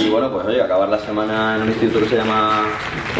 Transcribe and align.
Y 0.00 0.10
bueno, 0.10 0.30
pues 0.30 0.46
oye, 0.46 0.62
acabar 0.62 0.88
la 0.88 0.98
semana 1.00 1.56
en 1.56 1.62
un 1.62 1.68
instituto 1.70 1.98
que 1.98 2.10
se 2.10 2.16
llama 2.16 2.66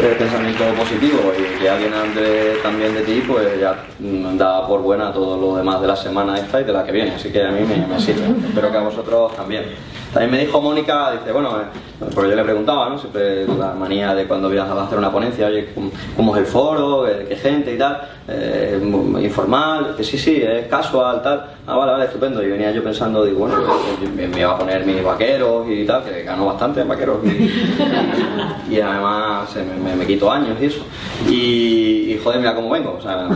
eh, 0.01 0.15
Pensamiento 0.17 0.63
Positivo 0.77 1.33
y 1.37 1.59
que 1.59 1.69
alguien 1.69 1.93
ande 1.93 2.57
también 2.63 2.93
de 2.93 3.01
ti, 3.01 3.21
pues 3.27 3.59
ya 3.59 3.83
da 3.99 4.65
por 4.65 4.81
buena 4.81 5.11
todo 5.11 5.35
lo 5.35 5.57
demás 5.57 5.81
de 5.81 5.87
la 5.87 5.95
semana 5.97 6.39
esta 6.39 6.61
y 6.61 6.63
de 6.63 6.71
la 6.71 6.85
que 6.85 6.93
viene. 6.93 7.11
Así 7.15 7.33
que 7.33 7.43
a 7.43 7.51
mí 7.51 7.65
me, 7.65 7.85
me 7.85 7.99
sirve. 7.99 8.33
Espero 8.47 8.71
que 8.71 8.77
a 8.77 8.81
vosotros 8.81 9.35
también. 9.35 9.65
También 10.13 10.31
me 10.31 10.39
dijo 10.39 10.61
Mónica, 10.61 11.11
dice, 11.11 11.33
bueno, 11.33 11.59
eh, 11.59 11.65
porque 12.15 12.29
yo 12.29 12.35
le 12.35 12.43
preguntaba, 12.43 12.87
¿no? 12.89 12.97
Siempre 12.97 13.45
la 13.45 13.73
manía 13.73 14.15
de 14.15 14.25
cuando 14.25 14.49
vienes 14.49 14.69
a 14.71 14.83
hacer 14.83 14.97
una 14.97 15.11
ponencia, 15.11 15.47
oye, 15.47 15.69
¿cómo, 16.15 16.33
es 16.35 16.41
el 16.41 16.47
foro? 16.47 17.05
¿Qué 17.27 17.35
gente 17.35 17.73
y 17.73 17.77
tal? 17.77 17.99
Eh, 18.27 18.79
informal, 19.21 19.95
que 19.97 20.03
sí, 20.03 20.17
sí, 20.17 20.41
es 20.41 20.67
casual, 20.67 21.21
tal. 21.21 21.45
Ah, 21.67 21.75
vale, 21.75 21.91
vale, 21.93 22.05
estupendo. 22.05 22.41
Y 22.43 22.49
venía 22.49 22.71
yo 22.71 22.83
pensando, 22.83 23.25
digo, 23.25 23.39
bueno, 23.39 23.55
yo 24.01 24.09
me, 24.15 24.27
me 24.27 24.39
iba 24.39 24.51
a 24.51 24.57
poner 24.57 24.85
mis 24.85 25.03
vaqueros 25.03 25.65
y 25.69 25.85
tal, 25.85 26.03
que 26.03 26.23
ganó 26.23 26.45
bastante 26.45 26.81
en 26.81 26.87
vaqueros. 26.87 27.17
Y, 27.25 28.75
y 28.75 28.79
además 28.81 29.49
me, 29.55 29.89
me- 29.89 29.95
me 29.95 30.05
quito 30.05 30.31
años 30.31 30.57
y 30.61 30.65
eso. 30.65 30.81
Y, 31.27 32.13
y, 32.13 32.19
joder, 32.23 32.39
mira 32.39 32.55
cómo 32.55 32.69
vengo. 32.69 32.95
O 32.97 33.01
sea, 33.01 33.27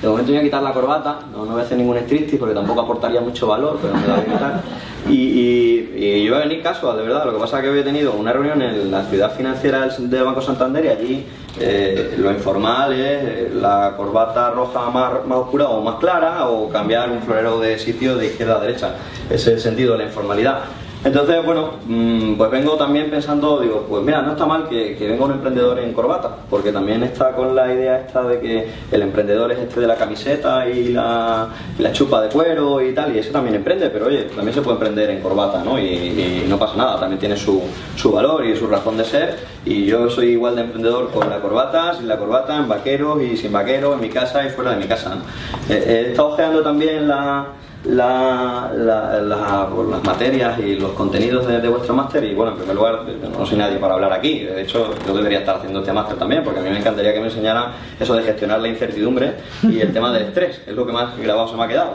de 0.00 0.08
momento 0.08 0.32
voy 0.32 0.40
a 0.40 0.42
quitar 0.42 0.62
la 0.62 0.72
corbata, 0.72 1.18
no, 1.32 1.44
no 1.44 1.52
voy 1.52 1.60
a 1.60 1.64
hacer 1.64 1.76
ningún 1.78 1.96
striptease 1.98 2.36
porque 2.38 2.54
tampoco 2.54 2.80
aportaría 2.80 3.20
mucho 3.20 3.46
valor, 3.46 3.78
pero 3.82 3.94
me 3.94 4.06
la 4.06 4.14
voy 4.14 4.22
a 4.22 4.24
quitar. 4.32 4.60
Y, 5.08 5.14
y, 5.14 5.92
y 5.96 6.20
yo 6.20 6.26
iba 6.28 6.36
a 6.38 6.40
venir 6.40 6.62
casual, 6.62 6.96
de 6.96 7.02
verdad. 7.02 7.24
Lo 7.26 7.32
que 7.34 7.38
pasa 7.40 7.58
es 7.58 7.64
que 7.64 7.70
había 7.82 7.92
tenido 7.92 8.12
una 8.12 8.32
reunión 8.32 8.62
en 8.62 8.90
la 8.90 9.04
ciudad 9.04 9.34
financiera 9.34 9.88
del, 9.88 10.24
Banco 10.24 10.40
Santander 10.40 10.84
y 10.84 10.88
allí 10.88 11.26
eh, 11.58 12.14
lo 12.16 12.30
informal 12.30 12.92
es 12.92 13.52
la 13.54 13.94
corbata 13.96 14.50
roja 14.50 14.88
más, 14.90 15.26
más 15.26 15.38
oscura 15.38 15.68
o 15.68 15.82
más 15.82 15.96
clara 15.96 16.48
o 16.48 16.68
cambiar 16.68 17.10
un 17.10 17.20
florero 17.22 17.58
de 17.58 17.78
sitio 17.78 18.16
de 18.16 18.26
izquierda 18.26 18.56
a 18.56 18.60
derecha. 18.60 18.94
Ese 19.26 19.34
es 19.34 19.46
el 19.48 19.60
sentido 19.60 19.92
de 19.92 19.98
la 19.98 20.04
informalidad. 20.04 20.60
Entonces, 21.04 21.44
bueno, 21.44 21.72
mm, 21.84 22.34
pues 22.34 22.50
vengo 22.50 22.76
también 22.76 23.10
pensando, 23.10 23.58
digo, 23.58 23.86
pues 23.88 24.04
mira, 24.04 24.22
no 24.22 24.32
está 24.32 24.46
mal 24.46 24.68
que, 24.68 24.96
que 24.96 25.08
venga 25.08 25.24
un 25.24 25.32
emprendedor 25.32 25.80
en 25.80 25.92
corbata, 25.92 26.36
porque 26.48 26.70
también 26.70 27.02
está 27.02 27.32
con 27.32 27.56
la 27.56 27.72
idea 27.74 27.98
esta 27.98 28.22
de 28.22 28.38
que 28.38 28.68
el 28.92 29.02
emprendedor 29.02 29.50
es 29.50 29.58
este 29.58 29.80
de 29.80 29.88
la 29.88 29.96
camiseta 29.96 30.68
y 30.68 30.90
la, 30.90 31.48
la 31.78 31.92
chupa 31.92 32.22
de 32.22 32.28
cuero 32.28 32.80
y 32.80 32.94
tal, 32.94 33.16
y 33.16 33.18
ese 33.18 33.30
también 33.30 33.56
emprende, 33.56 33.90
pero 33.90 34.06
oye, 34.06 34.24
también 34.34 34.54
se 34.54 34.62
puede 34.62 34.76
emprender 34.76 35.10
en 35.10 35.20
corbata, 35.20 35.64
¿no? 35.64 35.78
Y, 35.78 36.44
no 36.48 36.58
pasa 36.58 36.76
nada, 36.76 37.00
también 37.00 37.18
tiene 37.18 37.36
su, 37.36 37.62
su 37.96 38.12
valor 38.12 38.44
y 38.44 38.56
su 38.56 38.66
razón 38.68 38.96
de 38.96 39.04
ser, 39.04 39.38
y 39.64 39.86
yo 39.86 40.08
soy 40.08 40.28
igual 40.28 40.54
de 40.54 40.62
emprendedor 40.62 41.10
con 41.10 41.28
la 41.28 41.40
corbata, 41.40 41.94
sin 41.94 42.06
la 42.06 42.16
corbata, 42.16 42.56
en 42.56 42.68
vaqueros 42.68 43.20
y 43.22 43.36
sin 43.36 43.50
vaqueros, 43.50 43.94
en 43.94 44.00
mi 44.00 44.08
casa 44.08 44.44
y 44.44 44.50
fuera 44.50 44.72
de 44.72 44.76
mi 44.76 44.86
casa, 44.86 45.16
¿no? 45.16 45.22
Eh, 45.68 46.04
he 46.06 46.10
estado 46.10 46.28
ojeando 46.28 46.62
también 46.62 47.08
la 47.08 47.46
la- 47.84 48.70
la- 48.76 49.20
la- 49.20 49.68
las 49.90 50.04
materias 50.04 50.58
y 50.60 50.76
los 50.76 50.92
contenidos 50.92 51.46
de, 51.46 51.68
vuestro 51.68 51.94
máster 51.94 52.22
y 52.24 52.32
bueno, 52.34 52.52
en 52.52 52.58
primer 52.58 52.76
lugar, 52.76 53.00
no 53.36 53.44
soy 53.44 53.58
nadie 53.58 53.78
para 53.78 53.94
hablar 53.94 54.12
aquí, 54.12 54.40
de 54.40 54.62
hecho 54.62 54.94
yo 55.06 55.14
debería 55.14 55.40
estar 55.40 55.56
haciendo 55.56 55.80
este 55.80 55.92
máster 55.92 56.16
también 56.16 56.44
porque 56.44 56.60
a 56.60 56.62
mí 56.62 56.70
me 56.70 56.78
encantaría 56.78 57.12
que 57.12 57.18
me 57.20 57.26
enseñaran 57.26 57.72
eso 57.98 58.14
de 58.14 58.22
gestionar 58.22 58.60
la 58.60 58.68
incertidumbre 58.68 59.34
y 59.64 59.80
el 59.80 59.92
tema 59.92 60.12
del 60.12 60.22
estrés, 60.24 60.60
es 60.66 60.74
lo 60.74 60.86
que 60.86 60.92
más 60.92 61.18
grabado 61.18 61.48
se 61.48 61.56
me 61.56 61.64
ha 61.64 61.68
quedado, 61.68 61.90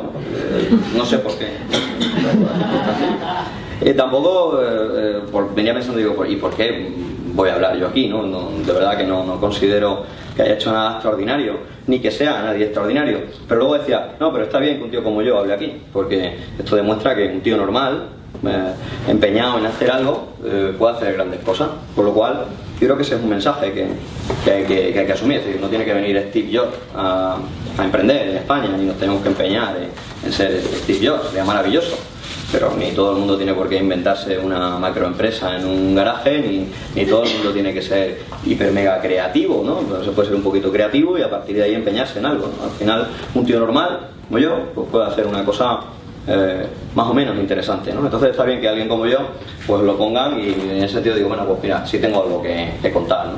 no, 0.95 1.03
Eh, 1.03 1.05
sé 1.05 1.19
por 1.19 1.37
qué. 1.37 1.47
Eh, 3.81 3.93
tampoco 3.93 4.59
eh, 4.61 5.19
por- 5.31 5.53
venía 5.53 5.73
pensando, 5.73 5.99
digo, 5.99 6.25
¿y 6.25 6.35
por 6.37 6.53
qué 6.55 6.91
voy 7.33 7.49
a 7.49 7.55
hablar 7.55 7.77
yo 7.77 7.87
aquí? 7.87 8.07
No, 8.07 8.23
No, 8.23 8.49
de 8.65 8.73
verdad 8.73 8.97
que 8.97 9.05
no, 9.05 9.23
no 9.23 9.39
considero 9.39 10.03
que 10.37 10.43
haya 10.43 10.53
hecho 10.53 10.71
nada 10.71 10.93
extraordinario, 10.93 11.57
ni 11.87 11.99
que 11.99 12.11
sea 12.11 12.43
nadie 12.43 12.65
extraordinario. 12.65 13.21
Pero 13.47 13.59
luego 13.59 13.77
decía, 13.79 14.11
no, 14.19 14.31
pero 14.31 14.45
está 14.45 14.59
bien 14.59 14.77
que 14.77 14.83
un 14.83 14.91
tío 14.91 15.03
como 15.03 15.23
yo 15.23 15.39
hable 15.39 15.53
aquí, 15.53 15.81
porque 15.91 16.37
esto 16.57 16.75
demuestra 16.75 17.15
que 17.15 17.27
un 17.27 17.41
tío 17.41 17.57
normal, 17.57 18.09
eh, 18.45 18.73
empeñado 19.07 19.57
en 19.57 19.65
hacer 19.65 19.89
algo, 19.89 20.29
eh, 20.45 20.73
puede 20.77 20.95
hacer 20.95 21.13
grandes 21.15 21.39
cosas. 21.41 21.69
Por 21.95 22.05
lo 22.05 22.13
cual, 22.13 22.45
yo 22.79 22.87
creo 22.87 22.95
que 22.95 23.01
ese 23.01 23.15
es 23.15 23.21
un 23.21 23.29
mensaje 23.29 23.73
que, 23.73 23.87
que 24.45 24.51
hay, 24.51 24.93
que, 24.93 25.11
asumir. 25.11 25.41
No 25.59 25.67
tiene 25.69 25.83
que 25.83 25.93
venir 25.93 26.23
Steve 26.29 26.55
Jobs 26.55 26.77
a, 26.95 27.37
a 27.75 27.83
emprender 27.83 28.29
en 28.29 28.37
España, 28.37 28.69
ni 28.77 28.85
nos 28.85 28.97
tenemos 28.97 29.23
que 29.23 29.29
empeñar 29.29 29.75
en, 29.75 29.89
en 30.23 30.31
ser 30.31 30.61
Steve 30.61 31.07
Jobs, 31.07 31.29
sería 31.29 31.43
maravilloso 31.43 31.97
pero 32.51 32.73
ni 32.77 32.91
todo 32.91 33.11
el 33.11 33.17
mundo 33.17 33.35
tiene 33.37 33.53
por 33.53 33.67
qué 33.67 33.77
inventarse 33.77 34.37
una 34.37 34.77
macroempresa 34.77 35.57
en 35.57 35.65
un 35.65 35.95
garaje, 35.95 36.39
ni, 36.41 36.67
ni 36.95 37.07
todo 37.07 37.23
el 37.23 37.33
mundo 37.33 37.51
tiene 37.51 37.73
que 37.73 37.81
ser 37.81 38.19
hiper 38.45 38.71
mega 38.71 39.01
creativo, 39.01 39.63
¿no? 39.65 40.03
Se 40.03 40.11
puede 40.11 40.29
ser 40.29 40.37
un 40.37 40.43
poquito 40.43 40.71
creativo 40.71 41.17
y 41.17 41.21
a 41.21 41.29
partir 41.29 41.57
de 41.57 41.63
ahí 41.63 41.75
empeñarse 41.75 42.19
en 42.19 42.25
algo. 42.25 42.47
¿no? 42.57 42.63
Al 42.65 42.71
final, 42.71 43.07
un 43.33 43.45
tío 43.45 43.59
normal, 43.59 44.09
como 44.27 44.39
yo, 44.39 44.69
pues 44.73 44.87
puede 44.89 45.05
hacer 45.07 45.27
una 45.27 45.43
cosa 45.43 45.79
eh, 46.27 46.65
más 46.95 47.07
o 47.07 47.13
menos 47.13 47.37
interesante, 47.37 47.93
¿no? 47.93 48.01
Entonces 48.01 48.31
está 48.31 48.43
bien 48.43 48.59
que 48.61 48.67
alguien 48.67 48.87
como 48.87 49.05
yo, 49.05 49.19
pues 49.65 49.81
lo 49.83 49.97
pongan 49.97 50.39
y 50.39 50.49
en 50.49 50.83
ese 50.83 50.95
sentido 50.95 51.15
digo, 51.15 51.29
bueno, 51.29 51.45
pues 51.45 51.61
mira, 51.63 51.85
sí 51.85 51.99
tengo 51.99 52.23
algo 52.23 52.41
que, 52.41 52.71
que 52.81 52.91
contar, 52.91 53.27
¿no? 53.27 53.37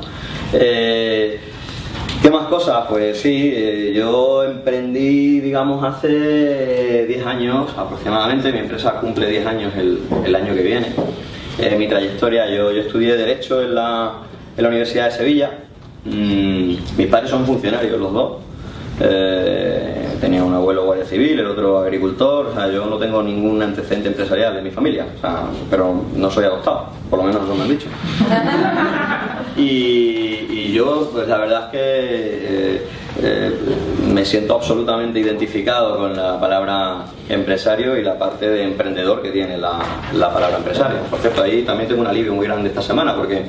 Eh, 0.52 1.38
¿Qué 2.22 2.30
más 2.30 2.48
cosas? 2.48 2.86
Pues 2.88 3.20
sí, 3.20 3.52
eh, 3.54 3.92
yo 3.94 4.44
emprendí, 4.44 5.40
digamos, 5.40 5.82
hace 5.82 7.06
10 7.06 7.26
años 7.26 7.70
aproximadamente, 7.76 8.52
mi 8.52 8.58
empresa 8.58 9.00
cumple 9.00 9.26
10 9.28 9.46
años 9.46 9.72
el, 9.76 10.00
el 10.24 10.34
año 10.34 10.54
que 10.54 10.62
viene. 10.62 10.92
Eh, 11.58 11.76
mi 11.76 11.88
trayectoria, 11.88 12.46
yo, 12.46 12.72
yo 12.72 12.82
estudié 12.82 13.16
Derecho 13.16 13.62
en 13.62 13.74
la, 13.74 14.12
en 14.56 14.62
la 14.62 14.68
Universidad 14.68 15.06
de 15.06 15.10
Sevilla, 15.12 15.50
Mm, 16.04 16.76
mis 16.96 17.06
padres 17.08 17.30
son 17.30 17.44
funcionarios 17.44 17.98
los 18.00 18.12
dos, 18.12 18.38
Eh, 19.00 20.16
tenía 20.20 20.44
un 20.44 20.52
abuelo 20.52 20.84
guardia 20.84 21.06
civil, 21.06 21.40
el 21.40 21.46
otro 21.46 21.78
agricultor, 21.78 22.46
o 22.46 22.54
sea, 22.54 22.70
yo 22.70 22.84
no 22.84 22.98
tengo 22.98 23.22
ningún 23.22 23.62
antecedente 23.62 24.08
empresarial 24.08 24.54
de 24.54 24.62
mi 24.62 24.70
familia, 24.70 25.06
o 25.16 25.20
sea, 25.20 25.44
pero 25.70 26.04
no 26.14 26.30
soy 26.30 26.44
adoptado, 26.44 26.88
por 27.08 27.18
lo 27.20 27.24
menos 27.24 27.42
eso 27.42 27.54
me 27.54 27.62
han 27.62 27.68
dicho. 27.68 27.88
Y, 29.56 30.46
y 30.50 30.72
yo, 30.72 31.10
pues 31.12 31.26
la 31.26 31.36
verdad 31.38 31.64
es 31.64 31.70
que 31.70 31.78
eh, 31.80 32.86
eh, 33.22 33.52
me 34.06 34.24
siento 34.24 34.54
absolutamente 34.54 35.18
identificado 35.18 35.98
con 35.98 36.16
la 36.16 36.38
palabra 36.38 37.04
empresario 37.28 37.98
y 37.98 38.02
la 38.02 38.18
parte 38.18 38.48
de 38.48 38.62
emprendedor 38.62 39.20
que 39.22 39.30
tiene 39.30 39.58
la, 39.58 39.80
la 40.14 40.32
palabra 40.32 40.58
empresario. 40.58 41.00
Por 41.10 41.18
cierto, 41.18 41.42
ahí 41.42 41.62
también 41.62 41.88
tengo 41.88 42.00
un 42.00 42.06
alivio 42.06 42.32
muy 42.32 42.46
grande 42.46 42.68
esta 42.68 42.80
semana 42.80 43.14
porque 43.16 43.42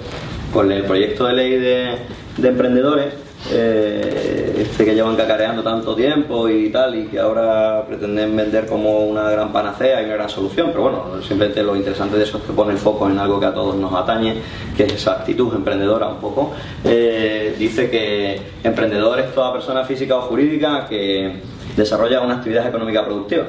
con 0.52 0.72
el 0.72 0.84
proyecto 0.84 1.26
de 1.28 1.34
ley 1.34 1.52
de, 1.58 1.98
de 2.38 2.48
emprendedores, 2.48 3.14
eh, 3.50 4.54
este 4.60 4.86
que 4.86 4.94
llevan 4.94 5.16
cacareando 5.16 5.64
tanto 5.64 5.96
tiempo 5.96 6.48
y 6.48 6.70
tal, 6.70 6.96
y 6.96 7.06
que 7.06 7.20
ahora 7.20 7.84
pretenden 7.88 8.36
vender 8.36 8.68
como 8.68 9.00
una 9.00 9.30
gran 9.32 9.52
panacea 9.52 10.02
y 10.02 10.06
una 10.06 10.14
gran 10.14 10.30
solución, 10.30 10.68
pero 10.72 10.84
bueno, 10.84 11.22
simplemente 11.22 11.64
lo 11.64 11.76
interesante 11.76 12.18
de 12.18 12.24
eso 12.24 12.38
es 12.38 12.44
que 12.44 12.54
pone 12.54 12.72
el 12.74 12.78
foco 12.78 13.10
en 13.10 13.18
algo 13.18 13.40
que 13.40 13.48
a 13.48 13.54
todos 13.54 13.76
nos 13.76 13.94
atañe, 13.94 14.36
que 14.78 14.84
es 14.84 14.94
esa 14.94 15.14
actitud 15.14 15.54
emprendedora 15.56 16.08
un 16.08 16.18
poco. 16.18 16.54
Eh, 16.84 17.56
dice 17.58 17.90
que 17.90 18.40
emprendedor 18.64 19.20
es 19.20 19.34
toda 19.34 19.52
persona 19.52 19.84
física 19.86 20.18
o 20.18 20.22
jurídica 20.22 20.86
que 20.88 21.42
desarrolla 21.76 22.22
una 22.22 22.36
actividad 22.36 22.68
económica 22.68 23.04
productiva, 23.04 23.46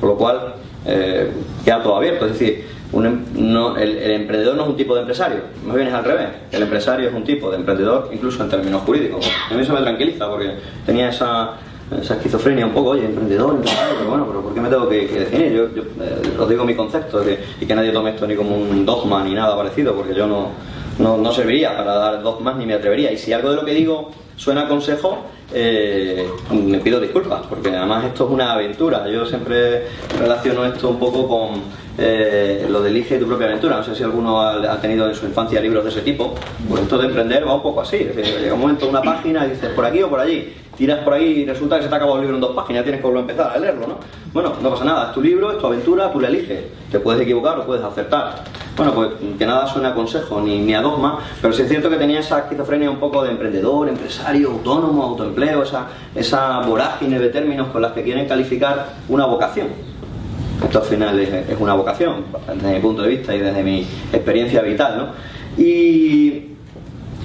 con 0.00 0.08
lo 0.08 0.16
cual 0.16 0.54
eh, 0.84 1.30
queda 1.64 1.82
todo 1.82 1.96
abierto, 1.96 2.26
es 2.26 2.32
decir, 2.32 2.77
un 2.92 3.06
em- 3.06 3.24
no- 3.34 3.76
el, 3.76 3.96
emprendedor 4.10 4.56
no 4.56 4.62
es 4.62 4.68
un 4.68 4.76
tipo 4.76 4.94
de 4.94 5.00
empresario, 5.00 5.40
más 5.66 5.76
bien 5.76 5.88
es 5.88 5.94
al 5.94 6.04
revés. 6.04 6.28
El 6.52 6.62
empresario 6.62 7.08
es 7.08 7.14
un 7.14 7.24
tipo 7.24 7.50
de 7.50 7.56
emprendedor, 7.56 8.08
incluso 8.12 8.42
en 8.42 8.48
términos 8.48 8.82
jurídicos. 8.82 9.30
A 9.50 9.54
mí 9.54 9.62
eso 9.62 9.74
me 9.74 9.80
tranquiliza 9.80 10.28
porque 10.28 10.52
tenía 10.86 11.10
esa, 11.10 11.50
esa 12.00 12.14
esquizofrenia 12.14 12.66
un 12.66 12.72
poco, 12.72 12.90
oye, 12.90 13.04
emprendedor, 13.04 13.54
empresario, 13.56 13.94
pero 13.98 14.10
bueno, 14.10 14.26
pero 14.26 14.40
¿por 14.40 14.54
qué 14.54 14.60
me 14.60 14.68
tengo 14.68 14.88
que, 14.88 15.06
definir? 15.06 15.52
Yo, 15.52 15.74
yo, 15.74 15.82
eh, 15.82 16.36
os 16.38 16.48
digo 16.48 16.64
mi 16.64 16.74
concepto 16.74 17.22
y 17.60 17.66
que 17.66 17.74
nadie 17.74 17.92
tome 17.92 18.10
esto 18.10 18.26
ni 18.26 18.34
como 18.34 18.56
un 18.56 18.86
dogma 18.86 19.22
ni 19.22 19.34
nada 19.34 19.56
parecido, 19.56 19.94
porque 19.94 20.14
yo 20.14 20.26
no, 20.26 20.48
no, 20.98 21.16
no 21.16 21.32
serviría 21.32 21.76
para 21.76 21.94
dar 21.94 22.22
dogmas 22.22 22.56
ni 22.56 22.66
me 22.66 22.74
atrevería. 22.74 23.12
Y 23.12 23.18
si 23.18 23.32
algo 23.32 23.50
de 23.50 23.56
lo 23.56 23.64
que 23.64 23.72
digo 23.72 24.10
suena 24.36 24.68
consejo, 24.68 25.18
eh, 25.52 26.28
me 26.50 26.78
pido 26.78 27.00
disculpas, 27.00 27.42
porque 27.48 27.70
además 27.70 28.04
esto 28.04 28.26
es 28.26 28.30
una 28.30 28.52
aventura. 28.52 29.08
Yo 29.08 29.24
siempre 29.24 29.86
relaciono 30.18 30.64
esto 30.64 30.90
un 30.90 30.98
poco 30.98 31.26
con 31.26 31.62
eh, 31.96 32.66
lo 32.68 32.80
de 32.80 32.90
elige 32.90 33.18
tu 33.18 33.26
propia 33.26 33.46
aventura. 33.46 33.76
No 33.76 33.84
sé 33.84 33.94
si 33.94 34.02
alguno 34.02 34.40
ha, 34.40 34.80
tenido 34.80 35.08
en 35.08 35.14
su 35.14 35.26
infancia 35.26 35.60
libros 35.60 35.84
de 35.84 35.90
ese 35.90 36.02
tipo. 36.02 36.34
Pues 36.68 36.82
esto 36.82 36.98
de 36.98 37.06
emprender 37.06 37.46
va 37.46 37.54
un 37.54 37.62
poco 37.62 37.80
así. 37.80 37.96
Es 37.96 38.40
llega 38.40 38.54
un 38.54 38.60
momento, 38.60 38.88
una 38.88 39.02
página 39.02 39.46
y 39.46 39.50
dices 39.50 39.70
por 39.70 39.84
aquí 39.84 40.02
o 40.02 40.08
por 40.08 40.20
allí. 40.20 40.52
Tiras 40.76 41.00
por 41.00 41.14
ahí 41.14 41.40
y 41.40 41.44
resulta 41.44 41.76
que 41.76 41.82
se 41.82 41.88
te 41.88 41.94
ha 41.94 41.96
acabado 41.96 42.18
el 42.18 42.22
libro 42.22 42.36
en 42.36 42.40
dos 42.40 42.54
páginas, 42.54 42.84
tienes 42.84 43.00
que 43.00 43.06
volver 43.08 43.18
a 43.18 43.22
empezar 43.22 43.52
a 43.52 43.58
leerlo, 43.58 43.88
¿no? 43.88 43.98
Bueno, 44.32 44.52
no 44.62 44.70
pasa 44.70 44.84
nada, 44.84 45.08
es 45.08 45.12
tu 45.12 45.20
libro, 45.20 45.50
es 45.50 45.58
tu 45.58 45.66
aventura, 45.66 46.12
tú 46.12 46.20
la 46.20 46.28
eliges. 46.28 46.66
Te 46.88 47.00
puedes 47.00 47.20
equivocar 47.20 47.58
o 47.58 47.66
puedes 47.66 47.82
acertar. 47.82 48.44
Bueno, 48.78 48.94
pues 48.94 49.08
que 49.36 49.44
nada 49.44 49.66
suena 49.66 49.88
a 49.88 49.94
consejo 49.94 50.40
ni, 50.40 50.60
ni 50.60 50.72
a 50.72 50.80
dogma, 50.80 51.18
pero 51.42 51.52
sí 51.52 51.62
es 51.62 51.68
cierto 51.68 51.90
que 51.90 51.96
tenía 51.96 52.20
esa 52.20 52.38
esquizofrenia 52.38 52.88
un 52.88 52.98
poco 52.98 53.24
de 53.24 53.32
emprendedor, 53.32 53.88
empresario, 53.88 54.52
autónomo, 54.52 55.02
autoempleo, 55.02 55.64
esa, 55.64 55.88
esa 56.14 56.60
vorágine 56.60 57.18
de 57.18 57.28
términos 57.30 57.68
con 57.72 57.82
las 57.82 57.90
que 57.90 58.04
quieren 58.04 58.28
calificar 58.28 58.94
una 59.08 59.26
vocación. 59.26 59.66
Esto 60.62 60.78
al 60.78 60.84
final 60.84 61.18
es, 61.18 61.58
una 61.58 61.74
vocación, 61.74 62.26
desde 62.54 62.74
mi 62.74 62.78
punto 62.78 63.02
de 63.02 63.08
vista 63.08 63.34
y 63.34 63.40
desde 63.40 63.64
mi 63.64 63.84
experiencia 64.12 64.62
vital, 64.62 64.96
¿no? 64.96 65.62
Y, 65.62 66.54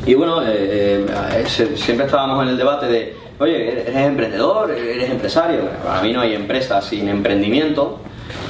y 0.08 0.14
bueno, 0.16 0.42
eh, 0.44 1.06
eh, 1.06 1.46
siempre 1.76 2.08
estábamos 2.08 2.42
en 2.44 2.50
el 2.50 2.58
debate 2.58 2.88
de, 2.88 3.16
oye, 3.38 3.82
¿eres 3.90 3.96
emprendedor? 3.96 4.72
¿Eres 4.72 5.08
empresario? 5.12 5.62
Para 5.86 6.02
mí 6.02 6.14
no 6.14 6.22
hay 6.22 6.34
empresa 6.34 6.82
sin 6.82 7.08
emprendimiento 7.10 8.00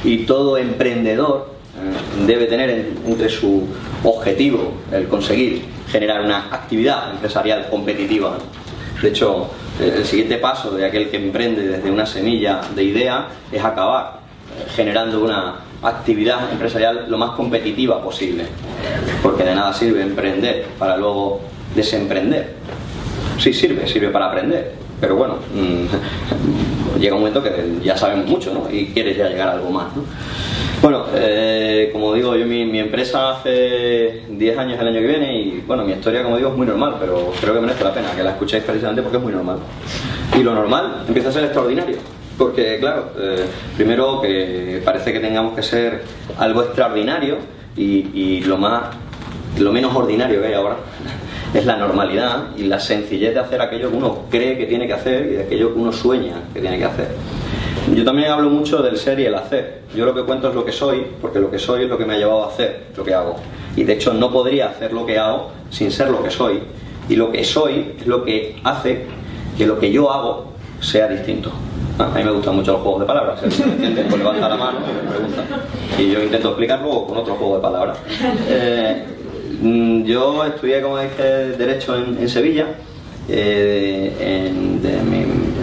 y 0.06 0.20
todo 0.20 0.58
emprendedor, 0.58 1.54
debe 2.26 2.46
tener 2.46 2.70
entre 3.06 3.30
su 3.30 3.68
objetivo 4.04 4.74
el 4.92 5.08
conseguir 5.08 5.66
generar 5.90 6.22
una 6.24 6.48
actividad 6.52 7.12
empresarial 7.12 7.70
competitiva. 7.70 8.38
De 9.02 9.10
hecho, 9.10 9.50
el 9.80 10.06
siguiente 10.06 10.38
paso 10.38 10.72
de 10.72 10.86
aquel 10.86 11.10
que 11.10 11.18
emprende 11.18 11.68
desde 11.68 11.92
una 11.92 12.06
semilla 12.06 12.62
de 12.76 12.84
idea 12.84 13.28
es 13.52 13.64
acabar 13.64 14.20
eh, 14.58 14.70
generando 14.76 15.24
una 15.24 15.56
actividad 15.82 16.52
empresarial 16.52 17.06
lo 17.10 17.18
más 17.18 17.32
competitiva 17.32 18.02
posible. 18.02 18.46
Porque 19.22 19.44
de 19.44 19.56
nada 19.56 19.74
sirve 19.74 20.02
emprender 20.02 20.68
para 20.80 20.98
luego 20.98 21.42
desemprender. 21.76 22.54
Sí 23.40 23.52
sirve, 23.52 23.88
sirve 23.88 24.10
para 24.10 24.28
aprender. 24.28 24.83
Pero 25.04 25.18
bueno, 25.18 25.36
mm, 25.54 26.98
llega 26.98 27.16
un 27.16 27.20
momento 27.20 27.44
que 27.44 27.52
ya 27.84 27.98
sabemos 27.98 28.26
mucho 28.26 28.54
¿no? 28.54 28.72
y 28.72 28.86
quieres 28.86 29.18
ya 29.18 29.28
llegar 29.28 29.50
a 29.50 29.52
algo 29.52 29.70
más. 29.70 29.94
¿no? 29.94 30.04
Bueno, 30.82 31.08
eh, 31.14 31.90
como 31.92 32.14
digo, 32.14 32.38
yo 32.38 32.46
mi, 32.46 32.66
mi, 32.66 32.80
empresa 32.80 33.32
hace 33.32 34.24
10 34.30 34.58
años 34.58 34.80
el 34.80 34.88
año 34.88 35.02
que 35.02 35.08
viene 35.08 35.38
y 35.38 35.64
bueno, 35.68 35.84
mi 35.84 35.92
historia 35.92 36.24
como 36.24 36.38
digo 36.38 36.52
es 36.52 36.56
muy 36.56 36.66
normal, 36.66 36.96
pero 37.02 37.34
creo 37.42 37.54
que 37.54 37.60
merece 37.60 37.84
la 37.84 37.94
pena 37.94 38.12
que 38.16 38.24
la 38.24 38.30
escuchéis 38.30 38.64
precisamente 38.64 39.02
porque 39.02 39.18
es 39.18 39.24
muy 39.24 39.34
normal. 39.34 39.58
Y 40.40 40.42
lo 40.42 40.56
normal 40.56 41.04
empieza 41.06 41.28
a 41.28 41.32
ser 41.34 41.44
extraordinario. 41.44 41.98
Porque 42.38 42.78
claro, 42.80 43.12
eh, 43.20 43.46
primero 43.76 44.22
que 44.22 44.82
parece 44.86 45.12
que 45.12 45.20
tengamos 45.20 45.54
que 45.54 45.64
ser 45.64 46.02
algo 46.40 46.64
extraordinario 46.64 47.40
y, 47.76 48.08
y 48.14 48.42
lo 48.46 48.56
más 48.56 48.84
lo 49.60 49.74
menos 49.74 49.94
ordinario 49.94 50.40
que 50.42 50.48
hay 50.48 50.54
ahora 50.54 50.78
es 51.54 51.66
la 51.66 51.76
normalidad 51.78 52.48
y 52.58 52.64
la 52.64 52.80
sencillez 52.80 53.34
de 53.34 53.40
hacer 53.40 53.62
aquello 53.62 53.92
que 53.92 53.98
uno 53.98 54.24
cree 54.30 54.58
que 54.58 54.66
tiene 54.66 54.88
que 54.88 54.94
hacer 54.94 55.26
y 55.26 55.30
de 55.36 55.44
aquello 55.44 55.74
que 55.74 55.80
uno 55.80 55.94
sueña 55.94 56.36
que 56.54 56.62
tiene 56.62 56.78
que 56.78 56.86
hacer. 56.86 57.08
Yo 57.94 58.06
también 58.06 58.32
hablo 58.32 58.50
mucho 58.50 58.82
del 58.82 58.98
ser 58.98 59.20
y 59.20 59.26
el 59.26 59.36
hacer. 59.36 59.82
Yo 59.94 60.06
lo 60.06 60.16
que 60.16 60.24
cuento 60.24 60.50
es 60.50 60.56
lo 60.56 60.64
que 60.64 60.72
soy, 60.72 61.06
porque 61.22 61.40
lo 61.40 61.52
que 61.52 61.60
soy 61.60 61.84
es 61.84 61.90
lo 61.90 61.98
que 61.98 62.06
me 62.06 62.16
ha 62.16 62.18
llevado 62.18 62.46
a 62.46 62.48
hacer 62.48 62.86
lo 62.96 63.04
que 63.04 63.14
hago. 63.14 63.36
Y 63.76 63.84
de 63.84 63.94
hecho 63.94 64.14
no 64.14 64.32
podría 64.32 64.70
hacer 64.70 64.94
lo 64.94 65.06
que 65.06 65.20
hago 65.20 65.52
sin 65.70 65.92
ser 65.92 66.10
lo 66.10 66.24
que 66.24 66.32
soy. 66.32 66.62
Y 67.10 67.16
lo 67.16 67.32
que 67.32 67.44
soy 67.44 67.94
es 68.00 68.08
lo 68.08 68.24
que 68.24 68.56
hace 68.64 69.06
que 69.58 69.68
lo 69.68 69.80
que 69.80 69.92
yo 69.92 70.12
hago 70.12 70.54
sea 70.80 71.08
distinto. 71.08 71.52
Ah, 72.00 72.10
a 72.12 72.18
mí 72.18 72.24
me 72.24 72.32
gustan 72.32 72.56
mucho 72.56 72.72
los 72.72 72.82
juegos 72.82 73.02
de 73.02 73.06
palabras. 73.06 73.40
Si 73.50 73.62
alguien 73.62 74.08
pues 74.10 74.18
levanta 74.18 74.50
la 74.50 74.56
mano 74.56 74.80
y 74.80 75.06
me 75.06 75.12
pregunta. 75.12 75.44
Y 76.00 76.10
yo 76.10 76.24
intento 76.24 76.50
explicarlo 76.50 77.06
con 77.06 77.18
otro 77.18 77.36
juego 77.36 77.58
de 77.58 77.62
palabras. 77.62 77.98
Eh, 78.50 79.06
mm, 79.08 79.13
yo 80.06 80.44
estudié, 80.46 80.82
como 80.82 81.00
dije, 81.00 81.24
Derecho 81.58 81.96
en, 81.96 82.28
Sevilla 82.28 82.68
eh, 83.30 84.52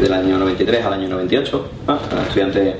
del 0.01 0.13
año 0.13 0.39
93 0.39 0.85
al 0.87 0.95
año 0.95 1.09
98, 1.09 1.71
ah, 1.89 1.99
estudiante 2.27 2.77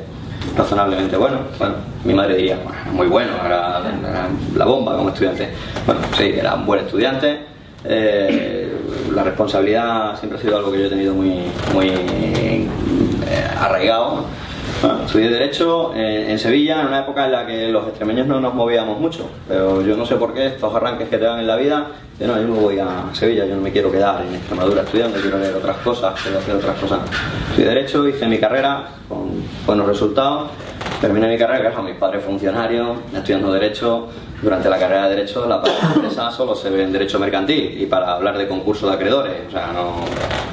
razonablemente 0.57 1.17
bueno. 1.17 1.39
Bueno, 1.59 1.75
mi 2.05 2.15
madre 2.15 2.37
diría, 2.37 2.59
muy 2.93 3.07
bueno, 3.07 3.33
era, 3.45 3.81
era, 3.81 4.29
la 4.57 4.65
bomba 4.65 4.97
como 4.97 5.11
estudiante. 5.11 5.49
Bueno, 5.87 6.01
sí, 6.17 6.33
era 6.37 6.55
un 6.55 6.67
buen 6.67 6.81
estudiante. 6.81 7.41
Eh, 7.85 8.73
la 9.15 9.25
responsabilidad 9.25 10.19
siempre 10.19 10.39
ha 10.39 10.43
sido 10.43 10.57
algo 10.57 10.73
que 10.73 10.79
yo 10.79 10.87
he 10.87 10.91
tenido 10.91 11.15
muy, 11.15 11.43
muy 11.75 11.89
eh, 11.89 12.67
arraigado. 13.59 14.25
¿No? 14.83 14.89
Bueno, 14.89 15.05
estudié 15.05 15.31
Derecho 15.31 15.95
en, 15.95 16.31
en, 16.31 16.39
Sevilla 16.39 16.81
en 16.81 16.89
una 16.89 17.01
época 17.01 17.27
en 17.27 17.33
la 17.33 17.47
que 17.47 17.69
los 17.69 17.87
extremeños 17.89 18.27
no 18.27 18.41
nos 18.41 18.55
movíamos 18.55 18.99
mucho, 18.99 19.29
pero 19.49 19.83
yo 19.83 19.97
no 19.97 20.07
sé 20.07 20.17
por 20.17 20.35
qué 20.35 20.47
estos 20.47 20.75
arranques 20.75 21.09
que 21.09 21.19
te 21.19 21.25
dan 21.25 21.41
en 21.41 21.47
la 21.47 21.57
vida, 21.57 21.89
yo 22.19 22.27
no, 22.27 22.41
yo 22.41 22.49
me 22.49 22.61
voy 22.61 22.79
a 22.79 23.05
Sevilla, 23.13 23.47
yo 23.47 23.57
no 23.57 23.63
me 23.63 23.73
quiero 23.73 23.91
quedar 23.91 24.23
en 24.23 24.35
Extremadura 24.35 24.83
estudiando, 24.83 25.19
quiero 25.21 25.39
leer 25.39 25.55
otras 25.55 25.79
cosas, 25.79 26.21
quiero 26.21 26.39
hacer 26.39 26.57
otras 26.57 26.79
cosas. 26.79 27.01
Estudié 27.51 27.69
Derecho, 27.69 28.07
hice 28.07 28.27
mi 28.27 28.39
carrera 28.39 28.89
con 29.09 29.43
buenos 29.67 29.87
resultados, 29.87 30.51
terminé 31.01 31.29
mi 31.29 31.39
carrera, 31.39 31.61
gracias 31.61 31.81
a 31.81 31.87
mis 31.87 31.97
padres 31.97 32.25
funcionarios, 32.25 32.99
estudiando 33.15 33.53
Derecho. 33.53 34.09
Durante 34.43 34.71
la 34.71 34.79
carrera 34.79 35.07
de 35.07 35.17
Derecho, 35.17 35.47
la 35.47 35.59
de 35.59 35.71
empresa 35.95 36.31
solo 36.31 36.55
se 36.55 36.71
ve 36.71 36.85
en 36.85 36.93
Derecho 36.93 37.19
Mercantil 37.19 37.79
y 37.79 37.85
para 37.85 38.15
hablar 38.15 38.39
de 38.39 38.49
concurso 38.49 38.89
de 38.89 38.95
acreedores, 38.95 39.35
o 39.49 39.51
sea, 39.51 39.71
no, 39.71 39.97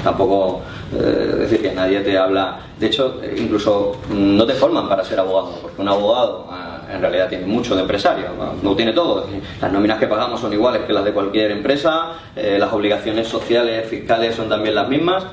tampoco 0.04 0.60
eh, 0.92 1.34
decir 1.38 1.60
que 1.60 1.72
nadie 1.72 2.00
te 2.00 2.16
habla. 2.16 2.60
De 2.78 2.86
hecho, 2.86 3.20
incluso 3.36 3.96
no 4.10 4.46
te 4.46 4.54
forman 4.54 4.88
para 4.88 5.04
ser 5.04 5.20
abogado, 5.20 5.58
porque 5.60 5.82
un 5.82 5.88
abogado 5.88 6.46
eh, 6.50 6.94
en 6.94 7.00
realidad 7.00 7.28
tiene 7.28 7.46
mucho 7.46 7.74
de 7.74 7.82
empresario, 7.82 8.26
no, 8.38 8.54
no, 8.62 8.76
tiene 8.76 8.92
todo. 8.92 9.26
Las 9.60 9.72
nóminas 9.72 9.98
que 9.98 10.06
pagamos 10.06 10.40
son 10.40 10.52
iguales 10.52 10.82
que 10.86 10.92
las 10.92 11.04
de 11.04 11.12
cualquier 11.12 11.50
empresa, 11.50 12.12
eh, 12.34 12.56
las 12.58 12.72
obligaciones 12.72 13.28
sociales, 13.28 13.86
fiscales 13.88 14.34
son 14.34 14.48
también 14.48 14.74
las 14.74 14.88
mismas. 14.88 15.24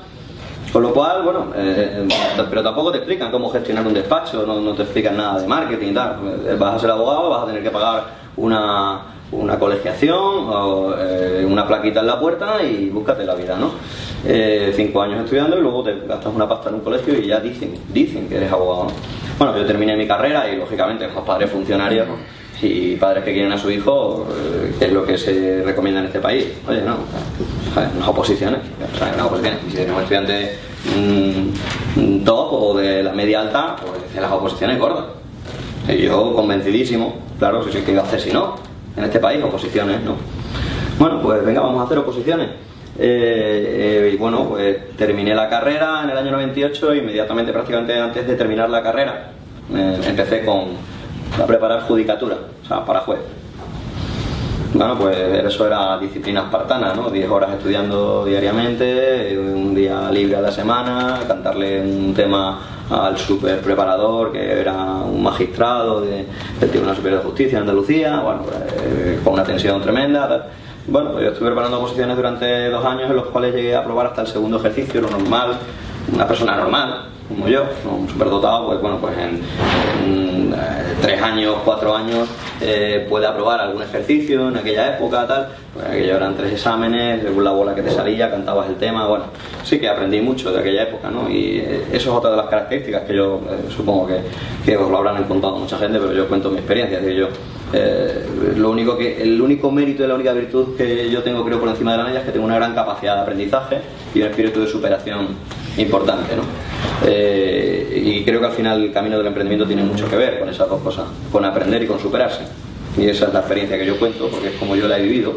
Con 0.72 0.82
lo 0.82 0.92
cual, 0.92 1.22
bueno, 1.22 1.52
eh, 1.54 2.06
pero 2.50 2.62
tampoco 2.62 2.90
te 2.90 2.98
explican 2.98 3.30
cómo 3.30 3.48
gestionar 3.48 3.86
un 3.86 3.94
despacho, 3.94 4.44
no, 4.44 4.60
no, 4.60 4.74
te 4.74 4.82
explican 4.82 5.16
nada 5.16 5.40
de 5.40 5.46
marketing 5.46 5.92
y 5.92 5.94
tal. 5.94 6.16
Vas 6.58 6.74
a 6.74 6.78
ser 6.78 6.90
abogado, 6.90 7.30
vas 7.30 7.44
a 7.44 7.46
tener 7.46 7.62
que 7.62 7.70
pagar 7.70 8.04
una, 8.36 9.15
una 9.32 9.58
colegiación 9.58 10.50
eh, 10.98 11.44
una 11.48 11.66
plaquita 11.66 12.00
en 12.00 12.06
la 12.06 12.18
puerta 12.18 12.62
y 12.62 12.88
búscate 12.90 13.24
la 13.24 13.34
vida, 13.34 13.56
¿no? 13.56 13.72
Eh, 14.24 14.72
cinco 14.74 15.02
años 15.02 15.24
estudiando 15.24 15.58
y 15.58 15.62
luego 15.62 15.82
te 15.82 15.94
gastas 16.06 16.34
una 16.34 16.48
pasta 16.48 16.68
en 16.68 16.76
un 16.76 16.80
colegio 16.80 17.18
y 17.18 17.26
ya 17.26 17.40
dicen, 17.40 17.74
dicen 17.92 18.28
que 18.28 18.36
eres 18.36 18.52
abogado. 18.52 18.88
Bueno, 19.38 19.56
yo 19.56 19.66
terminé 19.66 19.96
mi 19.96 20.06
carrera 20.06 20.50
y 20.50 20.56
lógicamente 20.56 21.06
los 21.08 21.24
padres 21.24 21.50
funcionarios 21.50 22.06
y 22.62 22.96
padres 22.96 23.22
que 23.24 23.32
quieren 23.32 23.52
a 23.52 23.58
su 23.58 23.70
hijo, 23.70 24.26
eh, 24.30 24.74
es 24.80 24.92
lo 24.92 25.04
que 25.04 25.18
se 25.18 25.62
recomienda 25.64 26.00
en 26.00 26.06
este 26.06 26.20
país. 26.20 26.46
Oye, 26.68 26.80
no, 26.82 26.96
unas 27.96 28.08
oposiciones, 28.08 28.60
unas 29.14 29.26
oposiciones. 29.26 29.60
Si 29.70 29.76
eres 29.76 29.92
un 29.92 30.00
estudiante 30.00 30.58
mmm, 30.96 32.24
top 32.24 32.52
o 32.52 32.76
de 32.78 33.02
la 33.02 33.12
media 33.12 33.42
alta, 33.42 33.76
pues 33.76 34.20
las 34.20 34.32
oposiciones 34.32 34.78
gordas. 34.78 35.04
Y 35.88 35.98
yo 35.98 36.34
convencidísimo, 36.34 37.14
claro, 37.38 37.62
si 37.62 37.72
sí 37.72 37.80
que 37.82 37.92
iba 37.92 38.02
a 38.02 38.06
hacer 38.06 38.20
si 38.20 38.32
no, 38.32 38.56
en 38.96 39.04
este 39.04 39.20
país, 39.20 39.42
oposiciones, 39.42 40.02
¿no? 40.02 40.16
Bueno, 40.98 41.20
pues 41.20 41.44
venga, 41.44 41.60
vamos 41.60 41.80
a 41.80 41.84
hacer 41.84 41.98
oposiciones. 41.98 42.48
Eh, 42.98 44.06
eh, 44.08 44.10
y 44.14 44.16
bueno, 44.16 44.48
pues 44.48 44.96
terminé 44.96 45.34
la 45.34 45.50
carrera 45.50 46.02
en 46.02 46.10
el 46.10 46.16
año 46.16 46.30
98, 46.30 46.94
inmediatamente, 46.94 47.52
prácticamente 47.52 47.98
antes 47.98 48.26
de 48.26 48.34
terminar 48.34 48.70
la 48.70 48.82
carrera, 48.82 49.32
eh, 49.74 50.00
empecé 50.06 50.44
con 50.44 50.68
a 51.38 51.46
preparar 51.46 51.82
judicatura, 51.82 52.36
o 52.62 52.66
sea, 52.66 52.84
para 52.84 53.00
juez. 53.00 53.18
Bueno, 54.74 54.98
pues 54.98 55.16
eso 55.44 55.66
era 55.66 55.98
disciplina 55.98 56.42
espartana, 56.42 56.92
¿no? 56.94 57.08
10 57.08 57.30
horas 57.30 57.50
estudiando 57.52 58.24
diariamente, 58.24 59.38
un 59.38 59.74
día 59.74 60.10
libre 60.10 60.36
a 60.36 60.40
la 60.40 60.52
semana, 60.52 61.20
cantarle 61.26 61.80
un 61.80 62.12
tema 62.14 62.58
al 62.90 63.16
super 63.16 63.60
preparador 63.60 64.32
que 64.32 64.60
era 64.60 64.74
un 64.74 65.22
magistrado 65.22 66.00
de, 66.00 66.26
del 66.60 66.70
Tribunal 66.70 66.96
Superior 66.96 67.20
de 67.20 67.26
Justicia 67.26 67.56
en 67.56 67.62
Andalucía, 67.62 68.20
bueno, 68.20 68.42
pues, 68.42 68.56
eh, 68.82 69.20
con 69.24 69.34
una 69.34 69.44
tensión 69.44 69.80
tremenda. 69.80 70.46
Bueno, 70.86 71.12
pues 71.12 71.24
yo 71.24 71.30
estuve 71.30 71.48
preparando 71.48 71.78
oposiciones 71.78 72.16
durante 72.16 72.68
dos 72.68 72.84
años 72.84 73.10
en 73.10 73.16
los 73.16 73.26
cuales 73.26 73.54
llegué 73.54 73.74
a 73.74 73.80
aprobar 73.80 74.06
hasta 74.06 74.22
el 74.22 74.28
segundo 74.28 74.58
ejercicio, 74.58 75.00
lo 75.00 75.10
normal, 75.10 75.58
una 76.12 76.26
persona 76.26 76.56
normal, 76.56 77.06
como 77.28 77.48
yo, 77.48 77.64
un 77.84 78.08
superdotado, 78.08 78.66
pues 78.66 78.80
bueno, 78.80 78.98
pues 79.00 79.14
en, 79.18 80.52
eh, 80.52 80.94
tres 81.02 81.20
años, 81.20 81.56
cuatro 81.64 81.94
años 81.94 82.28
eh, 82.60 83.04
puede 83.08 83.26
aprobar 83.26 83.60
algún 83.60 83.82
ejercicio 83.82 84.48
en 84.48 84.56
aquella 84.56 84.96
época, 84.96 85.26
tal, 85.26 85.48
pues 85.74 85.86
aquello 85.86 86.16
eran 86.16 86.36
tres 86.36 86.52
exámenes, 86.52 87.22
según 87.22 87.42
la 87.42 87.50
bola 87.50 87.74
que 87.74 87.82
te 87.82 87.90
salía, 87.90 88.30
cantabas 88.30 88.68
el 88.68 88.76
tema, 88.76 89.08
bueno, 89.08 89.24
sí 89.64 89.80
que 89.80 89.88
aprendí 89.88 90.20
mucho 90.20 90.52
de 90.52 90.60
aquella 90.60 90.84
época, 90.84 91.10
¿no? 91.10 91.28
Y 91.28 91.58
eh, 91.58 91.84
eso 91.92 92.10
es 92.10 92.16
otra 92.16 92.30
de 92.30 92.36
las 92.36 92.46
características 92.46 93.02
que 93.02 93.16
yo 93.16 93.40
supongo 93.74 94.06
que, 94.06 94.20
que, 94.64 94.76
os 94.76 94.88
lo 94.88 94.98
habrán 94.98 95.24
contado 95.24 95.56
mucha 95.56 95.78
gente, 95.78 95.98
pero 95.98 96.12
yo 96.12 96.28
cuento 96.28 96.50
mi 96.50 96.58
experiencia, 96.58 97.00
decir, 97.00 97.16
yo 97.16 97.28
lo 98.56 98.70
único 98.70 98.96
que, 98.96 99.20
el 99.20 99.40
único 99.42 99.70
mérito 99.72 100.04
y 100.04 100.06
la 100.06 100.14
única 100.14 100.32
virtud 100.32 100.76
que 100.76 101.10
yo 101.10 101.22
tengo 101.24 101.44
creo 101.44 101.58
por 101.58 101.68
encima 101.68 101.92
de 101.92 101.98
la 101.98 102.04
media 102.04 102.20
es 102.20 102.24
que 102.24 102.30
tengo 102.30 102.46
una 102.46 102.54
gran 102.54 102.74
capacidad 102.74 103.16
de 103.16 103.22
aprendizaje 103.22 103.80
y 104.14 104.22
un 104.22 104.28
espíritu 104.28 104.60
de 104.60 104.68
superación 104.68 105.28
importante, 105.76 106.36
¿no? 106.36 106.42
Eh, 107.04 108.02
y 108.04 108.24
creo 108.24 108.40
que 108.40 108.46
al 108.46 108.52
final 108.52 108.82
el 108.84 108.92
camino 108.92 109.18
del 109.18 109.26
emprendimiento 109.26 109.66
tiene 109.66 109.82
mucho 109.82 110.08
que 110.08 110.16
ver 110.16 110.38
con 110.38 110.48
esas 110.48 110.68
dos 110.68 110.80
cosas, 110.80 111.06
con 111.30 111.44
aprender 111.44 111.82
y 111.82 111.86
con 111.86 112.00
superarse. 112.00 112.42
Y 112.96 113.06
esa 113.08 113.26
es 113.26 113.32
la 113.32 113.40
experiencia 113.40 113.78
que 113.78 113.84
yo 113.84 113.98
cuento, 113.98 114.28
porque 114.28 114.48
es 114.48 114.54
como 114.54 114.74
yo 114.74 114.88
la 114.88 114.98
he 114.98 115.02
vivido, 115.02 115.34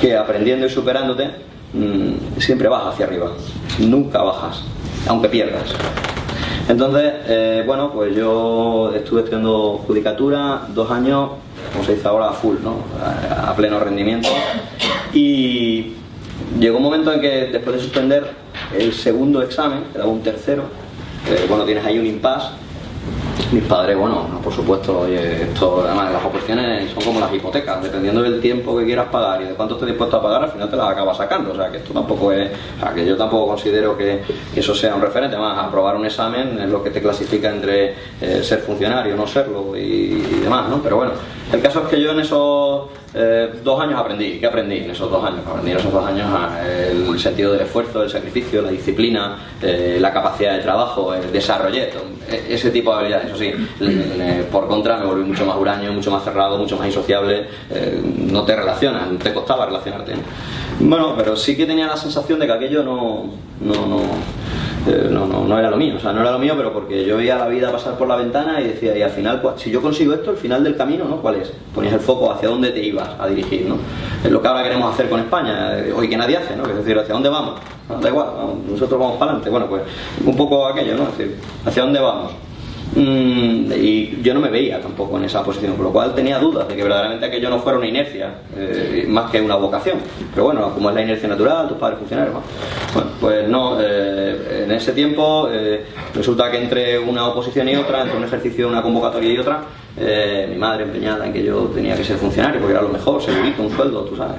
que 0.00 0.16
aprendiendo 0.16 0.66
y 0.66 0.70
superándote 0.70 1.30
mmm, 1.72 2.38
siempre 2.38 2.68
vas 2.68 2.92
hacia 2.92 3.06
arriba, 3.06 3.32
nunca 3.78 4.22
bajas, 4.22 4.62
aunque 5.06 5.28
pierdas. 5.28 5.74
Entonces, 6.68 7.12
eh, 7.26 7.64
bueno, 7.66 7.90
pues 7.92 8.14
yo 8.14 8.92
estuve 8.94 9.20
estudiando 9.20 9.82
judicatura 9.86 10.62
dos 10.68 10.90
años, 10.90 11.30
como 11.72 11.84
se 11.84 11.94
dice 11.94 12.06
ahora, 12.06 12.28
a 12.28 12.32
full, 12.32 12.56
¿no? 12.62 12.76
a 13.44 13.54
pleno 13.56 13.80
rendimiento. 13.80 14.28
Y 15.12 15.94
llegó 16.58 16.76
un 16.76 16.82
momento 16.82 17.12
en 17.12 17.20
que 17.20 17.28
después 17.46 17.76
de 17.76 17.82
suspender 17.82 18.30
el 18.76 18.92
segundo 18.92 19.42
examen, 19.42 19.84
quedaba 19.92 20.10
un 20.10 20.22
tercero, 20.22 20.64
eh, 21.28 21.46
bueno, 21.48 21.64
tienes 21.64 21.84
ahí 21.84 21.98
un 21.98 22.06
impasse. 22.06 22.48
Mis 23.52 23.64
padres, 23.64 23.96
bueno, 23.96 24.28
por 24.44 24.52
supuesto, 24.52 25.00
oye, 25.00 25.42
esto, 25.42 25.82
además 25.84 26.12
las 26.12 26.24
opciones 26.24 26.88
son 26.92 27.02
como 27.02 27.18
las 27.18 27.32
hipotecas, 27.34 27.82
dependiendo 27.82 28.22
del 28.22 28.40
tiempo 28.40 28.78
que 28.78 28.84
quieras 28.84 29.08
pagar 29.08 29.42
y 29.42 29.46
de 29.46 29.54
cuánto 29.54 29.74
estés 29.74 29.88
dispuesto 29.88 30.18
a 30.18 30.22
pagar, 30.22 30.44
al 30.44 30.50
final 30.52 30.70
te 30.70 30.76
las 30.76 30.88
acabas 30.90 31.16
sacando. 31.16 31.50
O 31.50 31.56
sea, 31.56 31.68
que 31.68 31.78
esto 31.78 31.92
tampoco 31.92 32.30
es, 32.30 32.48
o 32.76 32.80
sea, 32.80 32.94
que 32.94 33.04
yo 33.04 33.16
tampoco 33.16 33.48
considero 33.48 33.96
que, 33.96 34.22
eso 34.54 34.72
sea 34.72 34.94
un 34.94 35.02
referente. 35.02 35.36
Más, 35.36 35.58
aprobar 35.58 35.96
un 35.96 36.06
examen 36.06 36.60
es 36.60 36.68
lo 36.68 36.80
que 36.82 36.90
te 36.90 37.02
clasifica 37.02 37.50
entre 37.50 37.94
eh, 38.20 38.40
ser 38.44 38.60
funcionario, 38.60 39.16
no 39.16 39.26
serlo 39.26 39.76
y, 39.76 39.80
y 39.80 40.40
demás, 40.44 40.68
¿no? 40.68 40.80
Pero 40.80 40.96
bueno, 40.96 41.12
El 41.52 41.60
caso 41.60 41.82
es 41.82 41.88
que 41.88 42.00
yo 42.00 42.12
en 42.12 42.20
esos 42.20 42.82
eh, 43.12 43.50
dos 43.64 43.80
años 43.80 43.98
aprendí. 43.98 44.38
¿Qué 44.38 44.46
aprendí 44.46 44.78
en 44.78 44.90
esos 44.90 45.10
dos 45.10 45.24
años? 45.24 45.40
Aprendí 45.46 45.72
en 45.72 45.78
esos 45.78 45.92
dos 45.92 46.06
años 46.06 46.26
ah, 46.30 46.60
el 46.64 47.18
sentido 47.18 47.52
del 47.52 47.62
esfuerzo, 47.62 48.02
el 48.02 48.10
sacrificio, 48.10 48.62
la 48.62 48.70
disciplina, 48.70 49.36
eh, 49.60 49.98
la 50.00 50.12
capacidad 50.12 50.56
de 50.56 50.62
trabajo, 50.62 51.12
el 51.12 51.32
desarrollé 51.32 51.90
e, 52.28 52.54
ese 52.54 52.70
tipo 52.70 52.92
de 52.92 52.98
habilidades. 52.98 53.26
Eso 53.26 53.36
sí, 53.36 53.52
por 54.52 54.68
contra 54.68 54.98
me 54.98 55.06
volví 55.06 55.24
mucho 55.24 55.44
más 55.44 55.56
huraño, 55.56 55.92
mucho 55.92 56.10
más 56.10 56.22
cerrado, 56.22 56.56
mucho 56.58 56.76
más 56.76 56.86
insociable. 56.86 57.46
Eh, 57.70 58.00
no 58.30 58.44
te 58.44 58.54
relacionas, 58.54 59.08
te 59.18 59.34
costaba 59.34 59.66
relacionarte. 59.66 60.12
Bueno, 60.78 61.14
pero 61.16 61.36
sí 61.36 61.56
que 61.56 61.66
tenía 61.66 61.86
la 61.86 61.96
sensación 61.96 62.38
de 62.38 62.46
que 62.46 62.52
aquello 62.52 62.82
no 62.82 63.30
eh, 64.86 65.08
no, 65.10 65.26
no, 65.26 65.44
no, 65.44 65.58
era 65.58 65.70
lo 65.70 65.76
mío, 65.76 65.94
o 65.96 66.00
sea, 66.00 66.12
no 66.12 66.20
era 66.22 66.30
lo 66.30 66.38
mío, 66.38 66.54
pero 66.56 66.72
porque 66.72 67.04
yo 67.04 67.16
veía 67.18 67.36
la 67.36 67.48
vida 67.48 67.70
pasar 67.70 67.98
por 67.98 68.08
la 68.08 68.16
ventana 68.16 68.60
y 68.60 68.68
decía, 68.68 68.96
y 68.96 69.02
al 69.02 69.10
final, 69.10 69.42
si 69.56 69.70
yo 69.70 69.82
consigo 69.82 70.14
esto, 70.14 70.30
el 70.30 70.36
final 70.36 70.64
del 70.64 70.76
camino, 70.76 71.04
¿no? 71.04 71.20
¿Cuál 71.20 71.36
es? 71.36 71.52
Ponías 71.74 71.92
el 71.92 72.00
foco 72.00 72.32
hacia 72.32 72.48
dónde 72.48 72.70
te 72.70 72.82
ibas 72.82 73.08
a 73.18 73.26
dirigir, 73.26 73.66
¿no? 73.66 73.76
Es 74.24 74.30
lo 74.30 74.40
que 74.40 74.48
ahora 74.48 74.62
queremos 74.62 74.92
hacer 74.94 75.08
con 75.10 75.20
España, 75.20 75.78
eh, 75.78 75.92
hoy 75.92 76.08
que 76.08 76.16
nadie 76.16 76.38
hace, 76.38 76.56
¿no? 76.56 76.64
es 76.64 76.76
decir, 76.76 76.98
¿hacia 76.98 77.14
dónde 77.14 77.28
vamos? 77.28 77.60
da 78.00 78.08
igual, 78.08 78.28
nosotros 78.70 79.00
vamos 79.00 79.16
para 79.16 79.32
adelante, 79.32 79.50
bueno, 79.50 79.66
pues 79.66 79.82
un 80.24 80.36
poco 80.36 80.66
aquello, 80.66 80.96
¿no? 80.96 81.02
Es 81.04 81.18
decir, 81.18 81.36
¿hacia 81.64 81.82
dónde 81.82 82.00
vamos? 82.00 82.32
Mm, 82.94 83.70
y 83.72 84.20
yo 84.20 84.34
no 84.34 84.40
me 84.40 84.48
veía 84.48 84.80
tampoco 84.80 85.16
en 85.16 85.24
esa 85.24 85.44
posición, 85.44 85.74
por 85.74 85.86
lo 85.86 85.92
cual 85.92 86.12
tenía 86.12 86.38
dudas 86.38 86.66
de 86.66 86.74
que 86.74 86.82
verdaderamente 86.82 87.26
aquello 87.26 87.48
no 87.48 87.60
fuera 87.60 87.78
una 87.78 87.86
inercia, 87.86 88.34
eh, 88.56 89.04
más 89.08 89.30
que 89.30 89.40
una 89.40 89.54
vocación. 89.54 89.98
Pero 90.34 90.46
bueno, 90.46 90.72
como 90.74 90.88
es 90.88 90.96
la 90.96 91.02
inercia 91.02 91.28
natural, 91.28 91.68
tus 91.68 91.78
padres 91.78 92.00
funcionarios, 92.00 92.36
bueno, 92.92 93.10
pues 93.20 93.48
no, 93.48 93.80
eh, 93.80 94.64
en 94.64 94.72
ese 94.72 94.92
tiempo 94.92 95.48
eh, 95.52 95.84
resulta 96.14 96.50
que 96.50 96.60
entre 96.60 96.98
una 96.98 97.28
oposición 97.28 97.68
y 97.68 97.76
otra, 97.76 98.02
entre 98.02 98.16
un 98.16 98.24
ejercicio, 98.24 98.66
una 98.66 98.82
convocatoria 98.82 99.32
y 99.32 99.38
otra, 99.38 99.62
mi 100.48 100.56
madre 100.56 100.84
empeñada 100.84 101.26
en 101.26 101.32
que 101.32 101.42
yo 101.42 101.64
tenía 101.74 101.94
que 101.94 102.04
ser 102.04 102.16
funcionario 102.16 102.58
porque 102.58 102.72
era 102.72 102.80
lo 102.80 102.88
mejor, 102.88 103.20
segurito, 103.20 103.62
un 103.62 103.70
sueldo, 103.70 104.04
tú 104.04 104.16
sabes, 104.16 104.36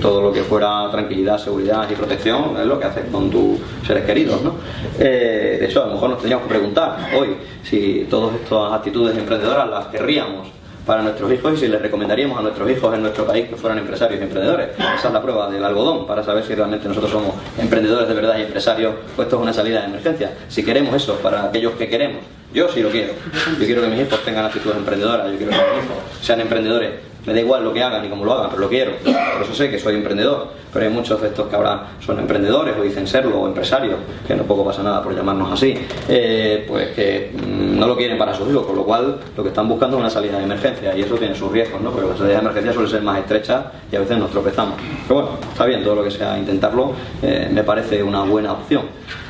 todo 0.00 0.20
lo 0.20 0.30
que 0.30 0.42
fuera 0.42 0.88
tranquilidad, 0.90 1.36
seguridad 1.38 1.88
y 1.90 1.94
protección 1.94 2.56
es 2.60 2.66
lo 2.66 2.78
que 2.78 2.84
haces 2.84 3.04
con 3.10 3.28
tus 3.28 3.58
seres 3.84 4.04
queridos, 4.04 4.42
¿no? 4.42 4.54
de 4.96 5.64
hecho, 5.64 5.82
a 5.82 5.86
lo 5.86 5.94
mejor 5.94 6.10
nos 6.10 6.20
teníamos 6.20 6.46
que 6.46 6.50
preguntar 6.50 7.08
hoy 7.18 7.30
si 7.64 8.06
todas 8.08 8.34
estas 8.36 8.72
actitudes 8.72 9.16
emprendedoras 9.16 9.68
las 9.68 9.86
querríamos 9.86 10.48
para 10.86 11.02
nuestros 11.02 11.32
hijos 11.32 11.54
y 11.54 11.56
si 11.56 11.68
les 11.68 11.80
recomendaríamos 11.80 12.38
a 12.38 12.42
nuestros 12.42 12.70
hijos 12.70 12.94
en 12.94 13.02
nuestro 13.02 13.26
país 13.26 13.48
que 13.48 13.56
fueran 13.56 13.78
empresarios 13.78 14.20
y 14.20 14.24
emprendedores. 14.24 14.68
Esa 14.78 15.08
es 15.08 15.14
la 15.14 15.22
prueba 15.22 15.50
del 15.50 15.64
algodón 15.64 16.06
para 16.06 16.22
saber 16.22 16.44
si 16.44 16.54
realmente 16.54 16.86
nosotros 16.86 17.10
somos 17.10 17.34
emprendedores 17.58 18.06
de 18.06 18.14
verdad 18.14 18.38
y 18.38 18.42
empresarios, 18.42 18.94
pues 19.16 19.26
esto 19.26 19.36
es 19.36 19.42
una 19.42 19.52
salida 19.52 19.80
de 19.80 19.86
emergencia. 19.86 20.32
Si 20.48 20.62
queremos 20.62 20.94
eso 20.94 21.16
para 21.16 21.44
aquellos 21.44 21.72
que 21.72 21.88
queremos, 21.88 22.22
yo 22.52 22.68
sí 22.68 22.82
lo 22.82 22.90
quiero. 22.90 23.14
Yo 23.58 23.64
quiero 23.64 23.80
que 23.80 23.88
mis 23.88 24.00
hijos 24.02 24.22
tengan 24.24 24.44
actitudes 24.44 24.76
emprendedoras, 24.76 25.30
yo 25.32 25.38
quiero 25.38 25.52
que 25.52 25.58
mis 25.58 25.84
hijos 25.84 25.96
sean 26.20 26.40
emprendedores 26.40 27.13
me 27.26 27.32
da 27.32 27.40
igual 27.40 27.64
lo 27.64 27.72
que 27.72 27.82
hagan 27.82 28.04
y 28.04 28.08
cómo 28.08 28.24
lo 28.24 28.32
hagan, 28.34 28.50
pero 28.50 28.62
lo 28.62 28.68
quiero. 28.68 28.92
Por 29.02 29.42
eso 29.42 29.54
sé 29.54 29.70
que 29.70 29.78
soy 29.78 29.94
emprendedor. 29.94 30.64
Pero 30.74 30.86
hay 30.86 30.92
muchos 30.92 31.22
de 31.22 31.28
estos 31.28 31.46
que 31.46 31.54
ahora 31.54 31.86
son 32.00 32.18
emprendedores 32.18 32.76
o 32.76 32.82
dicen 32.82 33.06
serlo 33.06 33.40
o 33.40 33.46
empresarios, 33.46 33.96
que 34.26 34.34
no 34.34 34.42
poco 34.42 34.64
pasa 34.64 34.82
nada 34.82 35.00
por 35.02 35.14
llamarnos 35.14 35.52
así, 35.52 35.78
eh, 36.08 36.64
pues 36.66 36.88
que 36.90 37.30
mm, 37.32 37.78
no 37.78 37.86
lo 37.86 37.96
quieren 37.96 38.18
para 38.18 38.34
sus 38.34 38.48
hijos, 38.50 38.66
con 38.66 38.74
lo 38.74 38.84
cual 38.84 39.20
lo 39.36 39.42
que 39.44 39.50
están 39.50 39.68
buscando 39.68 39.96
es 39.96 40.00
una 40.00 40.10
salida 40.10 40.38
de 40.38 40.44
emergencia 40.44 40.96
y 40.96 41.02
eso 41.02 41.14
tiene 41.14 41.36
sus 41.36 41.52
riesgos, 41.52 41.80
¿no? 41.80 41.90
Porque 41.90 42.08
las 42.08 42.18
salidas 42.18 42.38
de 42.38 42.42
emergencia 42.42 42.72
suelen 42.72 42.90
ser 42.90 43.02
más 43.02 43.18
estrechas 43.18 43.66
y 43.92 43.94
a 43.94 44.00
veces 44.00 44.18
nos 44.18 44.32
tropezamos. 44.32 44.74
Pero 45.06 45.20
bueno, 45.20 45.38
está 45.52 45.64
bien, 45.64 45.84
todo 45.84 45.94
lo 45.94 46.02
que 46.02 46.10
sea 46.10 46.36
intentarlo 46.36 46.92
eh, 47.22 47.48
me 47.52 47.62
parece 47.62 48.02
una 48.02 48.24
buena 48.24 48.52
opción. 48.52 48.82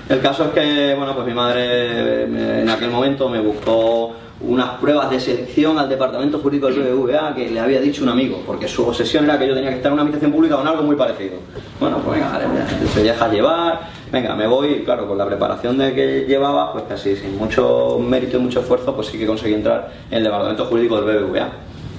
El 0.08 0.20
caso 0.20 0.44
es 0.44 0.50
que, 0.50 0.94
bueno, 0.96 1.14
pues 1.14 1.26
mi 1.26 1.34
madre 1.34 1.62
eh, 1.62 2.60
en 2.62 2.70
aquel 2.70 2.90
momento 2.90 3.28
me 3.28 3.40
buscó 3.40 4.14
unas 4.40 4.70
pruebas 4.80 5.10
de 5.10 5.20
selección 5.20 5.78
al 5.78 5.88
departamento 5.88 6.38
jurídico 6.38 6.66
del 6.68 6.82
BBVA 6.82 7.34
que 7.34 7.50
le 7.50 7.60
había 7.60 7.80
dicho 7.80 8.02
un 8.02 8.08
amigo, 8.08 8.42
porque 8.46 8.66
su 8.66 8.86
obsesión 8.86 9.24
era 9.24 9.38
que 9.38 9.46
yo 9.46 9.54
tenía 9.54 9.70
que 9.70 9.76
estar 9.76 9.90
en 9.90 9.94
una 9.94 10.02
habitación 10.02 10.32
pública 10.32 10.56
con 10.56 10.66
algo 10.66 10.82
muy 10.82 10.96
parecido. 10.96 11.36
Bueno, 11.78 11.98
pues 11.98 12.18
venga, 12.18 12.32
vale, 12.32 12.46
te 12.94 13.02
dejas 13.02 13.32
llevar, 13.32 13.80
venga, 14.10 14.34
me 14.34 14.46
voy, 14.46 14.82
claro, 14.84 15.06
con 15.06 15.16
la 15.16 15.26
preparación 15.26 15.78
de 15.78 15.94
que 15.94 16.24
llevaba, 16.26 16.72
pues 16.72 16.84
casi 16.88 17.16
sin 17.16 17.38
mucho 17.38 17.98
mérito 18.00 18.36
y 18.36 18.40
mucho 18.40 18.60
esfuerzo, 18.60 18.94
pues 18.94 19.06
sí 19.06 19.18
que 19.18 19.26
conseguí 19.26 19.54
entrar 19.54 19.90
en 20.10 20.18
el 20.18 20.24
departamento 20.24 20.66
jurídico 20.66 21.00
del 21.00 21.24
BBVA. 21.24 21.48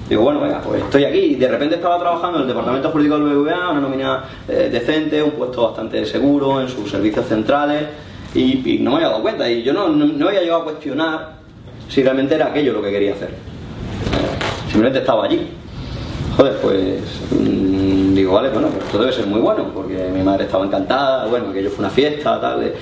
Digo, 0.08 0.22
bueno, 0.22 0.40
venga, 0.40 0.60
pues 0.60 0.82
estoy 0.82 1.04
aquí 1.04 1.18
y 1.18 1.34
de 1.34 1.48
repente 1.48 1.76
estaba 1.76 1.98
trabajando 1.98 2.36
en 2.38 2.42
el 2.42 2.48
departamento 2.48 2.90
jurídico 2.90 3.18
del 3.18 3.34
BBVA, 3.34 3.70
una 3.70 3.80
nómina 3.80 4.24
eh, 4.46 4.68
decente, 4.70 5.20
un 5.20 5.32
puesto 5.32 5.64
bastante 5.64 6.04
seguro 6.06 6.60
en 6.60 6.68
sus 6.68 6.88
servicios 6.88 7.26
centrales 7.26 7.86
y, 8.32 8.78
no 8.80 8.90
me 8.90 8.96
había 8.98 9.08
dado 9.08 9.22
cuenta 9.22 9.50
y 9.50 9.62
yo 9.62 9.72
no, 9.72 9.88
no 9.88 10.28
había 10.28 10.42
llegado 10.42 10.60
a 10.60 10.64
cuestionar 10.64 11.35
si 11.88 12.02
realmente 12.02 12.34
era 12.34 12.46
aquello 12.46 12.72
lo 12.72 12.82
que 12.82 12.90
quería 12.90 13.12
hacer. 13.12 13.30
Simplemente 14.66 14.98
estaba 14.98 15.24
allí. 15.24 15.48
Joder, 16.36 16.58
pues 16.60 17.00
mm, 17.30 18.14
digo, 18.14 18.34
vale, 18.34 18.50
bueno, 18.50 18.68
pues 18.68 18.84
esto 18.84 18.98
debe 18.98 19.12
ser 19.12 19.26
muy 19.26 19.40
bueno, 19.40 19.70
porque 19.72 20.10
mi 20.12 20.22
madre 20.22 20.44
estaba 20.44 20.66
encantada, 20.66 21.26
bueno, 21.28 21.48
aquello 21.48 21.70
fue 21.70 21.78
una 21.84 21.90
fiesta, 21.90 22.38
tal. 22.38 22.72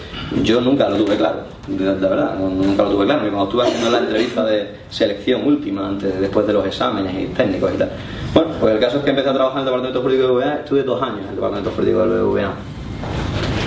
Yo 0.42 0.60
nunca 0.60 0.88
lo 0.88 0.96
tuve 0.96 1.16
claro, 1.16 1.42
de, 1.68 1.94
verdad, 1.94 2.36
nunca 2.36 2.82
lo 2.82 2.90
tuve 2.90 3.04
claro. 3.04 3.26
Y 3.26 3.30
cuando 3.30 3.44
estuve 3.44 3.62
haciendo 3.62 3.90
la 3.90 3.98
entrevista 3.98 4.44
de 4.44 4.70
selección 4.90 5.46
última, 5.46 5.86
antes, 5.86 6.20
después 6.20 6.46
de 6.48 6.52
los 6.52 6.66
exámenes 6.66 7.14
y 7.14 7.26
técnicos 7.32 7.72
y 7.74 7.78
tal. 7.78 7.90
Bueno, 8.32 8.50
pues 8.58 8.74
el 8.74 8.80
caso 8.80 8.98
es 8.98 9.04
que 9.04 9.10
empecé 9.10 9.28
a 9.28 9.34
trabajar 9.34 9.58
en 9.58 9.60
el 9.60 9.64
departamento 9.66 10.02
jurídico 10.02 10.26
del 10.26 10.36
BBVA, 10.36 10.54
estuve 10.54 10.82
dos 10.82 11.00
años 11.00 11.20
en 11.20 11.28
el 11.28 11.34
departamento 11.36 11.70
jurídico 11.70 12.00
del 12.00 12.22
BBVA. 12.22 12.54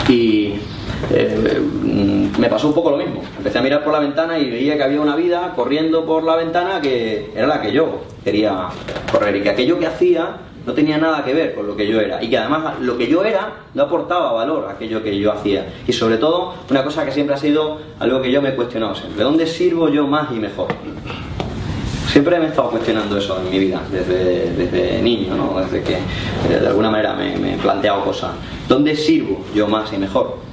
Y 0.09 0.53
eh, 1.11 1.61
me 2.37 2.49
pasó 2.49 2.67
un 2.67 2.73
poco 2.73 2.91
lo 2.91 2.97
mismo. 2.97 3.21
Empecé 3.37 3.59
a 3.59 3.61
mirar 3.61 3.83
por 3.83 3.93
la 3.93 3.99
ventana 3.99 4.39
y 4.39 4.49
veía 4.49 4.77
que 4.77 4.83
había 4.83 5.01
una 5.01 5.15
vida 5.15 5.53
corriendo 5.55 6.05
por 6.05 6.23
la 6.23 6.35
ventana 6.35 6.81
que 6.81 7.31
era 7.35 7.47
la 7.47 7.61
que 7.61 7.71
yo 7.71 8.01
quería 8.23 8.67
correr 9.11 9.35
y 9.35 9.41
que 9.41 9.49
aquello 9.49 9.79
que 9.79 9.87
hacía 9.87 10.37
no 10.65 10.73
tenía 10.73 10.97
nada 10.97 11.23
que 11.23 11.33
ver 11.33 11.55
con 11.55 11.65
lo 11.65 11.77
que 11.77 11.87
yo 11.87 12.01
era 12.01 12.21
y 12.21 12.29
que 12.29 12.37
además 12.37 12.79
lo 12.81 12.97
que 12.97 13.07
yo 13.07 13.23
era 13.23 13.53
no 13.73 13.83
aportaba 13.83 14.33
valor 14.33 14.65
a 14.67 14.73
aquello 14.73 15.01
que 15.01 15.17
yo 15.17 15.31
hacía 15.31 15.65
y 15.87 15.93
sobre 15.93 16.17
todo 16.17 16.55
una 16.69 16.83
cosa 16.83 17.05
que 17.05 17.13
siempre 17.13 17.35
ha 17.35 17.37
sido 17.37 17.79
algo 17.99 18.21
que 18.21 18.29
yo 18.29 18.41
me 18.41 18.49
he 18.49 18.55
cuestionado 18.55 18.93
siempre, 18.93 19.17
¿de 19.17 19.23
dónde 19.23 19.47
sirvo 19.47 19.87
yo 19.87 20.05
más 20.07 20.29
y 20.31 20.35
mejor? 20.35 20.67
Siempre 22.07 22.39
me 22.39 22.45
he 22.45 22.49
estado 22.49 22.69
cuestionando 22.71 23.17
eso 23.17 23.37
en 23.41 23.51
mi 23.51 23.59
vida, 23.59 23.81
desde, 23.91 24.51
desde 24.53 25.01
niño, 25.01 25.35
¿no? 25.35 25.59
desde 25.59 25.83
que 25.83 25.95
eh, 25.95 26.59
de 26.61 26.67
alguna 26.67 26.89
manera 26.89 27.13
me, 27.13 27.53
he 27.53 27.57
planteado 27.57 28.03
cosas. 28.05 28.31
¿Dónde 28.67 28.95
sirvo 28.95 29.43
yo 29.53 29.67
más 29.67 29.91
y 29.91 29.97
mejor? 29.97 30.47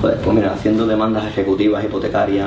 pues 0.00 0.26
mira, 0.26 0.52
haciendo 0.52 0.86
demandas 0.86 1.26
ejecutivas 1.26 1.82
hipotecarias, 1.84 2.46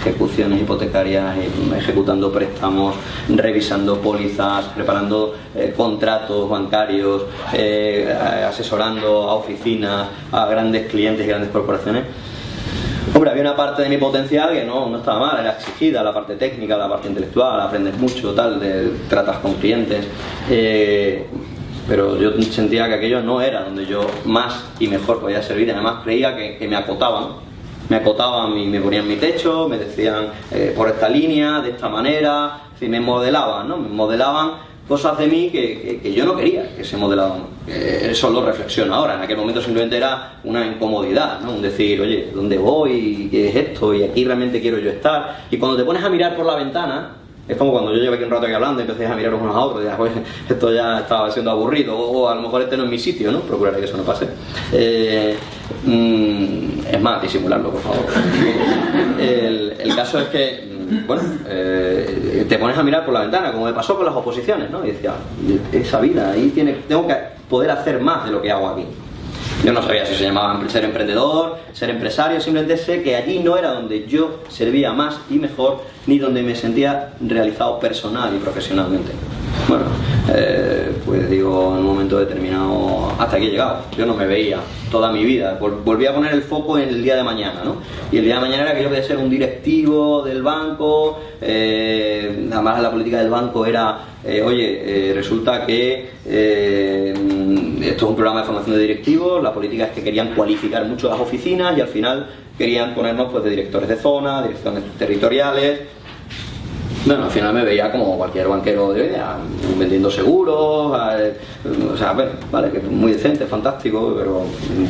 ejecuciones 0.00 0.60
hipotecarias, 0.60 1.36
ejecutando 1.76 2.32
préstamos, 2.32 2.96
revisando 3.28 3.98
pólizas, 3.98 4.66
preparando 4.74 5.34
eh, 5.54 5.72
contratos 5.74 6.50
bancarios, 6.50 7.22
eh, 7.54 8.12
asesorando 8.46 9.22
a 9.22 9.34
oficinas, 9.34 10.08
a 10.32 10.46
grandes 10.46 10.88
clientes 10.88 11.24
y 11.24 11.28
grandes 11.28 11.50
corporaciones. 11.50 12.04
Hombre, 13.14 13.30
había 13.30 13.42
una 13.42 13.56
parte 13.56 13.82
de 13.82 13.88
mi 13.88 13.98
potencial 13.98 14.52
que 14.52 14.64
no, 14.64 14.88
no 14.90 14.98
estaba 14.98 15.20
mal, 15.20 15.40
era 15.40 15.52
exigida, 15.52 16.02
la 16.02 16.12
parte 16.12 16.34
técnica, 16.34 16.76
la 16.76 16.88
parte 16.88 17.08
intelectual, 17.08 17.60
aprendes 17.60 17.96
mucho, 17.98 18.34
tal, 18.34 18.58
de, 18.58 18.90
tratas 19.08 19.38
con 19.38 19.54
clientes. 19.54 20.06
Eh, 20.50 21.26
pero 21.88 22.18
yo 22.18 22.32
sentía 22.42 22.88
que 22.88 22.94
aquello 22.94 23.22
no 23.22 23.40
era 23.40 23.62
donde 23.62 23.86
yo 23.86 24.06
más 24.24 24.64
y 24.80 24.88
mejor 24.88 25.20
podía 25.20 25.40
servir, 25.40 25.70
además 25.70 26.02
creía 26.02 26.36
que, 26.36 26.66
me 26.66 26.74
acotaban, 26.74 27.28
me 27.88 27.96
acotaban 27.96 28.58
y 28.58 28.66
me 28.66 28.80
ponían 28.80 29.06
mi 29.06 29.16
techo, 29.16 29.68
me 29.68 29.78
decían 29.78 30.30
eh, 30.50 30.72
por 30.76 30.88
esta 30.88 31.08
línea, 31.08 31.60
de 31.60 31.70
esta 31.70 31.88
manera, 31.88 32.62
y 32.80 32.88
me 32.88 33.00
modelaban, 33.00 33.68
¿no? 33.68 33.76
Me 33.76 33.88
modelaban 33.88 34.54
cosas 34.88 35.18
de 35.18 35.26
mí 35.26 35.50
que, 35.50 36.12
yo 36.14 36.24
no 36.24 36.36
quería 36.36 36.76
que 36.76 36.84
se 36.84 36.96
modelaban. 36.96 37.44
eso 37.66 38.30
lo 38.30 38.44
reflexiono 38.44 38.94
ahora, 38.94 39.14
en 39.16 39.22
aquel 39.22 39.36
momento 39.36 39.60
simplemente 39.60 39.96
era 39.96 40.38
una 40.44 40.66
incomodidad, 40.66 41.40
¿no? 41.40 41.52
Un 41.52 41.62
decir, 41.62 42.00
oye, 42.00 42.30
¿dónde 42.34 42.58
voy? 42.58 43.28
¿Qué 43.30 43.48
es 43.48 43.56
esto? 43.56 43.94
Y 43.94 44.04
aquí 44.04 44.24
realmente 44.24 44.60
quiero 44.60 44.78
yo 44.78 44.90
estar. 44.90 45.46
Y 45.50 45.56
cuando 45.58 45.76
te 45.76 45.84
pones 45.84 46.02
a 46.04 46.08
mirar 46.08 46.36
por 46.36 46.46
la 46.46 46.54
ventana, 46.54 47.16
es 47.48 47.56
como 47.56 47.70
cuando 47.70 47.94
yo 47.94 47.98
llevo 48.00 48.14
aquí 48.14 48.24
un 48.24 48.30
rato 48.30 48.46
aquí 48.46 48.54
hablando 48.54 48.80
y 48.80 48.82
empecé 48.82 49.06
a 49.06 49.14
mirar 49.14 49.32
unos 49.34 49.54
a 49.54 49.60
otros, 49.60 49.82
y 49.82 49.86
ya, 49.86 49.96
pues, 49.96 50.12
esto 50.48 50.72
ya 50.72 51.00
estaba 51.00 51.30
siendo 51.30 51.50
aburrido, 51.50 51.96
o, 51.96 52.28
a 52.28 52.34
lo 52.34 52.42
mejor 52.42 52.62
este 52.62 52.76
no 52.76 52.84
es 52.84 52.90
mi 52.90 52.98
sitio, 52.98 53.30
¿no? 53.30 53.40
Procuraré 53.40 53.78
que 53.78 53.84
eso 53.84 53.96
no 53.96 54.02
pase. 54.02 54.28
Eh, 54.72 55.36
mm, 55.84 56.86
es 56.90 57.00
más, 57.00 57.22
disimularlo, 57.22 57.70
por 57.70 57.80
favor. 57.82 58.06
El, 59.20 59.94
caso 59.94 60.18
es 60.18 60.28
que, 60.28 60.75
bueno, 61.06 61.22
eh, 61.46 62.46
te 62.48 62.58
pones 62.58 62.76
a 62.76 62.82
mirar 62.82 63.04
por 63.04 63.14
la 63.14 63.20
ventana, 63.20 63.52
como 63.52 63.66
me 63.66 63.72
pasó 63.72 63.96
con 63.96 64.06
las 64.06 64.14
oposiciones, 64.14 64.70
¿no? 64.70 64.84
Y 64.84 64.92
decía, 64.92 65.14
esa 65.72 66.00
vida, 66.00 66.30
ahí 66.30 66.50
tiene, 66.50 66.72
tengo 66.88 67.06
que 67.06 67.16
poder 67.48 67.70
hacer 67.70 68.00
más 68.00 68.24
de 68.24 68.32
lo 68.32 68.42
que 68.42 68.50
hago 68.50 68.68
aquí. 68.68 68.84
Yo 69.64 69.72
no 69.72 69.82
sabía 69.82 70.04
si 70.04 70.14
se 70.14 70.24
llamaba 70.24 70.60
ser 70.68 70.84
emprendedor, 70.84 71.58
ser 71.72 71.90
empresario, 71.90 72.40
simplemente 72.40 72.76
sé 72.76 73.02
que 73.02 73.16
allí 73.16 73.38
no 73.38 73.56
era 73.56 73.72
donde 73.72 74.06
yo 74.06 74.40
servía 74.48 74.92
más 74.92 75.18
y 75.30 75.38
mejor, 75.38 75.82
ni 76.06 76.18
donde 76.18 76.42
me 76.42 76.54
sentía 76.54 77.14
realizado 77.20 77.80
personal 77.80 78.34
y 78.34 78.38
profesionalmente. 78.38 79.12
Bueno, 79.68 79.84
eh, 80.32 80.92
pues 81.04 81.28
digo, 81.28 81.72
en 81.72 81.78
un 81.78 81.86
momento 81.86 82.18
determinado, 82.18 83.10
hasta 83.18 83.36
aquí 83.36 83.46
he 83.46 83.50
llegado. 83.50 83.82
Yo 83.96 84.06
no 84.06 84.14
me 84.14 84.24
veía 84.24 84.60
toda 84.92 85.10
mi 85.10 85.24
vida. 85.24 85.58
Volví 85.58 86.06
a 86.06 86.14
poner 86.14 86.32
el 86.32 86.42
foco 86.42 86.78
en 86.78 86.88
el 86.88 87.02
día 87.02 87.16
de 87.16 87.24
mañana, 87.24 87.64
¿no? 87.64 87.78
Y 88.12 88.18
el 88.18 88.24
día 88.24 88.36
de 88.36 88.42
mañana 88.42 88.62
era 88.62 88.76
que 88.76 88.84
yo 88.84 88.88
quería 88.88 89.04
ser 89.04 89.16
un 89.16 89.28
directivo 89.28 90.22
del 90.22 90.42
banco, 90.42 91.18
eh, 91.40 92.48
además 92.52 92.80
la 92.80 92.90
política 92.92 93.18
del 93.18 93.30
banco 93.30 93.66
era, 93.66 93.98
eh, 94.24 94.40
oye, 94.40 95.12
resulta 95.14 95.66
que 95.66 96.10
esto 97.80 98.04
es 98.04 98.10
un 98.10 98.16
programa 98.16 98.40
de 98.40 98.46
formación 98.46 98.76
de 98.76 98.82
directivos, 98.82 99.42
la 99.42 99.52
política 99.52 99.86
es 99.86 99.90
que 99.90 100.02
querían 100.04 100.34
cualificar 100.34 100.84
mucho 100.84 101.08
las 101.08 101.18
oficinas 101.18 101.76
y 101.76 101.80
al 101.80 101.88
final 101.88 102.28
querían 102.56 102.94
ponernos 102.94 103.32
pues 103.32 103.42
de 103.44 103.50
directores 103.50 103.88
de 103.88 103.96
zona, 103.96 104.42
direcciones 104.42 104.84
territoriales, 104.98 105.80
bueno, 107.06 107.24
al 107.24 107.30
final 107.30 107.54
me 107.54 107.64
veía 107.64 107.90
como 107.92 108.16
cualquier 108.16 108.48
banquero 108.48 108.92
de 108.92 109.02
hoy 109.02 109.10
vendiendo 109.78 110.10
seguros, 110.10 110.56
o 110.56 111.96
sea, 111.96 112.12
vale, 112.50 112.70
que 112.70 112.80
muy 112.80 113.12
decente, 113.12 113.46
fantástico, 113.46 114.14
pero 114.18 114.42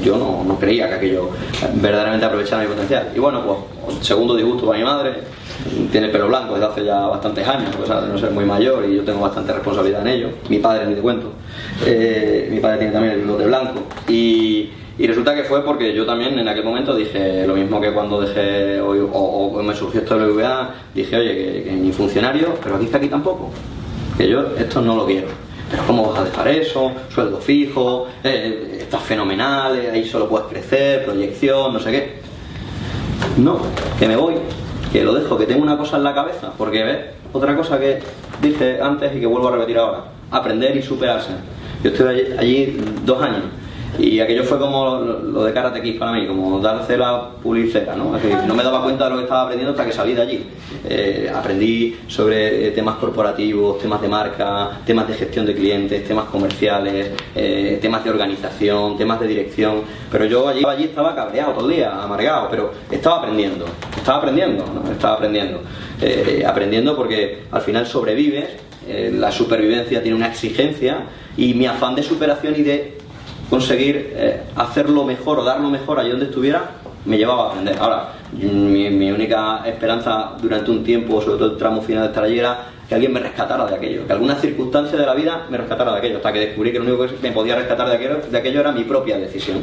yo 0.02 0.16
no, 0.16 0.58
creía 0.58 0.88
que 0.88 0.94
aquello 0.94 1.30
verdaderamente 1.74 2.24
aprovechara 2.24 2.62
mi 2.62 2.68
potencial. 2.68 3.10
Y 3.14 3.18
bueno, 3.18 3.42
pues, 3.42 3.98
segundo 4.00 4.34
disgusto 4.34 4.66
para 4.66 4.78
mi 4.78 4.84
madre, 4.84 5.14
tiene 5.92 6.08
pelo 6.08 6.28
blanco 6.28 6.54
desde 6.54 6.66
hace 6.66 6.84
ya 6.84 7.00
bastantes 7.06 7.46
años, 7.46 7.74
a 7.74 7.78
pesar 7.78 8.02
de 8.02 8.08
no 8.08 8.18
ser 8.18 8.30
muy 8.30 8.44
mayor 8.44 8.84
y 8.88 8.96
yo 8.96 9.04
tengo 9.04 9.20
bastante 9.20 9.52
responsabilidad 9.52 10.00
en 10.00 10.08
ello. 10.08 10.28
Mi 10.48 10.58
padre, 10.58 10.86
ni 10.86 10.94
te 10.94 11.02
cuento, 11.02 11.32
eh, 11.84 12.48
mi 12.50 12.60
padre 12.60 12.78
tiene 12.78 12.92
también 12.94 13.14
el 13.14 13.20
bigote 13.20 13.44
blanco. 13.44 13.82
Y 14.08 14.70
y 14.98 15.06
resulta 15.06 15.34
que 15.34 15.44
fue 15.44 15.62
porque 15.62 15.92
yo 15.92 16.06
también 16.06 16.38
en 16.38 16.48
aquel 16.48 16.64
momento 16.64 16.96
dije 16.96 17.46
lo 17.46 17.54
mismo 17.54 17.80
que 17.80 17.92
cuando 17.92 18.20
dejé 18.20 18.80
o, 18.80 19.62
me 19.62 19.74
surgió 19.74 20.00
esto 20.00 20.18
de 20.18 20.42
la 20.42 20.70
dije, 20.94 21.16
oye, 21.16 21.64
que, 21.64 21.72
ni 21.72 21.92
funcionario, 21.92 22.54
pero 22.62 22.76
aquí 22.76 22.86
está 22.86 22.96
aquí 22.96 23.08
tampoco. 23.08 23.50
Que 24.16 24.28
yo 24.28 24.56
esto 24.58 24.80
no 24.80 24.96
lo 24.96 25.04
quiero. 25.04 25.28
Pero 25.70 25.82
¿cómo 25.86 26.10
vas 26.10 26.20
a 26.20 26.24
dejar 26.24 26.48
eso? 26.48 26.92
Sueldo 27.10 27.38
fijo, 27.38 28.06
eh, 28.24 28.78
estás 28.80 29.02
fenomenal, 29.02 29.76
eh, 29.76 29.90
ahí 29.90 30.04
solo 30.06 30.28
puedes 30.28 30.46
crecer, 30.46 31.04
proyección, 31.04 31.74
no 31.74 31.80
sé 31.80 31.90
qué. 31.90 32.14
No, 33.36 33.58
que 33.98 34.08
me 34.08 34.16
voy, 34.16 34.34
que 34.92 35.04
lo 35.04 35.12
dejo, 35.12 35.36
que 35.36 35.44
tengo 35.44 35.62
una 35.62 35.76
cosa 35.76 35.98
en 35.98 36.04
la 36.04 36.14
cabeza, 36.14 36.52
porque 36.56 36.84
ves, 36.84 36.98
otra 37.34 37.54
cosa 37.54 37.78
que 37.78 37.98
dije 38.40 38.80
antes 38.80 39.14
y 39.14 39.20
que 39.20 39.26
vuelvo 39.26 39.48
a 39.48 39.52
repetir 39.52 39.76
ahora, 39.76 40.04
aprender 40.30 40.74
y 40.74 40.82
superarse. 40.82 41.32
Yo 41.82 41.90
estuve 41.90 42.34
allí 42.38 42.78
dos 43.04 43.20
años 43.20 43.42
y 43.98 44.20
aquello 44.20 44.44
fue 44.44 44.58
como 44.58 44.98
lo 44.98 45.44
de 45.44 45.52
Karate 45.52 45.80
Kid 45.80 45.98
para 45.98 46.12
mí, 46.12 46.26
como 46.26 46.58
darse 46.60 46.96
la 46.96 47.30
pulicera, 47.42 47.94
¿no? 47.94 48.12
no 48.46 48.54
me 48.54 48.62
daba 48.62 48.82
cuenta 48.82 49.04
de 49.04 49.10
lo 49.10 49.16
que 49.16 49.22
estaba 49.22 49.42
aprendiendo 49.42 49.72
hasta 49.72 49.86
que 49.86 49.92
salí 49.92 50.12
de 50.12 50.22
allí. 50.22 50.46
Eh, 50.88 51.32
aprendí 51.34 51.96
sobre 52.06 52.68
eh, 52.68 52.70
temas 52.72 52.96
corporativos, 52.96 53.78
temas 53.80 54.00
de 54.02 54.08
marca, 54.08 54.80
temas 54.84 55.08
de 55.08 55.14
gestión 55.14 55.46
de 55.46 55.54
clientes, 55.54 56.06
temas 56.06 56.26
comerciales, 56.26 57.12
eh, 57.34 57.78
temas 57.80 58.04
de 58.04 58.10
organización, 58.10 58.96
temas 58.98 59.18
de 59.18 59.28
dirección. 59.28 59.82
Pero 60.10 60.26
yo 60.26 60.48
allí, 60.48 60.62
allí 60.66 60.84
estaba 60.84 61.14
cabreado 61.14 61.52
todo 61.52 61.68
el 61.68 61.76
día, 61.76 62.02
amargado, 62.02 62.48
pero 62.50 62.72
estaba 62.90 63.18
aprendiendo, 63.18 63.64
estaba 63.96 64.18
aprendiendo. 64.18 64.64
Estaba 64.90 65.14
aprendiendo. 65.14 65.60
aprendiendo 66.46 66.96
porque 66.96 67.44
al 67.50 67.62
final 67.62 67.86
sobrevives, 67.86 68.48
la 68.86 69.32
supervivencia 69.32 70.00
tiene 70.00 70.16
una 70.16 70.28
exigencia 70.28 71.06
y 71.36 71.54
mi 71.54 71.66
afán 71.66 71.94
de 71.94 72.02
superación 72.02 72.54
y 72.56 72.62
de 72.62 72.98
conseguir 73.50 74.12
eh, 74.16 74.42
hacerlo 74.56 75.04
mejor 75.04 75.38
o 75.38 75.44
darlo 75.44 75.70
mejor 75.70 76.00
allí 76.00 76.10
donde 76.10 76.26
estuviera, 76.26 76.70
me 77.04 77.16
llevaba 77.16 77.46
a 77.46 77.50
aprender. 77.50 77.76
Ahora, 77.78 78.12
mi, 78.32 79.10
única 79.10 79.62
esperanza 79.64 80.32
durante 80.40 80.70
un 80.70 80.82
tiempo, 80.82 81.20
sobre 81.20 81.38
todo 81.38 81.52
el 81.52 81.56
tramo 81.56 81.80
final 81.80 82.02
de 82.02 82.08
estar 82.08 82.24
allí, 82.24 82.38
era 82.38 82.66
que 82.88 82.94
alguien 82.94 83.12
me 83.12 83.20
rescatara 83.20 83.66
de 83.66 83.74
aquello, 83.74 84.06
que 84.06 84.12
alguna 84.12 84.34
circunstancia 84.36 84.98
de 84.98 85.06
la 85.06 85.14
vida 85.14 85.46
me 85.48 85.56
rescatara 85.56 85.92
de 85.92 85.98
aquello, 85.98 86.16
hasta 86.16 86.32
que 86.32 86.40
descubrí 86.40 86.72
que 86.72 86.78
lo 86.78 86.84
único 86.84 87.06
que 87.06 87.16
me 87.22 87.32
podía 87.32 87.56
rescatar 87.56 87.88
de 87.88 87.96
aquello, 87.96 88.20
de 88.30 88.38
aquello 88.38 88.60
era 88.60 88.72
mi 88.72 88.84
propia 88.84 89.18
decisión. 89.18 89.58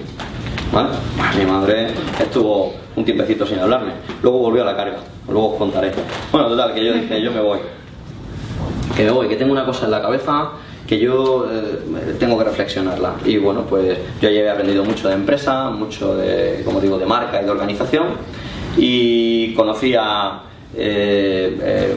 ¿Vale? 0.71 0.89
Mi 1.37 1.45
madre 1.45 1.87
estuvo 2.19 2.73
un 2.95 3.05
tiempecito 3.05 3.45
sin 3.45 3.59
hablarme, 3.59 3.91
luego 4.21 4.39
volvió 4.39 4.63
a 4.63 4.65
la 4.65 4.75
carga, 4.75 4.97
luego 5.27 5.51
os 5.51 5.57
contaré. 5.57 5.91
Bueno, 6.31 6.47
total, 6.47 6.73
que 6.73 6.83
yo 6.83 6.93
dije, 6.93 7.21
yo 7.21 7.31
me 7.31 7.41
voy, 7.41 7.59
que 8.95 9.03
me 9.03 9.11
voy, 9.11 9.27
que 9.27 9.35
tengo 9.35 9.51
una 9.51 9.65
cosa 9.65 9.85
en 9.85 9.91
la 9.91 10.01
cabeza 10.01 10.49
que 10.93 10.99
yo 10.99 11.47
eh, 11.51 12.15
tengo 12.19 12.37
que 12.37 12.43
reflexionarla. 12.43 13.15
Y 13.25 13.37
bueno, 13.37 13.65
pues 13.67 13.97
yo 14.21 14.29
ya 14.29 14.41
he 14.41 14.49
aprendido 14.49 14.83
mucho 14.85 15.07
de 15.07 15.15
empresa, 15.15 15.71
mucho 15.71 16.15
de, 16.15 16.61
como 16.63 16.79
digo, 16.79 16.99
de 16.99 17.05
marca 17.05 17.41
y 17.41 17.45
de 17.45 17.51
organización 17.51 18.09
y 18.77 19.53
conocía 19.55 20.41
eh, 20.75 21.57
eh, 21.61 21.95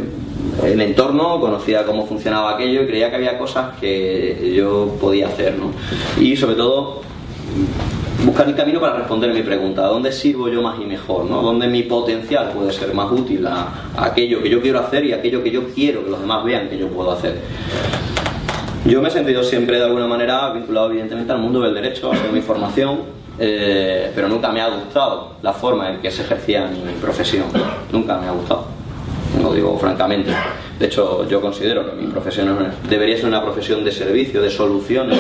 el 0.65 0.81
entorno, 0.81 1.39
conocía 1.41 1.85
cómo 1.85 2.07
funcionaba 2.07 2.55
aquello 2.55 2.83
y 2.83 2.87
creía 2.87 3.11
que 3.11 3.17
había 3.17 3.39
cosas 3.39 3.77
que 3.79 4.55
yo 4.57 4.97
podía 4.99 5.27
hacer, 5.27 5.59
¿no? 5.59 5.73
Y 6.19 6.35
sobre 6.37 6.55
todo 6.55 7.03
buscar 8.25 8.49
el 8.49 8.57
camino 8.57 8.81
para 8.81 8.97
responder 8.97 9.31
mi 9.31 9.43
pregunta, 9.43 9.83
¿dónde 9.83 10.11
sirvo 10.11 10.49
yo 10.49 10.63
más 10.63 10.81
y 10.81 10.87
mejor? 10.87 11.27
¿no? 11.27 11.43
¿Dónde 11.43 11.69
mi 11.69 11.83
potencial 11.83 12.51
puede 12.51 12.73
ser 12.73 12.95
más 12.95 13.13
útil 13.13 13.47
a, 13.47 13.91
a 13.95 14.07
aquello 14.07 14.43
que 14.43 14.49
yo 14.49 14.61
quiero 14.61 14.81
hacer 14.81 15.05
y 15.05 15.13
a 15.13 15.17
aquello 15.17 15.43
que 15.43 15.51
yo 15.51 15.69
quiero 15.75 16.03
que 16.03 16.11
los 16.11 16.21
demás 16.21 16.43
vean 16.45 16.69
que 16.69 16.79
yo 16.79 16.89
puedo 16.89 17.13
hacer? 17.13 17.37
Yo 18.87 19.03
me 19.03 19.09
he 19.09 19.11
sentido 19.11 19.43
siempre 19.43 19.79
de 19.79 19.85
alguna 19.85 20.07
manera 20.07 20.49
vinculado 20.53 20.91
evidentemente 20.91 21.33
al 21.33 21.41
mundo 21.41 21.61
del 21.61 21.75
derecho, 21.75 22.13
a 22.13 22.33
mi 22.33 22.41
formación, 22.41 23.01
eh, 23.37 24.13
pero 24.15 24.29
nunca 24.29 24.51
me 24.53 24.61
ha 24.61 24.69
gustado 24.69 25.33
la 25.43 25.53
forma 25.53 25.91
en 25.91 26.01
que 26.01 26.09
se 26.09 26.23
ejercía 26.23 26.69
mi 26.69 26.93
profesión. 27.01 27.47
Nunca 27.91 28.17
me 28.19 28.29
ha 28.29 28.31
gustado, 28.31 28.67
lo 29.43 29.53
digo 29.53 29.77
francamente. 29.77 30.31
De 30.79 30.87
hecho, 30.87 31.29
yo 31.29 31.41
considero 31.41 31.85
que 31.85 32.01
mi 32.01 32.07
profesión 32.07 32.57
debería 32.89 33.17
ser 33.17 33.27
una 33.27 33.43
profesión 33.43 33.85
de 33.85 33.91
servicio, 33.91 34.41
de 34.41 34.51
soluciones, 34.51 35.19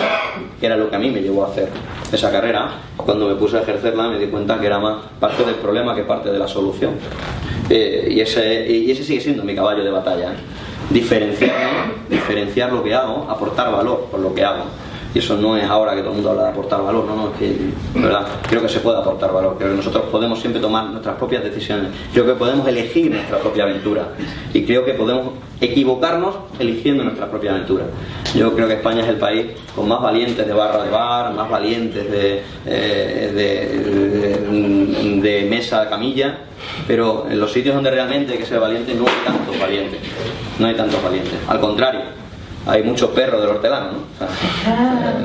que 0.61 0.67
era 0.67 0.77
lo 0.77 0.89
que 0.89 0.95
a 0.95 1.01
mí 1.01 1.11
me 1.11 1.21
llevó 1.21 1.45
a 1.45 1.49
hacer 1.49 1.69
esa 2.13 2.31
carrera. 2.31 2.71
Cuando 2.97 3.27
me 3.27 3.35
puse 3.35 3.59
a 3.59 3.63
ejercerla 3.63 4.09
me 4.09 4.21
di 4.21 4.29
cuenta 4.29 4.61
que 4.61 4.67
era 4.67 4.79
más 4.79 4.99
parte 5.19 5.45
del 5.45 5.57
problema 5.57 5.93
que 5.93 6.05
parte 6.05 6.31
de 6.31 6.39
la 6.39 6.47
solución. 6.47 6.93
Eh, 7.69 8.11
y, 8.13 8.21
ese, 8.21 8.65
y 8.71 8.89
ese 8.93 9.03
sigue 9.03 9.21
siendo 9.21 9.43
mi 9.43 9.57
caballo 9.57 9.83
de 9.83 9.91
batalla. 9.91 10.35
¿eh? 10.35 10.37
Diferenciar, 10.91 11.53
diferenciar 12.09 12.73
lo 12.73 12.83
que 12.83 12.95
hago, 12.95 13.27
aportar 13.29 13.73
valor 13.73 14.09
por 14.11 14.21
lo 14.21 14.35
que 14.35 14.45
hago. 14.45 14.65
Y 15.17 15.19
eso 15.19 15.35
no 15.35 15.57
es 15.57 15.65
ahora 15.65 15.95
que 15.95 16.01
todo 16.01 16.11
el 16.11 16.17
mundo 16.17 16.33
habla 16.33 16.43
de 16.43 16.49
aportar 16.51 16.83
valor, 16.83 17.07
no, 17.07 17.17
no, 17.17 17.31
es 17.31 17.39
que, 17.39 17.57
¿verdad? 17.99 18.27
Creo 18.47 18.61
que 18.61 18.69
se 18.69 18.81
puede 18.81 18.99
aportar 18.99 19.33
valor, 19.33 19.57
creo 19.57 19.71
que 19.71 19.77
nosotros 19.77 20.05
podemos 20.13 20.39
siempre 20.39 20.61
tomar 20.61 20.91
nuestras 20.91 21.17
propias 21.17 21.43
decisiones, 21.43 21.91
creo 22.13 22.27
que 22.27 22.35
podemos 22.35 22.69
elegir 22.69 23.11
nuestra 23.11 23.39
propia 23.39 23.65
aventura 23.65 24.09
y 24.53 24.67
creo 24.67 24.85
que 24.85 24.93
podemos 24.93 25.29
equivocarnos 25.59 26.35
eligiendo 26.59 27.03
nuestra 27.03 27.31
propia 27.31 27.53
aventura. 27.53 27.85
Yo 28.35 28.55
creo 28.55 28.69
que 28.69 28.75
España 28.75 29.05
es 29.05 29.09
el 29.09 29.17
país 29.17 29.47
con 29.75 29.89
más 29.89 30.03
valientes 30.03 30.47
de 30.47 30.53
barra 30.53 30.85
de 30.85 30.91
bar, 30.91 31.33
más 31.33 31.49
valientes 31.49 32.11
de, 32.13 32.43
eh, 32.67 33.33
de, 33.35 35.23
de, 35.23 35.47
mesa 35.49 35.85
de 35.85 35.89
camilla, 35.89 36.41
pero 36.87 37.27
en 37.31 37.41
los 37.41 37.51
sitios 37.51 37.75
donde 37.75 37.91
realmente 37.91 38.35
hay 38.35 38.39
que 38.39 38.45
ser 38.45 38.61
valiente 38.61 38.95
no 38.95 39.07
hay 39.07 39.25
tantos 39.25 39.59
valientes, 39.59 39.99
no 40.59 40.67
hay 40.67 40.75
tantos 40.75 41.03
valientes, 41.03 41.33
al 41.49 41.59
contrario 41.59 42.26
hay 42.67 42.83
muchos 42.83 43.11
perros 43.11 43.41
del 43.41 43.51
hortelano, 43.51 43.93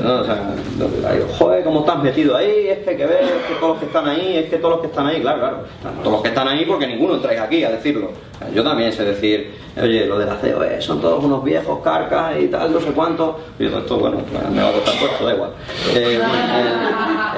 ¿no? 0.02 0.20
O 0.20 0.24
sea, 0.24 0.34
ah. 0.34 1.10
joder, 1.38 1.64
¿cómo 1.64 1.80
estás 1.80 2.00
metido 2.00 2.36
ahí? 2.36 2.68
Es 2.68 2.78
que 2.78 2.90
hay 2.90 2.96
que 2.96 3.06
ver, 3.06 3.22
es 3.24 3.46
que 3.48 3.54
todos 3.54 3.70
los 3.70 3.78
que 3.78 3.86
están 3.86 4.08
ahí, 4.08 4.36
es 4.36 4.48
que 4.48 4.58
todos 4.58 4.70
los 4.74 4.80
que 4.80 4.86
están 4.86 5.06
ahí, 5.06 5.20
claro, 5.20 5.40
claro. 5.40 5.56
Todos 6.02 6.12
los 6.12 6.22
que 6.22 6.28
están 6.28 6.46
ahí 6.46 6.64
porque 6.64 6.86
ninguno 6.86 7.16
entráis 7.16 7.40
aquí 7.40 7.64
a 7.64 7.70
decirlo. 7.70 8.10
Yo 8.54 8.62
también 8.62 8.92
sé 8.92 9.04
decir, 9.04 9.54
oye, 9.80 10.06
lo 10.06 10.18
de 10.18 10.26
la 10.26 10.36
COE 10.36 10.80
son 10.80 11.00
todos 11.00 11.22
unos 11.24 11.42
viejos 11.42 11.80
carcas 11.82 12.34
y 12.40 12.46
tal, 12.46 12.72
no 12.72 12.80
sé 12.80 12.92
cuánto. 12.92 13.40
Y 13.58 13.66
esto, 13.66 13.96
bueno, 13.98 14.18
pues, 14.18 14.50
me 14.50 14.62
va 14.62 14.68
a 14.68 14.72
costar 14.72 14.94
puesto, 14.98 15.24
da 15.24 15.34
igual. 15.34 15.50
Eh, 15.94 16.20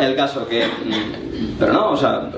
el, 0.01 0.17
caso 0.17 0.47
que. 0.47 0.65
Pero 1.59 1.73
no, 1.73 1.93
o 1.93 1.97
sea, 1.97 2.31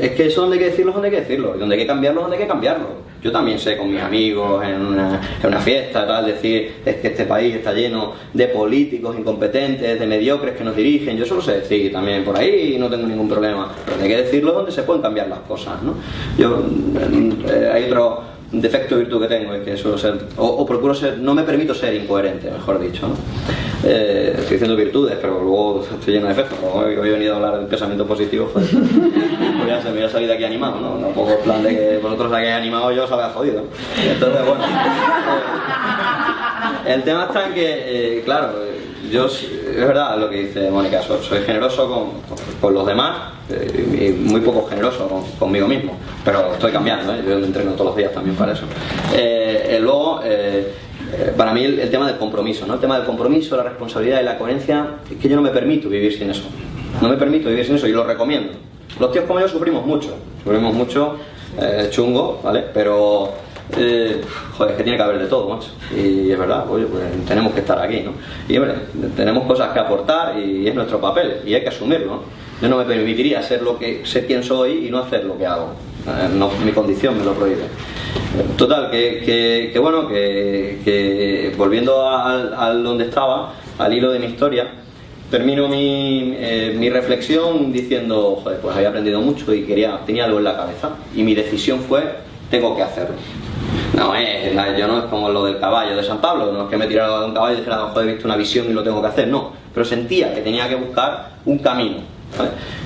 es 0.00 0.10
que 0.12 0.26
eso 0.26 0.42
donde 0.42 0.56
hay 0.56 0.64
que 0.64 0.70
decirlo, 0.70 0.92
donde 0.92 1.08
hay 1.08 1.14
que 1.14 1.20
decirlo. 1.20 1.54
Y 1.56 1.58
donde 1.58 1.74
hay 1.74 1.80
que 1.82 1.86
cambiarlo, 1.86 2.22
donde 2.22 2.36
hay 2.36 2.42
que 2.42 2.48
cambiarlo. 2.48 3.04
Yo 3.22 3.32
también 3.32 3.58
sé 3.58 3.78
con 3.78 3.90
mis 3.90 4.02
amigos 4.02 4.62
en 4.62 4.84
una, 4.84 5.18
fiesta, 5.60 6.06
tal, 6.06 6.26
decir, 6.26 6.82
es 6.84 6.96
que 6.96 7.08
este 7.08 7.24
país 7.24 7.54
está 7.54 7.72
lleno 7.72 8.12
de 8.34 8.48
políticos 8.48 9.16
incompetentes, 9.18 9.98
de 9.98 10.06
mediocres 10.06 10.54
que 10.54 10.62
nos 10.62 10.76
dirigen. 10.76 11.16
Yo 11.16 11.24
eso 11.24 11.36
lo 11.36 11.40
sé 11.40 11.60
decir 11.60 11.90
también 11.90 12.22
por 12.22 12.36
ahí 12.36 12.76
no 12.78 12.90
tengo 12.90 13.06
ningún 13.06 13.28
problema. 13.28 13.72
Pero 13.86 14.02
hay 14.02 14.08
que 14.08 14.16
decirlo 14.24 14.52
donde 14.52 14.72
se 14.72 14.82
pueden 14.82 15.00
cambiar 15.00 15.28
las 15.28 15.38
cosas, 15.40 15.82
¿no? 15.82 15.94
Yo, 16.36 16.62
eh, 17.48 17.70
hay 17.72 17.84
otro 17.84 18.33
defecto 18.60 18.96
virtud 18.96 19.22
que 19.22 19.28
tengo, 19.28 19.54
es 19.54 19.64
que 19.64 19.76
suelo 19.76 19.98
ser, 19.98 20.18
o, 20.36 20.64
procuro 20.66 20.94
ser, 20.94 21.18
no 21.18 21.34
me 21.34 21.42
permito 21.42 21.74
ser 21.74 21.94
incoherente, 21.94 22.50
mejor 22.50 22.80
dicho. 22.80 23.08
¿no? 23.08 23.14
Eh, 23.84 24.34
estoy 24.38 24.52
diciendo 24.52 24.76
virtudes, 24.76 25.16
pero 25.20 25.42
luego 25.42 25.82
estoy 25.82 26.14
lleno 26.14 26.28
de 26.28 26.34
defectos. 26.34 26.58
Como 26.58 26.84
he 26.84 26.94
venido 26.94 27.34
a 27.34 27.36
hablar 27.36 27.58
del 27.58 27.66
pensamiento 27.66 28.06
positivo, 28.06 28.48
pues, 28.52 28.70
pues 28.70 29.84
me 29.84 29.90
voy 29.92 30.02
a 30.02 30.08
salir 30.08 30.28
de 30.28 30.34
aquí 30.34 30.44
animado, 30.44 30.80
¿no? 30.80 31.08
Pongo 31.08 31.32
el 31.32 31.38
plan 31.38 31.62
de 31.62 31.70
que 31.70 31.98
vosotros 31.98 32.32
aquí 32.32 32.46
animado 32.46 32.92
yo 32.92 33.04
os 33.04 33.12
habéis 33.12 33.32
jodido. 33.32 33.62
Entonces, 34.06 34.40
bueno. 34.46 34.64
Eh, 36.86 36.92
el 36.94 37.02
tema 37.02 37.24
está 37.24 37.46
en 37.46 37.54
que, 37.54 38.18
eh, 38.18 38.22
claro, 38.24 38.52
yo 39.10 39.26
es 39.26 39.76
verdad 39.76 40.18
lo 40.18 40.30
que 40.30 40.46
dice 40.46 40.70
Mónica, 40.70 41.02
soy, 41.02 41.38
generoso 41.40 41.88
con, 41.88 42.38
con, 42.60 42.74
los 42.74 42.86
demás 42.86 43.32
y 43.50 44.10
muy 44.12 44.40
poco 44.40 44.66
generoso 44.68 45.24
conmigo 45.38 45.66
mismo, 45.66 45.96
pero 46.24 46.52
estoy 46.52 46.72
cambiando, 46.72 47.14
¿eh? 47.14 47.22
yo 47.26 47.34
entreno 47.38 47.72
todos 47.72 47.86
los 47.86 47.96
días 47.96 48.12
también 48.12 48.36
para 48.36 48.52
eso. 48.52 48.64
luego, 49.80 50.20
eh, 51.16 51.32
para 51.36 51.52
mí 51.52 51.64
el, 51.64 51.90
tema 51.90 52.06
del 52.06 52.16
compromiso, 52.16 52.66
¿no? 52.66 52.74
El 52.74 52.80
tema 52.80 52.96
del 52.96 53.06
compromiso, 53.06 53.56
la 53.56 53.62
responsabilidad 53.62 54.20
y 54.20 54.24
la 54.24 54.38
coherencia, 54.38 54.96
es 55.10 55.16
que 55.16 55.28
yo 55.28 55.36
no 55.36 55.42
me 55.42 55.50
permito 55.50 55.88
vivir 55.88 56.12
sin 56.16 56.30
eso. 56.30 56.44
No 57.00 57.08
me 57.08 57.16
permito 57.16 57.48
vivir 57.48 57.64
sin 57.64 57.76
eso 57.76 57.86
y 57.86 57.92
lo 57.92 58.04
recomiendo. 58.04 58.52
Los 58.98 59.12
tíos 59.12 59.24
como 59.26 59.40
yo 59.40 59.48
sufrimos 59.48 59.86
mucho, 59.86 60.16
sufrimos 60.42 60.74
mucho, 60.74 61.16
eh, 61.60 61.88
chungo, 61.90 62.40
¿vale? 62.42 62.64
Pero, 62.72 63.32
eh, 63.76 64.20
joder, 64.56 64.76
que 64.76 64.82
tiene 64.82 64.98
que 64.98 65.02
haber 65.02 65.18
de 65.18 65.26
todo, 65.26 65.48
macho. 65.48 65.70
Y 65.96 66.30
es 66.30 66.38
verdad, 66.38 66.70
oye, 66.70 66.86
pues 66.86 67.02
tenemos 67.26 67.52
que 67.52 67.60
estar 67.60 67.78
aquí, 67.78 68.00
¿no? 68.00 68.12
Y 68.48 68.58
hombre, 68.58 68.74
tenemos 69.16 69.44
cosas 69.46 69.72
que 69.72 69.78
aportar 69.78 70.38
y 70.38 70.68
es 70.68 70.74
nuestro 70.74 71.00
papel 71.00 71.40
y 71.46 71.54
hay 71.54 71.62
que 71.62 71.68
asumirlo. 71.68 72.22
Yo 72.60 72.68
no 72.68 72.76
me 72.76 72.84
permitiría 72.84 73.42
ser 73.42 73.62
lo 73.62 73.78
que 73.78 74.04
sé 74.04 74.26
quién 74.26 74.42
soy 74.42 74.86
y 74.86 74.90
no 74.90 74.98
hacer 74.98 75.24
lo 75.24 75.36
que 75.36 75.46
hago. 75.46 75.70
No, 76.34 76.50
mi 76.64 76.72
condición 76.72 77.18
me 77.18 77.24
lo 77.24 77.32
prohíbe. 77.32 77.64
Total, 78.56 78.90
que, 78.90 79.70
que, 79.72 79.78
bueno, 79.78 80.06
que, 80.06 81.52
volviendo 81.56 82.08
al, 82.08 82.82
donde 82.82 83.04
estaba, 83.04 83.54
al 83.78 83.92
hilo 83.92 84.12
de 84.12 84.18
mi 84.18 84.26
historia, 84.26 84.68
termino 85.30 85.68
mi, 85.68 86.34
eh, 86.36 86.74
mi, 86.76 86.90
reflexión 86.90 87.72
diciendo, 87.72 88.40
joder, 88.42 88.60
pues 88.60 88.76
había 88.76 88.90
aprendido 88.90 89.20
mucho 89.20 89.52
y 89.54 89.62
quería, 89.62 89.98
tenía 90.04 90.26
algo 90.26 90.38
en 90.38 90.44
la 90.44 90.56
cabeza. 90.56 90.90
Y 91.14 91.22
mi 91.22 91.34
decisión 91.34 91.80
fue, 91.80 92.02
tengo 92.50 92.76
que 92.76 92.82
hacerlo. 92.82 93.16
No 93.96 94.14
es, 94.14 94.52
yo 94.76 94.88
no 94.88 94.98
es 94.98 95.04
como 95.04 95.28
lo 95.28 95.44
del 95.44 95.58
caballo 95.60 95.96
de 95.96 96.02
San 96.02 96.20
Pablo, 96.20 96.52
no 96.52 96.64
es 96.64 96.70
que 96.70 96.76
me 96.76 96.86
tirara 96.86 97.20
de 97.20 97.26
un 97.26 97.34
caballo 97.34 97.54
y 97.54 97.58
dijera, 97.58 97.78
joder, 97.92 98.08
he 98.08 98.12
visto 98.12 98.26
una 98.26 98.36
visión 98.36 98.66
y 98.68 98.72
lo 98.72 98.82
tengo 98.82 99.00
que 99.00 99.08
hacer, 99.08 99.28
no. 99.28 99.52
Pero 99.72 99.84
sentía 99.84 100.34
que 100.34 100.40
tenía 100.40 100.68
que 100.68 100.74
buscar 100.74 101.30
un 101.44 101.58
camino. 101.58 101.98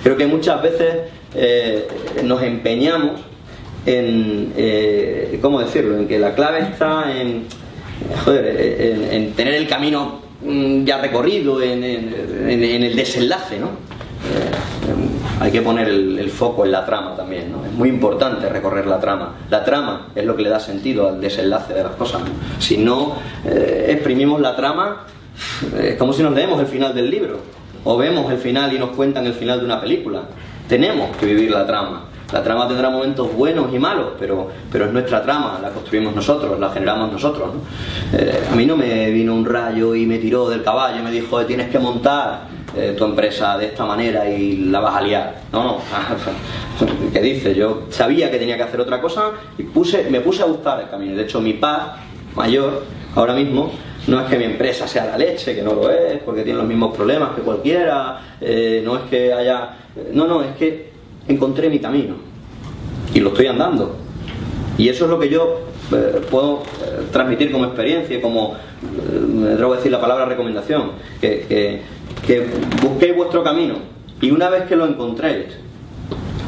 Creo 0.03 0.16
que 0.16 0.27
muchas 0.27 0.61
veces 0.62 0.97
eh, 1.35 1.88
nos 2.25 2.42
empeñamos 2.42 3.21
en, 3.87 4.53
eh, 4.57 5.38
¿cómo 5.40 5.61
decirlo?, 5.61 5.97
en 5.97 6.07
que 6.07 6.18
la 6.18 6.35
clave 6.35 6.61
está 6.61 7.11
en, 7.18 7.47
joder, 8.25 9.11
en, 9.11 9.33
tener 9.33 9.55
el 9.55 9.66
camino 9.66 10.21
mm, 10.42 10.85
ya 10.85 10.99
recorrido, 10.99 11.62
en, 11.62 11.83
el 11.83 12.97
desenlace, 12.97 13.59
¿no? 13.59 13.68
Eh, 13.68 15.17
hay 15.40 15.51
que 15.51 15.62
poner 15.62 15.88
el, 15.88 16.31
foco 16.31 16.64
en 16.64 16.72
la 16.72 16.85
trama 16.85 17.14
también, 17.16 17.51
¿no? 17.51 17.64
Es 17.64 17.72
muy 17.72 17.88
importante 17.88 18.48
recorrer 18.48 18.87
la 18.87 19.01
trama. 19.01 19.35
La 19.51 19.64
trama 19.64 20.09
es 20.14 20.24
lo 20.24 20.37
que 20.37 20.42
le 20.42 20.48
da 20.48 20.61
sentido 20.61 21.09
al 21.09 21.20
desenlace 21.20 21.74
de 21.74 21.83
las 21.83 21.92
cosas. 21.92 22.22
Si 22.59 22.77
no 22.77 23.14
eh, 23.44 23.87
exprimimos 23.90 24.40
la 24.40 24.55
trama, 24.55 25.05
es 25.81 25.96
como 25.96 26.12
si 26.12 26.22
nos 26.22 26.33
leemos 26.35 26.61
el 26.61 26.66
final 26.66 26.94
del 26.94 27.11
libro 27.11 27.38
o 27.85 27.96
vemos 27.96 28.31
el 28.31 28.38
final 28.38 28.72
y 28.72 28.79
nos 28.79 28.90
cuentan 28.90 29.27
el 29.27 29.35
final 29.35 29.61
de 29.61 29.64
una 29.64 29.81
película. 29.81 30.22
Tenemos 30.68 31.16
que 31.16 31.27
vivir 31.27 31.51
la 31.51 31.66
trama. 31.66 32.05
La 32.33 32.42
trama 32.42 32.68
tendrá 32.68 32.90
momentos 32.90 33.35
buenos 33.35 33.72
y 33.72 33.79
malos, 33.79 34.09
pero, 34.18 34.48
pero 34.70 34.85
es 34.85 34.92
nuestra 34.92 35.22
trama, 35.22 35.59
la 35.62 35.70
construimos 35.70 36.14
nosotros, 36.14 36.61
la 36.61 36.68
generamos 36.68 37.11
nosotros. 37.11 37.48
Eh, 38.12 38.48
a 38.53 38.55
mí 38.55 38.66
no 38.66 38.77
me 38.77 39.11
vino 39.11 39.35
un 39.35 39.46
rayo 39.46 39.94
y 39.94 40.05
me 40.05 40.18
tiró 40.18 40.51
del 40.51 40.62
caballo 40.62 41.01
y 41.01 41.03
me 41.03 41.11
dijo, 41.11 41.42
tienes 41.46 41.70
que 41.70 41.79
montar 41.79 42.58
tu 42.96 43.04
empresa 43.04 43.58
de 43.58 43.66
esta 43.66 43.84
manera 43.84 44.28
y 44.28 44.56
la 44.56 44.80
vas 44.80 44.96
a 44.96 45.00
liar. 45.00 45.34
No, 45.52 45.64
no. 45.64 45.78
¿Qué 47.12 47.20
dice? 47.20 47.54
Yo 47.54 47.84
sabía 47.90 48.30
que 48.30 48.38
tenía 48.38 48.56
que 48.56 48.62
hacer 48.62 48.80
otra 48.80 49.00
cosa 49.00 49.32
y 49.56 49.64
puse, 49.64 50.08
me 50.10 50.20
puse 50.20 50.42
a 50.42 50.46
buscar 50.46 50.80
el 50.80 50.88
camino. 50.88 51.16
De 51.16 51.22
hecho, 51.22 51.40
mi 51.40 51.54
paz 51.54 51.92
mayor 52.34 52.84
ahora 53.14 53.34
mismo 53.34 53.72
no 54.08 54.20
es 54.20 54.26
que 54.26 54.38
mi 54.38 54.44
empresa 54.44 54.88
sea 54.88 55.04
la 55.04 55.18
leche, 55.18 55.54
que 55.54 55.62
no 55.62 55.74
lo 55.74 55.90
es, 55.90 56.18
porque 56.24 56.42
tiene 56.42 56.58
los 56.58 56.66
mismos 56.66 56.96
problemas 56.96 57.30
que 57.34 57.42
cualquiera, 57.42 58.36
eh, 58.40 58.82
no 58.84 58.96
es 58.96 59.02
que 59.10 59.32
haya... 59.32 59.76
No, 60.12 60.26
no, 60.26 60.42
es 60.42 60.56
que 60.56 60.90
encontré 61.28 61.68
mi 61.68 61.78
camino 61.78 62.14
y 63.12 63.20
lo 63.20 63.30
estoy 63.30 63.46
andando. 63.48 63.96
Y 64.78 64.88
eso 64.88 65.04
es 65.04 65.10
lo 65.10 65.18
que 65.18 65.28
yo 65.28 65.60
eh, 65.92 66.20
puedo 66.30 66.62
eh, 66.82 67.06
transmitir 67.12 67.52
como 67.52 67.66
experiencia, 67.66 68.20
como, 68.22 68.56
me 69.28 69.52
atrevo 69.52 69.74
a 69.74 69.76
decir 69.76 69.92
la 69.92 70.00
palabra 70.00 70.24
recomendación, 70.24 70.92
que 71.20 71.82
busquéis 72.83 73.16
vuestro 73.16 73.42
camino 73.42 73.76
y 74.20 74.31
una 74.31 74.48
vez 74.48 74.64
que 74.64 74.76
lo 74.76 74.87
encontréis, 74.87 75.46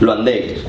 lo 0.00 0.12
andéis 0.12 0.64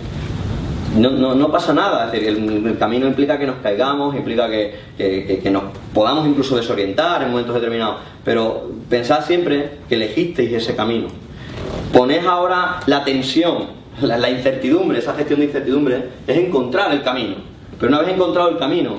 no, 0.95 1.35
no, 1.35 1.51
pasa 1.51 1.73
nada, 1.73 2.05
es 2.05 2.11
decir, 2.11 2.27
el, 2.27 2.77
camino 2.77 3.07
implica 3.07 3.39
que 3.39 3.47
nos 3.47 3.57
caigamos, 3.57 4.13
implica 4.15 4.49
que, 4.49 5.49
nos 5.49 5.63
podamos 5.93 6.27
incluso 6.27 6.57
desorientar 6.57 7.23
en 7.23 7.29
momentos 7.29 7.55
determinados, 7.55 7.97
pero 8.25 8.69
pensad 8.89 9.25
siempre 9.25 9.77
que 9.87 9.95
elegisteis 9.95 10.51
ese 10.51 10.75
camino. 10.75 11.07
Poned 11.93 12.25
ahora 12.25 12.81
la 12.87 13.05
tensión, 13.05 13.67
la, 14.01 14.29
incertidumbre, 14.29 14.99
esa 14.99 15.13
gestión 15.13 15.39
de 15.39 15.45
incertidumbre, 15.45 16.09
es 16.27 16.37
encontrar 16.37 16.91
el 16.91 17.03
camino. 17.03 17.35
Pero 17.79 17.89
una 17.89 18.01
vez 18.01 18.13
encontrado 18.13 18.49
el 18.49 18.57
camino, 18.57 18.95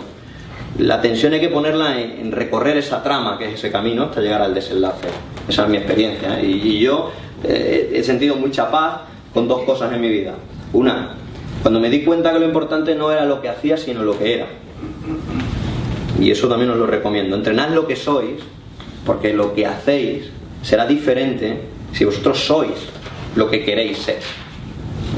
la 0.79 1.01
tensión 1.01 1.35
hay 1.35 1.41
que 1.41 1.49
ponerla 1.49 2.01
en, 2.01 2.33
recorrer 2.33 2.77
esa 2.79 3.03
trama 3.03 3.39
que 3.39 3.49
es 3.49 3.55
ese 3.55 3.71
camino 3.71 4.05
hasta 4.05 4.21
llegar 4.21 4.43
al 4.43 4.55
desenlace. 4.55 5.09
Esa 5.47 5.65
es 5.65 5.69
mi 5.69 5.77
experiencia. 5.77 6.41
¿eh? 6.41 6.47
Y, 6.47 6.81
yo 6.81 7.11
eh, 7.45 7.93
he 7.95 8.03
sentido 8.03 8.37
mucha 8.37 8.71
paz 8.71 9.01
con 9.35 9.47
dos 9.49 9.63
cosas 9.63 9.93
en 9.93 10.01
mi 10.01 10.09
vida. 10.09 10.35
Una, 10.73 11.15
cuando 11.61 11.79
me 11.79 11.91
di 11.91 12.03
cuenta 12.03 12.33
que 12.33 12.39
lo 12.39 12.47
importante 12.47 12.95
no 12.95 13.11
era 13.13 13.25
lo 13.25 13.41
que 13.43 13.49
hacía, 13.49 13.77
sino 13.77 14.03
lo 14.03 14.19
que 14.19 14.35
era. 14.35 14.47
Y 16.19 16.31
eso 16.31 16.49
también 16.49 16.71
os 16.71 16.79
lo 16.79 16.87
recomiendo. 16.87 17.37
Entrenad 17.37 17.71
lo 17.71 17.87
que 17.87 17.97
sois, 17.97 18.41
porque 19.05 19.33
lo 19.33 19.55
que 19.55 19.67
hacéis 19.67 20.31
será 20.63 20.87
diferente 20.87 21.61
si 21.93 22.05
vosotros 22.05 22.39
sois 22.39 22.89
lo 23.37 23.51
que 23.51 23.65
queréis 23.65 23.99
ser. 23.99 24.21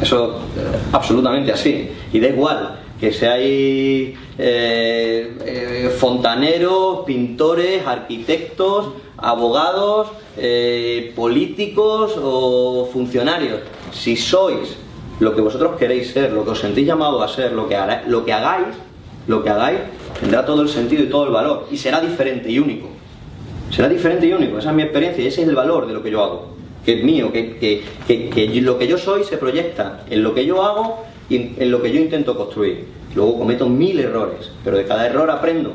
Eso 0.03 0.41
eh, 0.57 0.79
absolutamente 0.93 1.53
así. 1.53 1.89
Y 2.13 2.19
da 2.19 2.29
igual 2.29 2.81
que 3.01 3.13
seáis 3.13 4.17
eh, 4.39 5.37
eh, 5.45 5.97
fontaneros, 5.99 7.01
pintores, 7.05 7.87
arquitectos, 7.87 8.95
abogados, 9.17 10.09
políticos 11.15 12.19
o 12.21 12.89
funcionarios. 12.93 13.61
Si 13.93 14.17
sois 14.17 14.77
lo 15.21 15.35
que 15.35 15.41
vosotros 15.41 15.77
queréis 15.79 16.11
ser, 16.11 16.33
lo 16.33 16.45
que 16.45 16.51
os 16.51 16.59
sentís 16.59 16.87
llamado 16.87 17.23
a 17.23 17.29
ser, 17.29 17.53
lo 17.53 17.69
que, 17.69 17.79
lo 18.07 18.25
que 18.25 18.33
hagáis, 18.33 18.75
lo 19.27 19.43
que 19.43 19.51
hagáis, 19.51 19.79
tendrá 20.21 20.45
todo 20.45 20.63
el 20.63 20.69
sentido 20.69 21.05
y 21.05 21.07
todo 21.07 21.27
el 21.27 21.33
valor 21.33 21.69
y 21.71 21.77
será 21.77 22.01
diferente 22.01 22.51
y 22.51 22.59
único. 22.59 22.89
Será 23.71 23.89
diferente 23.89 24.27
y 24.27 24.33
único, 24.33 24.59
esa 24.59 24.71
es 24.71 24.77
mi 24.77 24.83
experiencia 24.83 25.25
y 25.25 25.27
ese 25.27 25.43
es 25.43 25.49
el 25.49 25.55
valor 25.55 25.87
de 25.87 25.95
lo 25.95 26.03
que 26.03 26.11
yo 26.11 26.23
hago, 26.23 26.49
que 26.85 26.99
es 26.99 27.05
mío, 27.05 27.33
que, 27.33 27.57
que, 28.07 28.61
lo 28.61 28.79
que 28.79 28.87
yo 28.87 28.99
soy 28.99 29.25
se 29.25 29.37
proyecta 29.37 30.05
en 30.11 30.23
lo 30.23 30.35
que 30.35 30.45
yo 30.47 30.63
hago 30.63 31.05
y 31.29 31.37
en 31.37 31.71
lo 31.71 31.83
que 31.83 31.93
yo 31.93 32.01
intento 32.01 32.37
construir. 32.37 32.87
Luego 33.15 33.39
cometo 33.39 33.69
mil 33.69 34.01
errores, 34.01 34.51
pero 34.65 34.77
de 34.77 34.85
cada 34.85 35.07
error 35.07 35.31
aprendo 35.31 35.73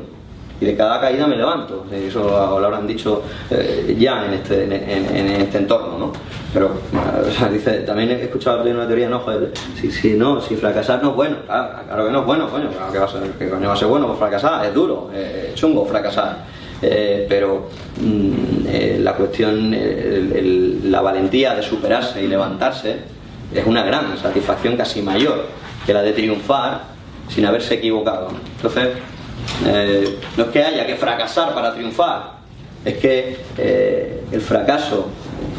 y 0.60 0.66
de 0.66 0.76
cada 0.76 1.00
caída 1.00 1.26
me 1.26 1.36
levanto. 1.36 1.86
Eso 1.90 2.22
lo 2.60 2.66
habrán 2.66 2.86
dicho 2.86 3.22
eh, 3.50 3.96
ya 3.98 4.26
en 4.26 4.34
este, 4.34 4.64
en, 4.64 5.28
este 5.28 5.58
entorno, 5.58 5.98
¿no? 5.98 6.12
Pero, 6.52 6.70
también 7.86 8.10
he 8.10 8.24
escuchado 8.24 8.62
una 8.62 8.86
teoría, 8.86 9.08
no, 9.08 9.20
joder, 9.20 9.52
si, 9.80 9.90
si, 9.90 10.14
no, 10.14 10.40
si 10.40 10.56
fracasar 10.56 11.02
no 11.02 11.10
es 11.10 11.16
bueno, 11.16 11.36
claro, 11.46 12.06
que 12.06 12.12
no 12.12 12.20
es 12.20 12.26
bueno, 12.26 12.48
coño, 12.50 12.68
claro 12.68 12.92
que 12.92 12.98
va 12.98 13.04
a 13.06 13.08
ser, 13.08 13.22
que 13.38 13.48
coño 13.48 13.68
va 13.68 13.74
a 13.74 13.76
ser 13.76 13.88
bueno, 13.88 14.06
pues 14.06 14.18
fracasar, 14.18 14.66
es 14.66 14.74
duro, 14.74 15.10
es 15.14 15.54
chungo 15.54 15.86
fracasar. 15.86 16.60
Eh, 16.82 17.26
pero 17.28 17.68
mm, 18.00 18.66
eh, 18.66 18.98
la 19.00 19.14
cuestión, 19.14 19.74
la 20.90 21.00
valentía 21.00 21.54
de 21.54 21.62
superarse 21.62 22.22
y 22.22 22.26
levantarse 22.26 23.19
es 23.54 23.66
una 23.66 23.82
gran 23.82 24.16
satisfacción 24.16 24.76
casi 24.76 25.02
mayor 25.02 25.46
que 25.84 25.92
la 25.92 26.02
de 26.02 26.12
triunfar 26.12 26.82
sin 27.28 27.46
haberse 27.46 27.74
equivocado. 27.74 28.28
Entonces, 28.56 28.88
eh, 29.66 30.18
no 30.36 30.44
es 30.44 30.50
que 30.50 30.62
haya 30.62 30.86
que 30.86 30.96
fracasar 30.96 31.54
para 31.54 31.74
triunfar, 31.74 32.40
es 32.84 32.96
que 32.98 33.36
eh, 33.58 34.24
el 34.30 34.40
fracaso, 34.40 35.08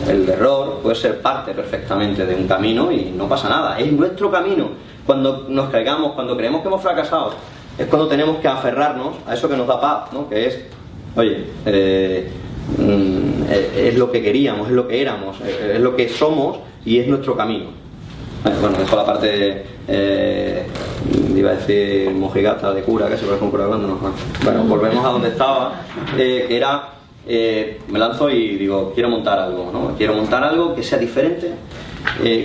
el 0.08 0.28
error, 0.28 0.80
puede 0.82 0.96
ser 0.96 1.22
parte 1.22 1.54
perfectamente 1.54 2.26
de 2.26 2.36
un 2.36 2.48
camino 2.48 2.92
y 2.92 3.14
no 3.16 3.28
pasa 3.28 3.50
nada. 3.50 3.80
Es 3.80 3.92
nuestro 3.92 4.32
camino. 4.32 4.70
Cuando 5.06 5.46
nos 5.50 5.70
caigamos, 5.70 6.14
cuando 6.14 6.36
creemos 6.38 6.62
que 6.62 6.68
hemos 6.68 6.82
fracasado, 6.82 7.34
es 7.78 7.88
cuando 7.88 8.08
tenemos 8.08 8.38
que 8.38 8.48
aferrarnos 8.48 9.16
a 9.28 9.34
eso 9.34 9.50
que 9.50 9.58
nos 9.58 9.68
da 9.68 9.80
paz, 9.80 10.14
¿no? 10.14 10.30
que 10.30 10.48
es, 10.48 10.60
oye, 11.16 11.46
eh, 11.66 12.30
mm, 12.78 13.44
es 13.76 13.96
lo 13.96 14.12
que 14.12 14.22
queríamos, 14.22 14.68
es 14.68 14.74
lo 14.74 14.88
que 14.88 15.02
éramos, 15.02 15.38
es 15.42 15.80
lo 15.80 15.96
que 15.96 16.10
somos 16.10 16.60
y 16.86 17.00
es 17.00 17.08
nuestro 17.08 17.36
camino. 17.36 17.81
Bueno, 18.44 18.78
dejo 18.78 18.96
la 18.96 19.06
parte, 19.06 19.64
eh, 19.88 20.66
iba 21.36 21.52
a 21.52 21.56
decir 21.56 22.10
mojigata 22.12 22.74
de 22.74 22.82
cura, 22.82 23.08
que 23.08 23.18
se 23.18 23.26
parece 23.26 23.44
un 23.44 23.52
cura 23.52 23.66
hablando, 23.66 23.88
no. 23.88 24.00
Bueno, 24.44 24.64
volvemos 24.64 25.06
a 25.06 25.10
donde 25.10 25.30
estaba, 25.30 25.82
eh, 26.18 26.46
que 26.48 26.58
era, 26.58 26.90
eh, 27.28 27.80
me 27.88 28.00
lanzo 28.00 28.32
y 28.32 28.56
digo, 28.56 28.94
quiero 28.96 29.10
montar 29.10 29.38
algo, 29.38 29.70
¿no? 29.72 29.96
Quiero 29.96 30.16
montar 30.16 30.44
algo 30.44 30.74
que 30.74 30.82
sea 30.82 30.98
diferente, 30.98 31.52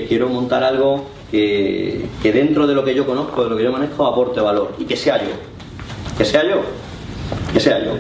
quiero 0.07 0.29
montar 0.29 0.65
algo 0.65 1.07
que, 1.31 2.05
que 2.23 2.31
dentro 2.31 2.67
de 2.67 2.75
lo 2.75 2.85
que 2.85 2.95
yo 2.95 3.07
conozco, 3.07 3.45
de 3.45 3.51
lo 3.51 3.57
que 3.57 3.65
yo 3.65 3.73
manejo, 3.73 4.07
aporte 4.07 4.41
valor 4.41 4.75
y 4.79 4.85
que 4.85 4.97
sea 4.97 5.17
yo. 5.19 5.33
Que 6.19 6.27
sea 6.27 6.43
yo. 6.45 6.61
Que 7.55 7.61
sea 7.61 7.83
yo. 7.83 7.93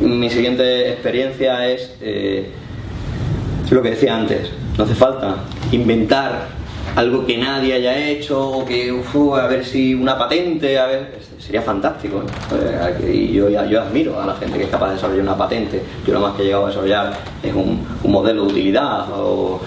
mi 0.00 0.28
siguiente 0.28 0.90
experiencia 0.90 1.68
es 1.68 1.94
lo 3.70 3.80
que 3.80 3.90
decía 3.90 4.16
antes, 4.16 4.50
no 4.76 4.84
hace 4.84 4.94
falta 4.94 5.36
inventar 5.72 6.62
algo 6.94 7.24
que 7.24 7.38
nadie 7.38 7.72
haya 7.74 8.08
hecho, 8.08 8.50
o 8.50 8.64
que 8.64 8.90
a 8.90 9.46
ver 9.46 9.64
si 9.64 9.94
una 9.94 10.18
patente, 10.18 10.78
a 10.78 10.86
ver, 10.86 11.18
sería 11.38 11.62
fantástico. 11.62 12.22
¿eh? 12.52 13.12
Y 13.12 13.32
yo, 13.32 13.48
yo 13.48 13.80
admiro 13.80 14.20
a 14.20 14.26
la 14.26 14.34
gente 14.34 14.58
que 14.58 14.64
es 14.64 14.70
capaz 14.70 14.88
de 14.88 14.94
desarrollar 14.96 15.22
una 15.22 15.36
patente. 15.36 15.82
Yo 16.06 16.12
lo 16.12 16.20
más 16.20 16.34
que 16.34 16.42
he 16.42 16.44
llegado 16.46 16.66
a 16.66 16.68
desarrollar 16.68 17.12
es 17.42 17.54
un, 17.54 17.86
modelo 18.04 18.44
de 18.44 18.52
utilidad 18.52 19.06
o, 19.10 19.60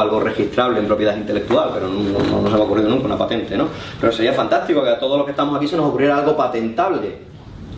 algo 0.00 0.20
registrable 0.20 0.80
en 0.80 0.86
propiedad 0.86 1.16
intelectual, 1.16 1.70
pero 1.72 1.88
no, 1.88 2.42
no, 2.42 2.50
se 2.50 2.54
me 2.54 2.60
ha 2.60 2.64
ocurrido 2.64 2.88
nunca 2.88 3.06
una 3.06 3.18
patente, 3.18 3.56
¿no? 3.56 3.68
Pero 4.00 4.12
sería 4.12 4.32
fantástico 4.32 4.82
que 4.82 4.90
a 4.90 4.98
todos 4.98 5.16
los 5.16 5.24
que 5.24 5.30
estamos 5.30 5.56
aquí 5.56 5.66
se 5.68 5.76
nos 5.76 5.86
ocurriera 5.86 6.18
algo 6.18 6.36
patentable, 6.36 7.16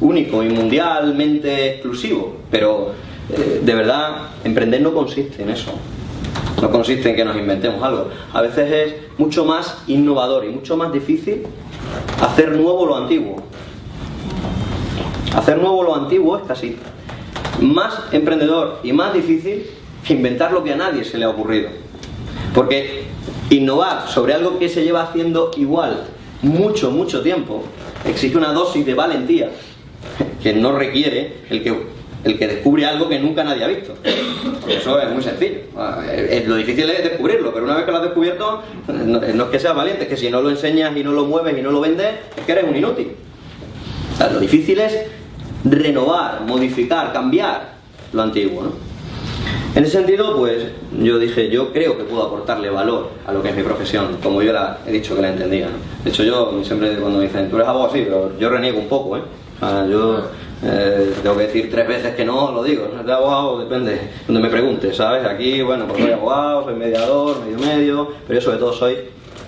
único 0.00 0.42
y 0.42 0.48
mundialmente 0.48 1.74
exclusivo. 1.74 2.38
Pero 2.50 2.92
eh, 3.31 3.61
de 3.62 3.74
verdad, 3.74 4.28
emprender 4.44 4.81
no 4.81 4.92
consiste 4.92 5.42
en 5.42 5.50
eso 5.50 5.72
no 6.60 6.70
consiste 6.70 7.10
en 7.10 7.16
que 7.16 7.24
nos 7.24 7.36
inventemos 7.36 7.82
algo. 7.82 8.08
A 8.32 8.42
veces 8.42 8.72
es 8.72 8.94
mucho 9.18 9.44
más 9.44 9.82
innovador 9.86 10.44
y 10.44 10.48
mucho 10.48 10.76
más 10.76 10.92
difícil 10.92 11.42
hacer 12.20 12.52
nuevo 12.52 12.86
lo 12.86 12.96
antiguo. 12.96 13.36
Hacer 15.36 15.58
nuevo 15.58 15.82
lo 15.82 15.94
antiguo 15.94 16.36
es 16.36 16.44
casi 16.44 16.76
más 17.60 18.12
emprendedor 18.12 18.80
y 18.82 18.92
más 18.92 19.12
difícil 19.14 19.66
que 20.06 20.14
inventar 20.14 20.52
lo 20.52 20.64
que 20.64 20.72
a 20.72 20.76
nadie 20.76 21.04
se 21.04 21.18
le 21.18 21.24
ha 21.24 21.30
ocurrido. 21.30 21.68
Porque 22.54 23.04
innovar 23.50 24.08
sobre 24.08 24.34
algo 24.34 24.58
que 24.58 24.68
se 24.68 24.84
lleva 24.84 25.02
haciendo 25.02 25.50
igual 25.56 26.04
mucho, 26.42 26.90
mucho 26.90 27.22
tiempo 27.22 27.64
exige 28.04 28.36
una 28.36 28.52
dosis 28.52 28.84
de 28.86 28.94
valentía 28.94 29.50
que 30.42 30.52
no 30.54 30.72
requiere 30.72 31.38
el 31.50 31.62
que 31.62 31.97
el 32.24 32.38
que 32.38 32.48
descubre 32.48 32.85
algo 32.85 33.09
que 33.09 33.18
nunca 33.18 33.44
nadie 33.44 33.64
ha 33.64 33.68
visto. 33.68 33.94
Eso 34.68 35.00
es 35.00 35.11
muy 35.11 35.22
sencillo. 35.22 35.61
Lo 36.46 36.57
difícil 36.57 36.90
es 36.90 37.02
descubrirlo, 37.04 37.52
pero 37.52 37.64
una 37.64 37.76
vez 37.76 37.85
que 37.85 37.90
lo 37.90 37.96
has 37.98 38.04
descubierto, 38.04 38.62
no 38.88 39.44
es 39.44 39.50
que 39.50 39.59
seas 39.59 39.74
valiente, 39.74 40.04
es 40.04 40.09
que 40.09 40.16
si 40.16 40.31
no 40.31 40.40
lo 40.40 40.50
enseñas 40.50 40.96
y 40.96 41.02
no 41.02 41.12
lo 41.12 41.24
mueves 41.24 41.57
y 41.57 41.62
no 41.62 41.70
lo 41.70 41.81
vendes, 41.81 42.09
es 42.37 42.44
que 42.44 42.52
eres 42.52 42.64
un 42.64 42.76
inútil. 42.76 43.12
lo 44.33 44.40
difícil 44.40 44.81
es 44.81 45.07
renovar, 45.64 46.42
modificar, 46.42 47.12
cambiar 47.12 47.72
lo 48.12 48.22
antiguo. 48.22 48.72
En 49.74 49.85
ese 49.85 49.98
sentido, 49.98 50.37
pues 50.37 50.64
yo 51.00 51.18
dije, 51.18 51.50
yo 51.50 51.72
creo 51.72 51.96
que 51.96 52.04
puedo 52.04 52.24
aportarle 52.24 52.70
valor 52.70 53.11
a 53.26 53.33
lo 53.33 53.42
que 53.42 53.50
es 53.50 53.57
mi 53.57 53.62
profesión, 53.62 54.16
como 54.22 54.42
yo 54.42 54.52
he 54.87 54.92
dicho 54.92 55.14
que 55.14 55.22
la 55.22 55.28
entendía. 55.28 55.68
De 56.02 56.11
hecho, 56.11 56.24
yo 56.24 56.61
siempre 56.64 56.96
cuando 56.96 57.18
me 57.18 57.26
dicen, 57.26 57.48
tú 57.48 57.57
eres 57.57 57.68
abogado 57.68 57.90
así, 57.92 58.02
pero 58.02 58.37
yo 58.38 58.48
reniego 58.48 58.78
un 58.78 58.88
poco, 58.88 59.18
¿eh? 59.18 59.22
yo 59.88 60.24
eh, 60.62 61.14
tengo 61.22 61.36
que 61.36 61.44
decir 61.44 61.70
tres 61.70 61.86
veces 61.86 62.14
que 62.14 62.24
no, 62.24 62.50
lo 62.50 62.62
digo. 62.64 62.88
¿De 63.04 63.12
abogado? 63.12 63.60
Depende, 63.60 63.98
donde 64.26 64.42
me 64.42 64.48
pregunte, 64.48 64.92
¿sabes? 64.92 65.24
Aquí, 65.24 65.62
bueno, 65.62 65.86
pues 65.86 66.02
soy 66.02 66.12
abogado, 66.12 66.64
soy 66.64 66.74
mediador, 66.74 67.44
medio 67.44 67.58
medio, 67.58 68.12
pero 68.26 68.40
yo 68.40 68.44
sobre 68.44 68.58
todo 68.58 68.72
soy 68.72 68.96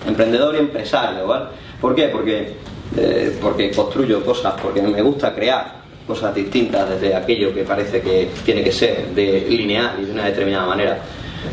emprendedor 0.07 0.55
y 0.55 0.59
empresario, 0.59 1.27
¿vale? 1.27 1.45
¿Por 1.81 1.95
qué? 1.95 2.07
Porque, 2.07 2.53
eh, 2.97 3.37
porque 3.41 3.71
construyo 3.71 4.23
cosas, 4.23 4.53
porque 4.61 4.81
me 4.81 5.01
gusta 5.01 5.35
crear 5.35 5.81
cosas 6.07 6.33
distintas 6.33 6.89
desde 6.89 7.13
aquello 7.13 7.53
que 7.53 7.63
parece 7.63 8.01
que 8.01 8.29
tiene 8.45 8.63
que 8.63 8.71
ser 8.71 9.07
de 9.09 9.45
lineal 9.49 9.97
y 10.01 10.05
de 10.05 10.11
una 10.13 10.25
determinada 10.25 10.65
manera. 10.65 10.99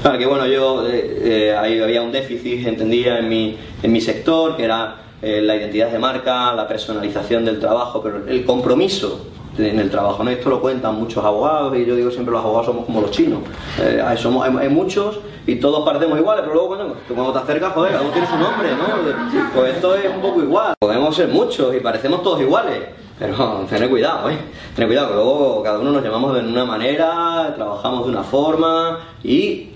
Claro 0.03 0.19
que 0.19 0.27
bueno, 0.27 0.47
yo 0.47 0.87
eh, 0.87 1.55
ahí 1.59 1.81
había 1.81 2.03
un 2.03 2.13
déficit, 2.13 2.67
entendía 2.67 3.19
en 3.19 3.29
mi, 3.29 3.57
en 3.83 3.93
mi 3.93 4.01
sector, 4.01 4.57
que 4.57 4.65
era 4.65 5.03
la 5.21 5.57
identidad 5.57 5.91
de 5.91 5.99
marca, 5.99 6.53
la 6.55 6.69
personalización 6.69 7.45
del 7.45 7.59
trabajo, 7.59 8.01
pero 8.01 8.25
el 8.29 8.45
compromiso 8.45 9.27
en 9.59 9.79
el 9.79 9.91
trabajo. 9.91 10.23
¿no? 10.25 10.31
Esto 10.31 10.51
lo 10.51 10.61
cuentan 10.61 10.95
muchos 10.97 11.25
abogados 11.25 11.77
y 11.77 11.85
yo 11.85 11.97
digo 11.97 12.11
siempre 12.11 12.33
los 12.33 12.43
abogados 12.43 12.67
somos 12.67 12.87
como 12.87 13.01
los 13.01 13.11
chinos. 13.11 13.41
Eh, 13.81 14.03
hay, 14.05 14.17
somos, 14.17 14.47
hay, 14.47 14.69
muchos 14.69 15.21
y 15.47 15.57
todos 15.57 15.85
parecemos 15.85 16.19
iguales, 16.19 16.43
pero 16.43 16.55
luego 16.55 16.69
cuando, 16.77 16.97
cuando 17.15 17.33
te 17.33 17.39
acercas, 17.39 17.73
joder, 17.73 17.99
uno 18.01 18.11
tiene 18.11 18.27
su 18.27 18.37
nombre, 18.37 18.71
¿no? 18.77 19.51
Pues 19.55 19.75
esto 19.75 19.95
es 19.97 20.15
un 20.15 20.21
poco 20.21 20.43
igual. 20.43 20.75
Podemos 20.79 21.15
ser 21.17 21.29
muchos 21.29 21.75
y 21.75 21.81
parecemos 21.81 22.23
todos 22.23 22.41
iguales. 22.41 22.83
Pero 23.19 23.35
tener 23.69 23.89
cuidado, 23.91 24.31
¿eh? 24.31 24.39
Tener 24.75 24.89
cuidado, 24.89 25.09
que 25.09 25.15
luego 25.15 25.63
cada 25.63 25.79
uno 25.79 25.93
nos 25.93 26.03
llamamos 26.05 26.35
de 26.35 26.41
una 26.41 26.65
manera, 26.65 27.53
trabajamos 27.57 28.05
de 28.05 28.13
una 28.13 28.23
forma 28.23 29.01
y 29.25 29.71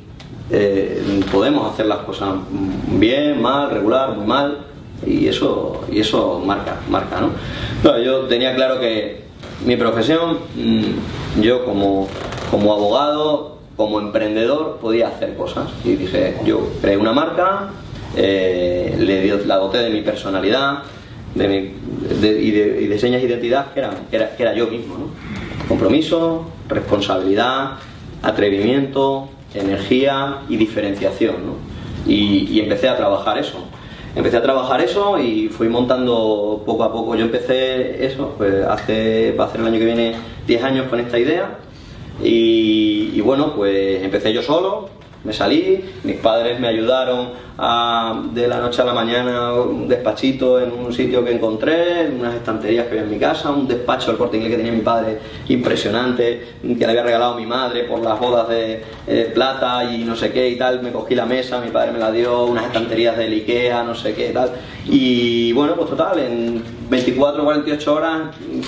eh, 0.50 1.22
podemos 1.32 1.72
hacer 1.72 1.86
las 1.86 1.98
cosas 1.98 2.34
bien, 2.86 3.40
mal, 3.40 3.70
regular, 3.70 4.14
muy 4.14 4.26
mal 4.26 4.66
y 5.06 5.26
eso 5.26 5.80
y 5.90 6.00
eso 6.00 6.40
marca 6.44 6.76
marca 6.88 7.20
no 7.20 7.98
yo 7.98 8.20
tenía 8.26 8.54
claro 8.54 8.78
que 8.78 9.22
mi 9.64 9.77
profesión, 9.77 10.38
mm, 10.57 11.40
yo 11.40 11.64
como, 11.64 12.09
como 12.51 12.72
abogado, 12.72 13.59
como 13.77 14.01
emprendedor, 14.01 14.79
podía 14.81 15.09
hacer 15.09 15.37
cosas. 15.37 15.70
Y 15.85 15.94
dije, 15.94 16.37
yo 16.44 16.68
creé 16.81 16.96
una 16.96 17.12
marca, 17.12 17.70
eh, 18.16 18.96
le 18.98 19.46
la 19.46 19.57
doté 19.57 19.79
de 19.79 19.90
mi 19.90 20.03
personalidad 20.03 20.83
de 21.35 21.72
y, 22.20 22.51
de, 22.51 22.98
señas 22.98 23.22
de 23.22 23.29
identidad 23.29 23.72
que 23.72 23.81
era, 23.81 23.90
que 24.37 24.42
era, 24.42 24.55
yo 24.55 24.66
mismo. 24.66 24.96
Compromiso, 25.66 26.44
responsabilidad, 26.68 27.79
atrevimiento, 28.22 29.29
energía 29.55 30.38
y 30.48 30.57
diferenciación. 30.57 31.37
y 32.07 32.61
empecé 32.61 32.88
a 32.88 32.96
trabajar 32.96 33.38
eso 33.38 33.71
empecé 34.14 34.37
a 34.37 34.42
trabajar 34.42 34.81
eso 34.81 35.18
y 35.18 35.48
fui 35.48 35.68
montando 35.68 36.62
poco 36.64 36.85
a 36.85 36.92
poco. 36.92 37.14
Yo 37.14 37.25
empecé 37.25 38.05
eso, 38.05 38.35
pues 38.37 38.64
hace, 38.64 39.33
va 39.33 39.46
a 39.46 39.51
ser 39.51 39.61
el 39.61 39.66
año 39.66 39.79
que 39.79 39.85
viene 39.85 40.14
10 40.46 40.62
años 40.62 40.88
con 40.88 41.01
esta 41.01 41.18
idea 41.18 41.59
y, 42.22 43.20
bueno, 43.20 43.55
pues 43.55 44.03
empecé 44.03 44.33
yo 44.33 44.42
solo, 44.42 44.88
me 45.24 45.32
salí, 45.32 45.85
mis 46.04 46.16
padres 46.16 46.58
me 46.58 46.68
ayudaron 46.68 47.30
de 48.35 48.48
la 48.48 48.58
noche 48.58 48.82
a 48.82 48.85
la 48.85 48.92
mañana 48.92 49.52
un 49.52 49.87
despachito 49.87 50.61
en 50.61 50.72
un 50.72 50.92
sitio 50.92 51.24
que 51.24 51.32
encontré, 51.32 52.11
unas 52.18 52.35
estanterías 52.35 52.87
que 52.87 52.92
había 52.92 53.02
en 53.02 53.11
mi 53.11 53.18
casa, 53.18 53.50
un 53.50 53.68
despacho 53.68 54.08
del 54.08 54.18
corte 54.18 54.37
inglés 54.37 54.52
que 54.52 54.56
tenía 54.56 54.72
mi 54.72 54.80
padre 54.80 55.18
impresionante, 55.48 56.54
que 56.61 56.74
le 56.74 56.87
había 56.87 57.04
regalado 57.04 57.37
mi 57.37 57.46
madre 57.46 57.85
por 57.85 58.00
las 58.00 58.18
bodas 58.18 58.48
de 58.48 58.82
eh, 59.06 59.30
plata 59.32 59.85
y 59.85 59.98
no 59.98 60.16
sé 60.16 60.32
qué 60.32 60.48
y 60.48 60.56
tal, 60.56 60.82
me 60.82 60.90
cogí 60.90 61.14
la 61.14 61.26
mesa, 61.26 61.61
mi 61.61 61.70
padre 61.70 61.92
me 61.92 61.98
la 61.98 62.11
dio, 62.11 62.44
unas 62.44 62.64
estanterías 62.64 63.16
del 63.16 63.32
Ikea, 63.32 63.85
no 63.85 63.94
sé 63.94 64.14
qué 64.14 64.30
y 64.30 64.32
tal, 64.32 64.50
y 64.87 65.52
bueno, 65.52 65.74
pues 65.76 65.90
total, 65.90 66.18
en 66.18 66.81
24 66.92 67.40
o 67.40 67.44
48 67.46 67.94
horas 67.94 68.20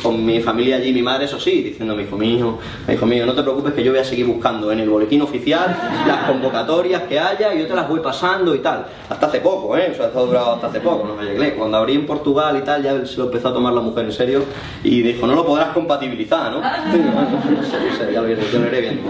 con 0.02 0.24
mi 0.24 0.40
familia 0.40 0.76
allí, 0.76 0.94
mi 0.94 1.02
madre, 1.02 1.26
eso 1.26 1.38
sí, 1.38 1.62
diciendo, 1.62 1.94
mi 1.94 2.04
hijo 2.04 2.16
mío, 2.16 2.58
hijo 2.90 3.04
mío, 3.04 3.26
no 3.26 3.34
te 3.34 3.42
preocupes 3.42 3.74
que 3.74 3.84
yo 3.84 3.90
voy 3.90 4.00
a 4.00 4.04
seguir 4.04 4.24
buscando 4.24 4.72
en 4.72 4.80
el 4.80 4.88
boletín 4.88 5.20
oficial 5.20 5.76
las 6.06 6.26
convocatorias 6.26 7.02
que 7.02 7.20
haya 7.20 7.52
y 7.54 7.58
yo 7.58 7.66
te 7.66 7.74
las 7.74 7.86
voy 7.86 8.00
pasando 8.00 8.54
y 8.54 8.60
tal. 8.60 8.86
Hasta 9.10 9.26
hace 9.26 9.40
poco, 9.40 9.76
¿eh? 9.76 9.90
Eso 9.92 10.04
ha 10.04 10.08
durado 10.08 10.52
hasta 10.52 10.68
hace 10.68 10.80
poco, 10.80 11.06
no 11.06 11.16
me 11.16 11.24
llegué. 11.24 11.54
Cuando 11.54 11.76
abrí 11.76 11.96
en 11.96 12.06
Portugal 12.06 12.56
y 12.56 12.62
tal, 12.62 12.82
ya 12.82 13.04
se 13.04 13.18
lo 13.18 13.24
empezó 13.24 13.48
a 13.48 13.52
tomar 13.52 13.74
la 13.74 13.82
mujer 13.82 14.06
en 14.06 14.12
serio 14.12 14.42
y 14.82 15.02
dijo, 15.02 15.26
no 15.26 15.34
lo 15.34 15.44
podrás 15.44 15.68
compatibilizar, 15.74 16.50
¿no? 16.50 16.62
sé, 17.98 18.10
ya 18.10 18.22
lo 18.22 18.30
iré 18.30 18.80
viendo. 18.80 19.02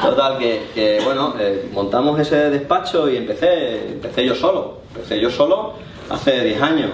Total, 0.00 0.38
que, 0.38 1.00
bueno, 1.04 1.34
eh, 1.40 1.68
montamos 1.72 2.20
ese 2.20 2.50
despacho 2.50 3.10
y 3.10 3.16
empecé, 3.16 3.94
empecé 3.94 4.24
yo 4.24 4.36
solo. 4.36 4.78
Empecé 4.94 5.20
yo 5.20 5.28
solo 5.28 5.72
hace 6.08 6.44
10 6.44 6.62
años. 6.62 6.90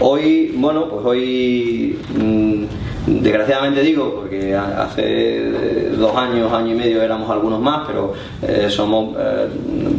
Hoy, 0.00 0.52
bueno, 0.56 0.88
pues 0.88 1.06
hoy, 1.06 1.96
mm, 2.18 2.64
desgraciadamente 3.22 3.80
digo, 3.80 4.16
porque 4.22 4.52
hace 4.52 5.90
dos 5.90 6.16
años, 6.16 6.52
año 6.52 6.72
y 6.72 6.74
medio 6.74 7.00
éramos 7.00 7.30
algunos 7.30 7.60
más, 7.60 7.86
pero 7.86 8.12
eh, 8.42 8.68
somos 8.68 9.14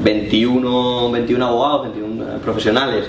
21, 0.03 1.07
eh, 1.07 1.11
21 1.13 1.45
abogados, 1.45 1.83
21 1.83 2.23
eh, 2.23 2.27
profesionales 2.43 3.05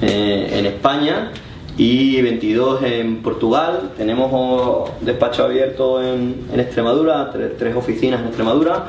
en 0.00 0.64
España 0.64 1.32
y 1.78 2.20
22 2.20 2.82
en 2.82 3.22
Portugal. 3.22 3.92
Tenemos 3.96 4.90
despacho 5.00 5.44
abierto 5.44 6.02
en, 6.02 6.44
Extremadura, 6.54 7.30
tres, 7.56 7.74
oficinas 7.74 8.20
en 8.20 8.26
Extremadura, 8.26 8.88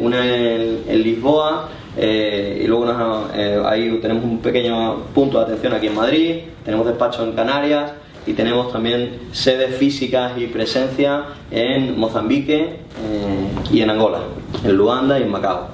una 0.00 0.26
en 0.26 1.02
Lisboa 1.02 1.70
eh, 2.00 2.60
y 2.62 2.66
luego 2.68 2.86
eh, 3.34 3.60
ahí 3.66 3.98
tenemos 4.00 4.22
un 4.22 4.38
pequeño 4.38 4.98
punto 5.12 5.38
de 5.38 5.46
atención 5.46 5.72
aquí 5.72 5.88
en 5.88 5.96
Madrid, 5.96 6.36
tenemos 6.64 6.86
despacho 6.86 7.24
en 7.24 7.32
Canarias 7.32 7.90
y 8.24 8.34
tenemos 8.34 8.72
también 8.72 9.18
sedes 9.32 9.74
físicas 9.74 10.38
y 10.38 10.46
presencia 10.46 11.24
en 11.50 11.98
Mozambique 11.98 12.60
eh, 12.60 13.48
y 13.72 13.80
en 13.80 13.90
Angola, 13.90 14.20
en 14.64 14.76
Luanda 14.76 15.18
y 15.18 15.22
en 15.24 15.30
Macao. 15.30 15.68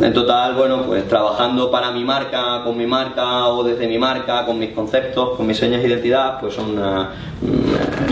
En 0.00 0.12
total, 0.12 0.54
bueno, 0.54 0.82
pues 0.86 1.06
trabajando 1.08 1.70
para 1.70 1.90
mi 1.90 2.04
marca, 2.04 2.62
con 2.64 2.76
mi 2.76 2.86
marca 2.86 3.48
o 3.48 3.62
desde 3.62 3.86
mi 3.86 3.98
marca, 3.98 4.44
con 4.46 4.58
mis 4.58 4.70
conceptos, 4.70 5.36
con 5.36 5.46
mis 5.46 5.58
señas 5.58 5.82
de 5.82 5.88
identidad, 5.88 6.40
pues 6.40 6.54
son 6.54 6.78
unas 6.78 7.08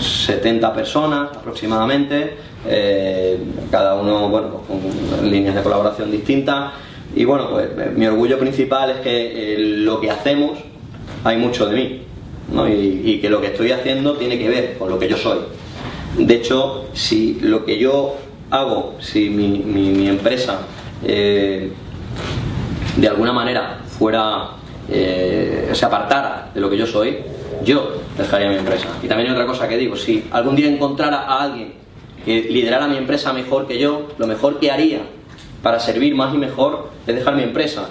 70 0.00 0.72
personas 0.74 1.30
aproximadamente 1.36 2.36
eh, 2.64 3.38
cada 3.70 3.94
uno 3.94 4.28
bueno, 4.28 4.48
pues 4.66 4.80
con 5.10 5.30
líneas 5.30 5.54
de 5.54 5.62
colaboración 5.62 6.10
distintas. 6.10 6.72
Y 7.14 7.24
bueno, 7.24 7.48
pues 7.50 7.68
eh, 7.76 7.92
mi 7.94 8.06
orgullo 8.06 8.38
principal 8.38 8.90
es 8.90 8.96
que 8.98 9.54
eh, 9.54 9.58
lo 9.58 10.00
que 10.00 10.10
hacemos 10.10 10.58
hay 11.24 11.36
mucho 11.36 11.66
de 11.66 11.76
mí 11.76 12.02
y, 12.68 13.18
que 13.18 13.30
lo 13.30 13.40
que 13.40 13.48
estoy 13.48 13.72
haciendo 13.72 14.14
tiene 14.14 14.38
que 14.38 14.48
ver 14.48 14.78
con 14.78 14.88
lo 14.90 14.98
que 14.98 15.08
yo 15.08 15.16
soy. 15.16 15.38
De 16.18 16.34
hecho, 16.34 16.86
si 16.92 17.38
lo 17.40 17.64
que 17.64 17.78
yo 17.78 18.16
hago, 18.50 18.96
si 19.00 19.30
mi, 19.30 19.48
mi, 19.48 20.08
empresa 20.08 20.60
de 21.02 21.70
alguna 23.08 23.32
manera 23.32 23.78
fuera, 23.98 24.50
eh, 24.88 25.70
se 25.72 25.84
apartara 25.84 26.50
de 26.54 26.60
lo 26.60 26.70
que 26.70 26.76
yo 26.76 26.86
soy, 26.86 27.18
yo 27.64 28.00
dejaría 28.16 28.48
mi 28.48 28.56
empresa. 28.56 28.88
Y 29.02 29.08
también 29.08 29.28
hay 29.28 29.34
otra 29.34 29.46
cosa 29.46 29.68
que 29.68 29.76
digo, 29.76 29.96
si 29.96 30.24
algún 30.30 30.56
día 30.56 30.68
encontrara 30.68 31.22
a 31.22 31.42
alguien 31.42 31.74
que 32.24 32.42
liderara 32.42 32.86
mi 32.86 32.96
empresa 32.96 33.32
mejor 33.32 33.66
que 33.66 33.78
yo, 33.78 34.08
lo 34.18 34.26
mejor 34.26 34.58
que 34.58 34.70
haría 34.70 35.00
para 35.62 35.78
servir 35.80 36.14
más 36.14 36.34
y 36.34 36.38
mejor 36.38 36.90
es 37.06 37.14
dejar 37.14 37.36
mi 37.36 37.42
empresa 37.42 37.88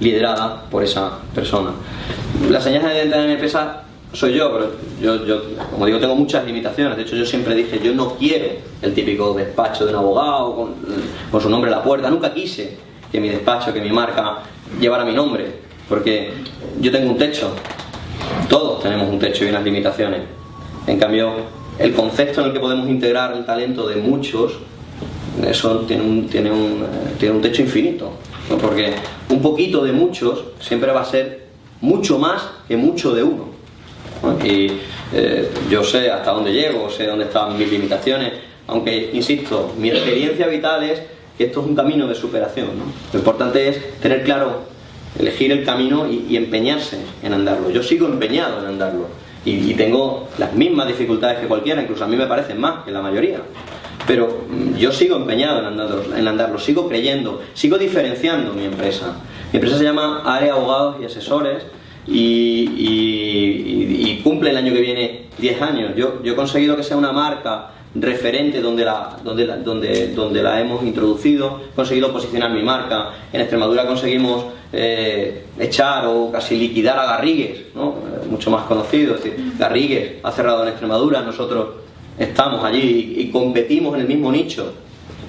liderada 0.00 0.64
por 0.70 0.82
esa 0.82 1.18
persona. 1.34 1.72
Las 2.48 2.64
señales 2.64 2.88
de 2.88 2.96
identidad 2.96 3.20
de 3.20 3.26
mi 3.26 3.32
empresa 3.34 3.82
soy 4.12 4.34
yo, 4.34 4.52
pero 4.52 4.72
yo, 5.00 5.24
yo, 5.24 5.42
como 5.70 5.86
digo, 5.86 5.98
tengo 5.98 6.16
muchas 6.16 6.44
limitaciones. 6.44 6.96
De 6.96 7.02
hecho, 7.04 7.16
yo 7.16 7.24
siempre 7.24 7.54
dije, 7.54 7.80
yo 7.82 7.94
no 7.94 8.16
quiero 8.16 8.46
el 8.82 8.92
típico 8.92 9.34
despacho 9.34 9.84
de 9.84 9.92
un 9.92 9.98
abogado 9.98 10.56
con, 10.56 10.74
con 11.30 11.40
su 11.40 11.48
nombre 11.48 11.70
en 11.70 11.76
la 11.76 11.82
puerta. 11.82 12.10
Nunca 12.10 12.34
quise 12.34 12.76
que 13.10 13.20
mi 13.20 13.28
despacho, 13.28 13.72
que 13.72 13.80
mi 13.80 13.90
marca 13.90 14.38
llevara 14.80 15.04
mi 15.04 15.14
nombre, 15.14 15.46
porque 15.88 16.32
yo 16.80 16.90
tengo 16.90 17.10
un 17.10 17.18
techo. 17.18 17.54
Todos 18.48 18.82
tenemos 18.82 19.08
un 19.08 19.18
techo 19.18 19.44
y 19.44 19.48
unas 19.48 19.62
limitaciones. 19.62 20.22
En 20.86 20.98
cambio, 20.98 21.32
el 21.78 21.94
concepto 21.94 22.40
en 22.40 22.48
el 22.48 22.52
que 22.52 22.60
podemos 22.60 22.88
integrar 22.88 23.32
el 23.32 23.44
talento 23.44 23.86
de 23.88 23.96
muchos, 23.96 24.54
eso 25.46 25.80
tiene 25.80 26.02
un, 26.02 26.26
tiene 26.26 26.50
un, 26.50 26.84
tiene 27.18 27.36
un 27.36 27.40
techo 27.40 27.62
infinito. 27.62 28.12
Porque 28.60 28.92
un 29.28 29.40
poquito 29.40 29.84
de 29.84 29.92
muchos 29.92 30.44
siempre 30.58 30.90
va 30.90 31.02
a 31.02 31.04
ser 31.04 31.46
mucho 31.80 32.18
más 32.18 32.42
que 32.66 32.76
mucho 32.76 33.14
de 33.14 33.22
uno. 33.22 33.49
Y 34.44 34.70
eh, 35.12 35.50
yo 35.70 35.82
sé 35.82 36.10
hasta 36.10 36.32
dónde 36.32 36.52
llego, 36.52 36.90
sé 36.90 37.06
dónde 37.06 37.24
están 37.24 37.56
mis 37.58 37.70
limitaciones, 37.70 38.32
aunque, 38.66 39.10
insisto, 39.12 39.74
mi 39.78 39.90
experiencia 39.90 40.46
vital 40.46 40.84
es 40.84 41.02
que 41.36 41.44
esto 41.44 41.60
es 41.60 41.66
un 41.66 41.74
camino 41.74 42.06
de 42.06 42.14
superación. 42.14 42.68
Lo 43.12 43.18
importante 43.18 43.68
es 43.68 43.98
tener 44.00 44.22
claro, 44.22 44.62
elegir 45.18 45.50
el 45.52 45.64
camino 45.64 46.06
y, 46.06 46.36
empeñarse 46.36 46.98
en 47.22 47.32
andarlo. 47.32 47.70
Yo 47.70 47.82
sigo 47.82 48.06
empeñado 48.06 48.60
en 48.60 48.66
andarlo 48.66 49.08
y, 49.44 49.74
tengo 49.74 50.28
las 50.38 50.52
mismas 50.54 50.86
dificultades 50.86 51.38
que 51.38 51.46
cualquiera, 51.46 51.82
incluso 51.82 52.04
a 52.04 52.06
mí 52.06 52.16
me 52.16 52.26
parecen 52.26 52.60
más 52.60 52.84
que 52.84 52.90
la 52.90 53.02
mayoría. 53.02 53.40
Pero 54.06 54.44
mm, 54.48 54.76
yo 54.76 54.92
sigo 54.92 55.16
empeñado 55.16 55.60
en 55.60 55.64
andarlo, 55.66 56.04
en 56.16 56.28
andarlo, 56.28 56.58
sigo 56.58 56.88
creyendo, 56.88 57.42
sigo 57.54 57.78
diferenciando 57.78 58.52
mi 58.52 58.66
empresa. 58.66 59.16
Mi 59.52 59.56
empresa 59.56 59.78
se 59.78 59.84
llama 59.84 60.22
Área 60.24 60.52
Abogados 60.52 60.96
y 61.00 61.06
Asesores 61.06 61.64
y, 62.10 64.20
cumple 64.24 64.50
el 64.50 64.56
año 64.56 64.72
que 64.72 64.80
viene 64.80 65.22
10 65.38 65.62
años. 65.62 65.92
Yo, 65.96 66.22
yo 66.22 66.34
he 66.34 66.36
conseguido 66.36 66.76
que 66.76 66.82
sea 66.82 66.96
una 66.96 67.12
marca 67.12 67.70
referente 67.94 68.60
donde 68.60 68.84
la, 68.84 69.16
donde 69.24 69.46
la, 69.46 69.56
donde, 69.56 70.08
donde 70.08 70.42
la 70.42 70.60
hemos 70.60 70.82
introducido, 70.82 71.60
he 71.72 71.74
conseguido 71.74 72.12
posicionar 72.12 72.52
mi 72.52 72.62
marca. 72.62 73.10
En 73.32 73.40
Extremadura 73.40 73.86
conseguimos 73.86 74.44
eh, 74.72 75.46
echar 75.58 76.06
o 76.06 76.30
casi 76.30 76.56
liquidar 76.56 76.98
a 76.98 77.06
Garrigues, 77.06 77.74
¿no? 77.74 77.94
mucho 78.30 78.50
más 78.50 78.64
conocido. 78.64 79.16
Es 79.16 79.24
decir, 79.24 79.54
Garrigues 79.58 80.14
ha 80.22 80.30
cerrado 80.30 80.62
en 80.62 80.68
Extremadura, 80.68 81.22
nosotros 81.22 81.68
estamos 82.18 82.64
allí 82.64 83.16
y, 83.18 83.30
competimos 83.30 83.94
en 83.94 84.02
el 84.02 84.06
mismo 84.06 84.30
nicho 84.30 84.72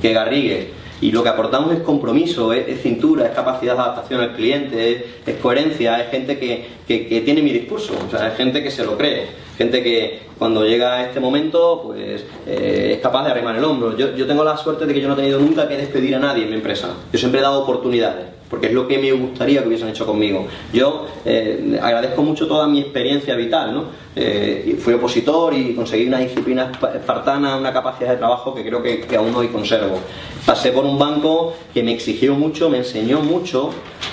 que 0.02 0.14
Garrigues. 0.14 0.68
Y 1.02 1.12
lo 1.12 1.24
que 1.24 1.30
aportamos 1.30 1.74
es 1.74 1.80
compromiso, 1.80 2.54
es, 2.54 2.82
cintura, 2.82 3.26
es 3.26 3.32
capacidad 3.32 3.74
de 3.74 3.82
adaptación 3.82 4.22
al 4.22 4.34
cliente, 4.34 5.06
es, 5.26 5.36
coherencia, 5.38 6.00
es 6.00 6.12
gente 6.12 6.38
que, 6.38 6.68
que, 6.88 7.22
tiene 7.22 7.42
mi 7.42 7.52
discurso, 7.52 7.94
o 8.08 8.10
sea, 8.10 8.28
es 8.28 8.38
gente 8.38 8.62
que 8.62 8.70
se 8.70 8.86
lo 8.86 8.98
cree, 8.98 9.26
gente 9.58 9.82
que 9.82 10.20
cuando 10.38 10.64
llega 10.64 10.98
a 10.98 11.06
este 11.08 11.20
momento 11.20 11.82
pues 11.86 12.24
eh, 12.46 12.94
es 12.94 13.00
capaz 13.00 13.26
de 13.26 13.32
arrimar 13.32 13.56
el 13.56 13.64
hombro. 13.64 13.98
Yo, 13.98 14.16
yo 14.16 14.26
tengo 14.28 14.44
la 14.44 14.58
suerte 14.58 14.86
de 14.86 14.94
que 14.94 15.02
yo 15.02 15.08
no 15.08 15.14
he 15.16 15.18
tenido 15.18 15.40
nunca 15.40 15.68
que 15.68 15.78
despedir 15.78 16.16
a 16.16 16.20
nadie 16.20 16.44
en 16.44 16.50
mi 16.50 16.56
empresa. 16.56 16.90
Yo 17.12 17.20
siempre 17.20 17.40
he 17.40 17.44
dado 17.44 17.62
oportunidades 17.62 18.42
porque 18.52 18.68
es 18.68 18.74
lo 18.74 18.86
que 18.86 18.98
me 18.98 19.12
gustaría 19.14 19.62
que 19.62 19.70
hubiesen 19.70 19.88
hecho 19.88 20.06
conmigo. 20.06 20.46
Yo 20.74 21.08
eh, 21.24 21.80
agradezco 21.82 22.22
mucho 22.22 22.48
toda 22.48 22.68
mi 22.68 22.82
experiencia 22.82 23.34
vital, 23.36 23.74
¿no? 23.74 23.86
Eh, 24.14 24.78
fui 24.78 24.94
opositor 24.94 25.54
y 25.54 25.74
conseguí 25.74 26.06
una 26.06 26.20
disciplina 26.20 26.70
espartana, 26.94 27.56
una 27.56 27.72
capacidad 27.72 28.10
de 28.10 28.18
trabajo 28.18 28.54
que 28.54 28.62
creo 28.66 28.84
que, 28.84 29.16
aún 29.16 29.34
hoy 29.34 29.48
conservo. 29.48 30.00
Pasé 30.46 30.72
por 30.72 30.86
un 30.86 31.00
banco 31.00 31.54
que 31.74 31.82
me 31.82 31.94
exigió 31.94 32.36
mucho, 32.36 32.70
me 32.70 32.80
enseñó 32.80 33.22
mucho 33.22 33.70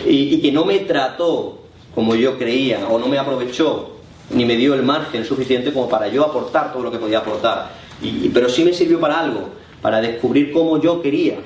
y, 0.07 0.41
que 0.41 0.53
no 0.53 0.65
me 0.65 0.79
trató 0.81 1.59
como 1.95 2.15
yo 2.15 2.39
creía 2.39 2.87
o 2.89 2.99
no 2.99 3.09
me 3.09 3.19
aprovechó 3.19 3.91
ni 4.31 4.45
me 4.45 4.57
dio 4.57 4.75
el 4.75 4.83
margen 4.83 5.25
suficiente 5.25 5.73
como 5.73 5.89
para 5.89 6.07
yo 6.09 6.25
aportar 6.25 6.73
todo 6.73 6.83
lo 6.83 6.93
que 6.93 6.99
podía 6.99 7.19
aportar. 7.19 7.73
pero 8.33 8.49
sí 8.49 8.63
me 8.63 8.73
sirvió 8.73 9.01
para 9.01 9.19
algo, 9.19 9.49
para 9.83 10.01
descubrir 10.01 10.53
cómo 10.53 10.81
yo 10.81 11.03
quería 11.03 11.39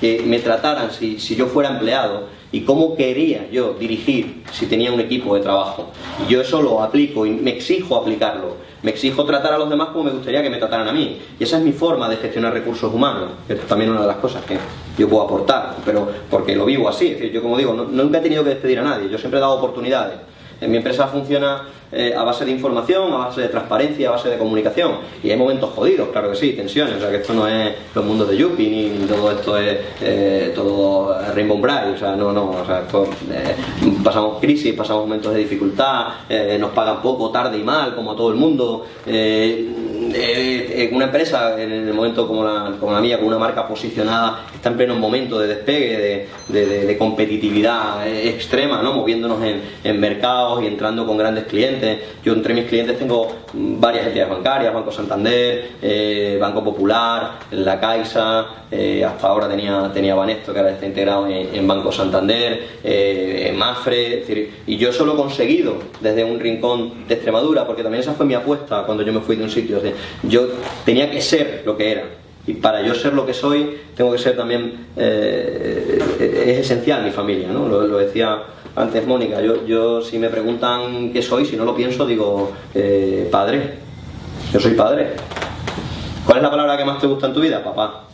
que 0.00 0.22
me 0.24 0.38
trataran 0.38 0.92
si, 0.92 1.20
si 1.20 1.36
yo 1.36 1.46
fuera 1.46 1.68
empleado 1.70 2.28
y 2.52 2.60
cómo 2.60 2.94
quería 2.94 3.48
yo 3.50 3.74
dirigir 3.74 4.42
si 4.52 4.66
tenía 4.66 4.92
un 4.92 5.00
equipo 5.00 5.34
de 5.34 5.40
trabajo. 5.40 5.90
Y 6.24 6.30
yo 6.30 6.42
eso 6.42 6.60
lo 6.60 6.82
aplico 6.82 7.24
y 7.24 7.30
me 7.30 7.52
exijo 7.52 7.96
aplicarlo. 7.96 8.56
Me 8.82 8.90
exijo 8.90 9.24
tratar 9.24 9.54
a 9.54 9.58
los 9.58 9.70
demás 9.70 9.88
como 9.88 10.04
me 10.04 10.10
gustaría 10.10 10.42
que 10.42 10.50
me 10.50 10.58
trataran 10.58 10.88
a 10.88 10.92
mí. 10.92 11.18
Y 11.38 11.44
esa 11.44 11.58
es 11.58 11.64
mi 11.64 11.72
forma 11.72 12.08
de 12.08 12.16
gestionar 12.16 12.52
recursos 12.52 12.92
humanos, 12.92 13.30
es 13.48 13.60
también 13.62 13.90
una 13.90 14.02
de 14.02 14.06
las 14.06 14.16
cosas 14.16 14.44
que 14.44 14.58
yo 14.98 15.08
puedo 15.08 15.22
aportar, 15.22 15.76
pero 15.84 16.06
porque 16.28 16.54
lo 16.54 16.66
vivo 16.66 16.88
así. 16.88 17.08
Es 17.08 17.14
decir, 17.14 17.32
yo 17.32 17.42
como 17.42 17.56
digo, 17.56 17.72
nunca 17.72 18.18
he 18.18 18.20
tenido 18.20 18.44
que 18.44 18.50
despedir 18.50 18.80
a 18.80 18.82
nadie, 18.82 19.08
yo 19.08 19.18
siempre 19.18 19.38
he 19.38 19.40
dado 19.40 19.54
oportunidades. 19.54 20.18
En 20.60 20.70
mi 20.70 20.76
empresa 20.76 21.08
funciona 21.08 21.68
eh, 21.94 22.14
a 22.16 22.22
base 22.22 22.46
de 22.46 22.52
información, 22.52 23.12
a 23.12 23.18
base 23.18 23.42
de 23.42 23.48
transparencia, 23.48 24.08
a 24.08 24.12
base 24.12 24.30
de 24.30 24.38
comunicación. 24.38 24.92
Y 25.22 25.30
hay 25.30 25.36
momentos 25.36 25.68
jodidos, 25.74 26.08
claro 26.08 26.30
que 26.30 26.36
sí, 26.36 26.52
tensiones. 26.52 26.96
O 26.96 27.00
sea, 27.00 27.10
que 27.10 27.16
esto 27.16 27.34
no 27.34 27.46
es 27.46 27.74
los 27.94 28.02
mundos 28.02 28.30
de 28.30 28.38
Yuppie, 28.38 28.70
ni 28.70 29.06
todo 29.06 29.30
esto 29.30 29.58
es 29.58 29.78
eh, 30.00 30.52
todo 30.54 31.14
Rainbow 31.34 31.58
Bright. 31.58 31.94
O 31.94 31.98
sea, 31.98 32.16
no, 32.16 32.32
no. 32.32 32.50
O 32.50 32.64
sea, 32.64 32.84
eh, 33.30 33.54
pasamos 34.02 34.40
crisis, 34.40 34.72
pasamos 34.72 35.04
momentos 35.04 35.34
de 35.34 35.40
dificultad, 35.40 36.06
nos 36.58 36.70
pagan 36.70 37.02
poco, 37.02 37.30
tarde 37.30 37.58
y 37.58 37.62
mal, 37.62 37.94
como 37.94 38.12
a 38.12 38.16
todo 38.16 38.30
el 38.30 38.36
mundo. 38.36 38.86
una 40.92 41.04
empresa, 41.04 41.60
en 41.60 41.72
el 41.72 41.92
momento 41.92 42.26
como 42.26 42.42
la, 42.42 42.72
como 42.80 42.92
la 42.92 43.02
mía, 43.02 43.18
con 43.18 43.26
una 43.26 43.38
marca 43.38 43.68
posicionada, 43.68 44.46
está 44.54 44.70
en 44.70 44.76
pleno 44.78 44.94
momento 44.94 45.38
de 45.38 45.46
despegue, 45.48 46.28
de, 46.48 46.96
competitividad 46.98 48.06
extrema, 48.06 48.80
¿no? 48.82 48.94
moviéndonos 48.94 49.38
en 49.82 50.00
mercados 50.00 50.62
y 50.62 50.66
entrando 50.66 51.06
con 51.06 51.18
grandes 51.18 51.44
clientes 51.44 51.81
yo 52.24 52.32
entre 52.32 52.54
mis 52.54 52.64
clientes 52.64 52.98
tengo 52.98 53.28
varias 53.52 54.06
entidades 54.06 54.32
bancarias, 54.32 54.72
Banco 54.72 54.92
Santander, 54.92 55.70
eh, 55.82 56.38
Banco 56.40 56.62
Popular, 56.62 57.38
La 57.50 57.80
Caixa, 57.80 58.46
eh, 58.70 59.04
hasta 59.04 59.26
ahora 59.26 59.48
tenía, 59.48 59.90
tenía 59.92 60.14
Banesto 60.14 60.52
que 60.52 60.60
ahora 60.60 60.72
está 60.72 60.86
integrado 60.86 61.26
en, 61.26 61.66
Banco 61.66 61.90
Santander, 61.90 62.78
eh, 62.84 63.52
Mafre, 63.56 64.24
y 64.66 64.76
yo 64.76 64.92
solo 64.92 65.14
he 65.14 65.16
conseguido 65.16 65.76
desde 66.00 66.24
un 66.24 66.38
rincón 66.38 67.06
de 67.08 67.14
Extremadura, 67.14 67.66
porque 67.66 67.82
también 67.82 68.02
esa 68.02 68.12
fue 68.12 68.26
mi 68.26 68.34
apuesta 68.34 68.84
cuando 68.84 69.02
yo 69.02 69.12
me 69.12 69.20
fui 69.20 69.36
de 69.36 69.44
un 69.44 69.50
sitio, 69.50 69.80
yo 70.22 70.48
tenía 70.84 71.10
que 71.10 71.20
ser 71.20 71.62
lo 71.64 71.76
que 71.76 71.92
era. 71.92 72.04
Y 72.44 72.54
para 72.54 72.82
yo 72.82 72.92
ser 72.94 73.12
lo 73.12 73.24
que 73.24 73.34
soy, 73.34 73.78
tengo 73.96 74.10
que 74.10 74.18
ser 74.18 74.36
también, 74.36 74.88
es 74.96 76.58
esencial 76.58 77.04
mi 77.04 77.12
familia, 77.12 77.48
¿no? 77.48 77.68
lo 77.68 77.98
decía 77.98 78.42
antes, 78.74 79.06
Mónica, 79.06 79.40
yo, 79.42 79.66
yo 79.66 80.00
si 80.00 80.18
me 80.18 80.28
preguntan 80.28 81.12
qué 81.12 81.20
soy, 81.20 81.44
si 81.44 81.56
no 81.56 81.64
lo 81.64 81.74
pienso, 81.74 82.06
digo 82.06 82.52
eh, 82.74 83.28
padre. 83.30 83.74
Yo 84.52 84.60
soy 84.60 84.72
padre. 84.72 85.08
¿Cuál 86.24 86.38
es 86.38 86.42
la 86.42 86.50
palabra 86.50 86.76
que 86.76 86.84
más 86.84 86.98
te 87.00 87.06
gusta 87.06 87.26
en 87.26 87.34
tu 87.34 87.40
vida? 87.40 87.62
Papá. 87.62 88.04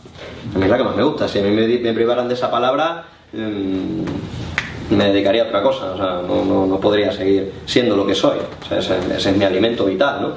A 0.53 0.57
mí 0.57 0.63
es 0.63 0.69
la 0.69 0.77
que 0.77 0.83
más 0.83 0.95
me 0.95 1.03
gusta. 1.03 1.27
Si 1.27 1.39
a 1.39 1.43
mí 1.43 1.51
me, 1.51 1.93
privaran 1.93 2.27
de 2.27 2.33
esa 2.33 2.49
palabra, 2.49 3.05
mm, 3.31 4.95
me 4.95 5.05
dedicaría 5.05 5.43
a 5.43 5.45
otra 5.45 5.61
cosa. 5.61 5.91
O 5.93 5.97
sea, 5.97 6.21
no, 6.27 6.65
no, 6.65 6.79
podría 6.79 7.11
seguir 7.11 7.53
siendo 7.65 7.95
lo 7.95 8.05
que 8.05 8.15
soy. 8.15 8.37
O 8.61 8.65
sea, 8.65 8.79
ese, 8.79 8.97
ese, 9.15 9.29
es 9.29 9.37
mi 9.37 9.45
alimento 9.45 9.85
vital, 9.85 10.21
¿no? 10.21 10.33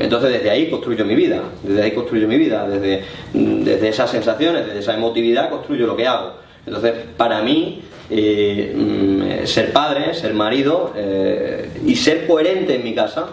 Entonces 0.00 0.30
desde 0.30 0.50
ahí 0.50 0.70
construyo 0.70 1.04
mi 1.04 1.14
vida. 1.14 1.40
Desde 1.62 1.82
ahí 1.82 1.92
construyo 1.92 2.28
mi 2.28 2.36
vida. 2.36 2.68
Desde, 2.68 3.04
desde 3.32 3.88
esas 3.88 4.10
sensaciones, 4.10 4.66
desde 4.66 4.80
esa 4.80 4.94
emotividad 4.94 5.50
construyo 5.50 5.86
lo 5.86 5.96
que 5.96 6.06
hago. 6.06 6.32
Entonces, 6.66 6.92
para 7.16 7.42
mí, 7.42 7.82
eh, 8.10 8.74
mm, 8.74 9.46
ser 9.46 9.72
padre, 9.72 10.14
ser 10.14 10.34
marido 10.34 10.92
eh, 10.96 11.70
y 11.84 11.96
ser 11.96 12.26
coherente 12.26 12.76
en 12.76 12.84
mi 12.84 12.94
casa, 12.94 13.26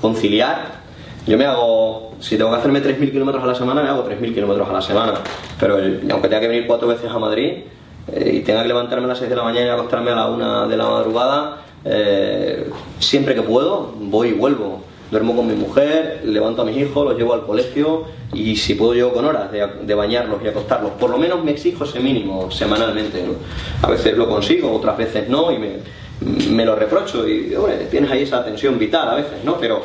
conciliar. 0.00 0.78
Yo 1.26 1.36
me 1.36 1.44
hago, 1.44 2.14
si 2.20 2.36
tengo 2.36 2.50
que 2.50 2.56
hacerme 2.56 2.82
3.000 2.82 3.12
kilómetros 3.12 3.44
a 3.44 3.46
la 3.46 3.54
semana, 3.54 3.82
me 3.82 3.88
hago 3.88 4.08
3.000 4.08 4.34
kilómetros 4.34 4.68
a 4.68 4.72
la 4.72 4.82
semana. 4.82 5.14
Pero 5.60 5.76
aunque 5.76 6.28
tenga 6.28 6.40
que 6.40 6.48
venir 6.48 6.66
cuatro 6.66 6.88
veces 6.88 7.10
a 7.10 7.18
Madrid 7.18 7.64
eh, 8.12 8.32
y 8.34 8.40
tenga 8.40 8.62
que 8.62 8.68
levantarme 8.68 9.04
a 9.04 9.08
las 9.08 9.18
6 9.18 9.28
de 9.28 9.36
la 9.36 9.42
mañana 9.44 9.66
y 9.66 9.70
acostarme 9.70 10.10
a 10.10 10.14
la 10.14 10.26
1 10.28 10.68
de 10.68 10.76
la 10.76 10.84
madrugada, 10.88 11.56
siempre 12.98 13.34
que 13.34 13.42
puedo, 13.42 13.94
voy 13.98 14.28
y 14.28 14.32
vuelvo 14.32 14.82
duermo 15.10 15.34
con 15.34 15.46
mi 15.46 15.54
mujer, 15.54 16.22
levanto 16.24 16.62
a 16.62 16.64
mis 16.64 16.76
hijos, 16.76 17.04
los 17.04 17.16
llevo 17.16 17.34
al 17.34 17.44
colegio 17.44 18.04
y 18.32 18.56
si 18.56 18.74
puedo 18.74 18.94
llevo 18.94 19.12
con 19.12 19.24
horas 19.24 19.50
de, 19.50 19.94
bañarlos 19.94 20.40
y 20.44 20.48
acostarlos. 20.48 20.92
Por 20.92 21.10
lo 21.10 21.18
menos 21.18 21.42
me 21.42 21.52
exijo 21.52 21.84
ese 21.84 22.00
mínimo 22.00 22.50
semanalmente. 22.50 23.24
A 23.82 23.90
veces 23.90 24.16
lo 24.16 24.28
consigo, 24.28 24.72
otras 24.72 24.96
veces 24.96 25.28
no 25.28 25.50
y 25.50 25.58
me, 25.58 26.64
lo 26.64 26.74
reprocho 26.74 27.26
y 27.28 27.54
tienes 27.90 28.10
ahí 28.10 28.22
esa 28.22 28.44
tensión 28.44 28.78
vital 28.78 29.08
a 29.08 29.14
veces, 29.14 29.44
¿no? 29.44 29.56
Pero 29.58 29.82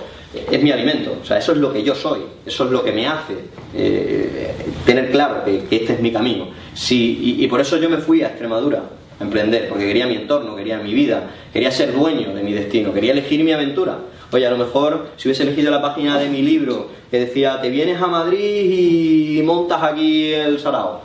es 0.52 0.62
mi 0.64 0.72
alimento, 0.72 1.16
o 1.22 1.26
sea, 1.26 1.38
eso 1.38 1.52
es 1.52 1.60
lo 1.60 1.72
que 1.72 1.84
yo 1.84 1.94
soy, 1.94 2.22
eso 2.44 2.66
es 2.66 2.72
lo 2.72 2.84
que 2.84 2.92
me 2.92 3.06
hace 3.06 3.36
eh, 3.76 4.52
tener 4.84 5.12
claro 5.12 5.44
que, 5.46 5.68
este 5.70 5.94
es 5.94 6.00
mi 6.00 6.12
camino. 6.12 6.48
y, 6.90 7.48
por 7.48 7.62
eso 7.62 7.78
yo 7.78 7.88
me 7.88 7.98
fui 7.98 8.24
a 8.24 8.30
Extremadura 8.30 8.82
emprender, 9.20 9.70
porque 9.70 9.88
quería 9.88 10.08
mi 10.08 10.16
entorno, 10.16 10.56
quería 10.56 10.78
mi 10.78 10.94
vida, 10.94 11.30
quería 11.52 11.72
ser 11.72 11.94
dueño 11.94 12.34
de 12.34 12.44
mi 12.44 12.54
destino, 12.54 12.94
quería 12.94 13.12
elegir 13.12 13.44
mi 13.44 13.52
aventura. 13.52 13.98
Oye, 14.34 14.48
a 14.48 14.50
lo 14.50 14.58
mejor 14.58 15.10
si 15.16 15.28
hubiese 15.28 15.44
elegido 15.44 15.70
la 15.70 15.80
página 15.80 16.18
de 16.18 16.28
mi 16.28 16.42
libro 16.42 16.88
que 17.12 17.20
decía, 17.20 17.62
te 17.62 17.70
vienes 17.70 18.02
a 18.02 18.08
Madrid 18.08 19.38
y 19.38 19.44
montas 19.44 19.84
aquí 19.84 20.34
el 20.34 20.60
Sarao. 20.60 21.02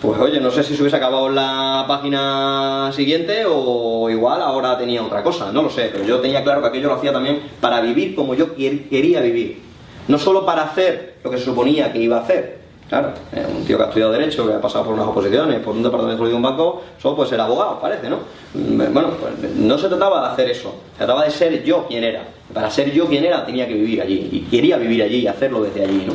Pues 0.00 0.18
oye, 0.18 0.40
no 0.40 0.50
sé 0.50 0.62
si 0.62 0.74
se 0.74 0.80
hubiese 0.80 0.96
acabado 0.96 1.28
la 1.28 1.84
página 1.86 2.90
siguiente 2.94 3.44
o 3.46 4.08
igual 4.08 4.40
ahora 4.40 4.78
tenía 4.78 5.02
otra 5.02 5.22
cosa, 5.22 5.52
no 5.52 5.62
lo 5.62 5.68
sé, 5.68 5.90
pero 5.92 6.04
yo 6.04 6.20
tenía 6.20 6.42
claro 6.42 6.62
que 6.62 6.68
aquello 6.68 6.88
lo 6.88 6.94
hacía 6.94 7.12
también 7.12 7.42
para 7.60 7.82
vivir 7.82 8.14
como 8.14 8.34
yo 8.34 8.54
quería 8.54 9.20
vivir. 9.20 9.60
No 10.08 10.16
solo 10.16 10.46
para 10.46 10.62
hacer 10.62 11.16
lo 11.22 11.30
que 11.30 11.36
se 11.36 11.44
suponía 11.44 11.92
que 11.92 11.98
iba 11.98 12.16
a 12.16 12.20
hacer, 12.22 12.61
Claro, 12.92 13.14
un 13.56 13.64
tío 13.64 13.78
que 13.78 13.84
ha 13.84 13.86
estudiado 13.86 14.12
Derecho, 14.12 14.46
que 14.46 14.52
ha 14.52 14.60
pasado 14.60 14.84
por 14.84 14.92
unas 14.92 15.06
oposiciones, 15.06 15.60
por 15.60 15.74
un 15.74 15.82
departamento 15.82 16.26
de 16.26 16.34
un 16.34 16.42
banco, 16.42 16.82
solo 17.00 17.16
puede 17.16 17.30
ser 17.30 17.40
abogado, 17.40 17.80
parece, 17.80 18.10
¿no? 18.10 18.18
Mm, 18.52 18.92
bueno, 18.92 19.12
pues 19.18 19.50
no 19.54 19.78
se 19.78 19.88
trataba 19.88 20.20
de 20.20 20.34
hacer 20.34 20.50
eso, 20.50 20.74
se 20.92 20.98
trataba 20.98 21.24
de 21.24 21.30
ser 21.30 21.64
yo 21.64 21.86
quien 21.88 22.04
era. 22.04 22.22
Para 22.52 22.70
ser 22.70 22.92
yo 22.92 23.06
quien 23.06 23.24
era 23.24 23.46
tenía 23.46 23.66
que 23.66 23.72
vivir 23.72 24.02
allí, 24.02 24.28
y 24.30 24.40
quería 24.40 24.76
vivir 24.76 25.02
allí 25.04 25.20
y 25.20 25.26
hacerlo 25.26 25.62
desde 25.62 25.84
allí, 25.84 26.04
¿no? 26.06 26.12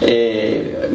Eh, 0.00 0.88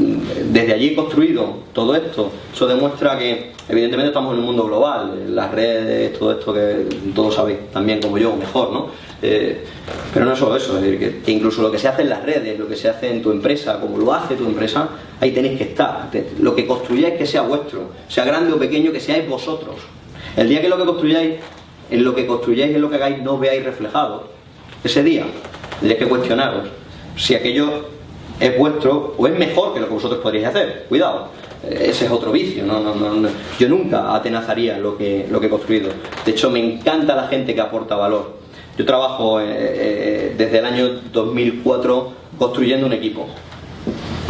desde 0.46 0.74
allí 0.74 0.88
he 0.88 0.96
construido 0.96 1.58
todo 1.74 1.94
esto, 1.96 2.32
eso 2.52 2.66
demuestra 2.66 3.16
que 3.20 3.52
evidentemente 3.70 4.08
estamos 4.08 4.34
en 4.34 4.40
un 4.40 4.46
mundo 4.46 4.64
global, 4.64 5.36
las 5.36 5.52
redes, 5.52 6.18
todo 6.18 6.32
esto 6.32 6.52
que 6.52 6.88
todos 7.14 7.36
sabéis 7.36 7.70
también 7.72 8.02
como 8.02 8.18
yo, 8.18 8.36
mejor, 8.36 8.72
¿no? 8.72 8.88
Eh, 9.22 9.66
pero 10.14 10.26
no 10.26 10.36
solo 10.36 10.56
eso, 10.56 10.78
es 10.78 10.84
decir, 10.84 11.22
que, 11.24 11.32
incluso 11.32 11.62
lo 11.62 11.72
que 11.72 11.78
se 11.78 11.88
hace 11.88 12.04
en 12.04 12.10
las 12.10 12.24
redes, 12.24 12.58
lo 12.58 12.68
que 12.68 12.76
se 12.76 12.90
hace 12.90 13.12
en 13.12 13.22
tu 13.22 13.32
empresa, 13.32 13.80
como 13.80 13.98
lo 13.98 14.14
hace 14.14 14.36
tu 14.36 14.46
empresa, 14.46 14.90
ahí 15.20 15.32
tenéis 15.32 15.58
que 15.58 15.66
estar. 15.66 16.10
Lo 16.40 16.56
que 16.56 16.66
construyáis 16.66 17.16
que 17.16 17.26
sea 17.26 17.42
vuestro, 17.42 17.92
sea 18.08 18.26
grande 18.26 18.54
o 18.54 18.58
pequeño, 18.58 18.92
que 18.92 19.00
seáis 19.00 19.28
vosotros. 19.28 19.76
El 20.38 20.48
día 20.48 20.62
que 20.62 20.70
lo 20.70 20.78
que 20.78 20.86
construyáis, 20.86 21.36
en 21.92 22.04
lo 22.04 22.16
que 22.16 22.26
construyáis, 22.26 22.74
en 22.74 22.82
lo 22.82 22.90
que 22.90 22.96
hagáis, 22.96 23.22
no 23.22 23.38
veáis 23.38 23.64
reflejado, 23.64 24.30
ese 24.84 25.04
día 25.04 25.26
tenéis 25.82 26.00
que 26.00 26.08
cuestionaros 26.08 26.70
si 27.18 27.36
aquello 27.36 27.88
es 28.40 28.58
vuestro 28.58 29.16
o 29.18 29.28
es 29.28 29.38
mejor 29.38 29.74
que 29.74 29.82
lo 29.82 29.88
que 29.88 29.94
vosotros 29.94 30.22
podríais 30.22 30.48
hacer. 30.48 30.86
Cuidado, 30.88 31.28
ese 31.70 32.06
es 32.06 32.12
otro 32.12 32.32
vicio. 32.32 32.66
No, 32.66 32.80
no, 32.80 32.96
no, 32.96 33.30
Yo 33.60 33.68
nunca 33.68 34.16
atenazaría 34.16 34.78
lo 34.78 34.98
que, 34.98 35.28
lo 35.30 35.42
que 35.42 35.48
he 35.48 35.50
construido. 35.50 35.90
De 36.26 36.32
hecho, 36.32 36.50
me 36.50 36.60
encanta 36.60 37.16
la 37.16 37.28
gente 37.28 37.54
que 37.54 37.60
aporta 37.60 37.98
valor 37.98 38.39
yo 38.80 38.86
trabajo 38.86 39.42
eh, 39.42 39.46
eh, 39.50 40.36
desde 40.38 40.60
el 40.60 40.66
año 40.66 41.02
2004 41.12 42.14
construyendo 42.38 42.88
un 42.88 42.94
equipo. 42.94 43.28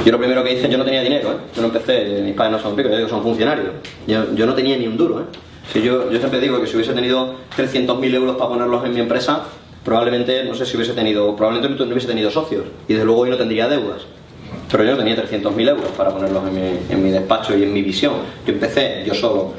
Yo 0.03 0.11
lo 0.11 0.17
primero 0.17 0.43
que 0.43 0.53
hice, 0.53 0.67
yo 0.67 0.79
no 0.79 0.83
tenía 0.83 1.03
dinero, 1.03 1.33
¿eh? 1.33 1.35
yo 1.55 1.61
no 1.61 1.67
empecé, 1.67 2.19
mis 2.23 2.33
padres 2.33 2.53
no 2.53 2.59
son 2.59 2.75
ricos, 2.75 2.91
yo 2.91 2.97
digo, 2.97 3.09
son 3.09 3.21
funcionarios. 3.21 3.67
Yo, 4.07 4.45
no 4.47 4.55
tenía 4.55 4.75
ni 4.75 4.87
un 4.87 4.97
duro. 4.97 5.19
¿eh? 5.19 5.23
Si 5.71 5.83
yo, 5.83 6.09
yo 6.09 6.17
siempre 6.17 6.39
digo 6.39 6.59
que 6.59 6.65
si 6.65 6.75
hubiese 6.75 6.93
tenido 6.93 7.35
300.000 7.55 8.15
euros 8.15 8.37
para 8.37 8.49
ponerlos 8.49 8.83
en 8.85 8.95
mi 8.95 9.01
empresa, 9.01 9.43
probablemente, 9.85 10.43
no 10.45 10.55
sé 10.55 10.65
si 10.65 10.77
hubiese 10.77 10.93
tenido, 10.93 11.35
probablemente 11.35 11.85
no 11.85 11.91
hubiese 11.91 12.07
tenido 12.07 12.31
socios 12.31 12.65
y 12.87 12.93
desde 12.93 13.05
luego 13.05 13.21
hoy 13.21 13.29
no 13.29 13.37
tendría 13.37 13.67
deudas. 13.67 14.01
Pero 14.71 14.83
yo 14.83 14.91
no 14.91 14.97
tenía 14.97 15.15
300.000 15.15 15.69
euros 15.69 15.91
para 15.95 16.09
ponerlos 16.09 16.47
en 16.47 16.55
mi, 16.55 16.79
en 16.89 17.03
mi, 17.03 17.11
despacho 17.11 17.55
y 17.55 17.61
en 17.61 17.71
mi 17.71 17.83
visión. 17.83 18.13
Yo 18.47 18.53
empecé 18.53 19.03
yo 19.05 19.13
solo. 19.13 19.53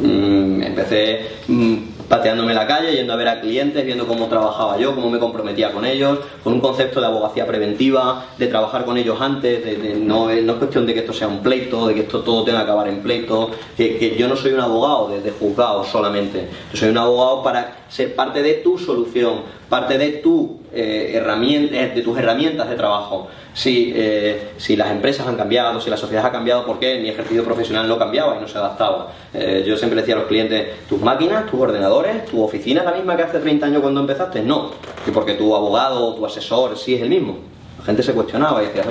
Mm, 0.00 0.62
empecé 0.62 1.20
mm, 1.46 1.76
pateándome 2.08 2.54
la 2.54 2.66
calle, 2.66 2.92
yendo 2.92 3.12
a 3.12 3.16
ver 3.16 3.28
a 3.28 3.40
clientes, 3.40 3.84
viendo 3.84 4.06
cómo 4.06 4.26
trabajaba 4.26 4.78
yo, 4.78 4.94
cómo 4.94 5.10
me 5.10 5.18
comprometía 5.18 5.72
con 5.72 5.84
ellos, 5.84 6.18
con 6.42 6.52
un 6.52 6.60
concepto 6.60 7.00
de 7.00 7.06
abogacía 7.06 7.46
preventiva, 7.46 8.26
de 8.38 8.46
trabajar 8.46 8.84
con 8.84 8.96
ellos 8.96 9.20
antes, 9.20 9.64
de, 9.64 9.94
no, 9.96 10.30
es 10.30 10.44
cuestión 10.52 10.86
de 10.86 10.94
que 10.94 11.00
esto 11.00 11.12
sea 11.12 11.28
un 11.28 11.40
pleito, 11.40 11.86
de 11.86 11.94
que 11.94 12.00
esto 12.00 12.20
todo 12.20 12.44
tenga 12.44 12.58
que 12.58 12.64
acabar 12.64 12.88
en 12.88 13.02
pleito, 13.02 13.50
que, 13.76 14.16
yo 14.18 14.28
no 14.28 14.36
soy 14.36 14.52
un 14.52 14.60
abogado 14.60 15.08
de, 15.08 15.20
de 15.20 15.30
juzgado 15.30 15.84
solamente, 15.84 16.48
yo 16.72 16.78
soy 16.78 16.90
un 16.90 16.98
abogado 16.98 17.42
para 17.42 17.84
ser 17.88 18.14
parte 18.14 18.42
de 18.42 18.54
tu 18.54 18.78
solución, 18.78 19.42
parte 19.68 19.98
de, 19.98 20.08
tu, 20.12 20.60
eh, 20.72 21.12
herramienta, 21.14 21.76
de 21.76 22.02
tus 22.02 22.18
herramientas 22.18 22.68
de 22.68 22.76
trabajo. 22.76 23.28
Si, 23.52 23.92
eh, 23.94 24.50
si 24.56 24.76
las 24.76 24.90
empresas 24.90 25.26
han 25.26 25.36
cambiado, 25.36 25.80
si 25.80 25.88
la 25.88 25.96
sociedad 25.96 26.26
ha 26.26 26.32
cambiado, 26.32 26.66
¿por 26.66 26.78
qué 26.78 26.98
mi 26.98 27.08
ejercicio 27.08 27.44
profesional 27.44 27.88
no 27.88 27.98
cambiaba 27.98 28.36
y 28.36 28.40
no 28.40 28.48
se 28.48 28.58
adaptaba? 28.58 29.12
Eh, 29.32 29.64
yo 29.66 29.76
siempre 29.76 30.00
decía 30.00 30.14
a 30.14 30.18
los 30.18 30.26
clientes, 30.26 30.86
tus 30.88 31.00
máquinas, 31.00 31.46
tus 31.50 31.60
ordenadores, 31.60 32.26
tu 32.26 32.42
oficina 32.42 32.80
es 32.80 32.86
la 32.86 32.92
misma 32.92 33.16
que 33.16 33.22
hace 33.22 33.38
30 33.38 33.66
años 33.66 33.82
cuando 33.82 34.00
empezaste. 34.00 34.42
No, 34.42 34.72
porque 35.12 35.34
tu 35.34 35.54
abogado 35.54 36.04
o 36.06 36.14
tu 36.14 36.26
asesor 36.26 36.76
sí 36.76 36.94
es 36.94 37.02
el 37.02 37.08
mismo. 37.08 37.53
Gente 37.84 38.02
se 38.02 38.12
cuestionaba 38.12 38.62
y 38.62 38.66
decía, 38.66 38.82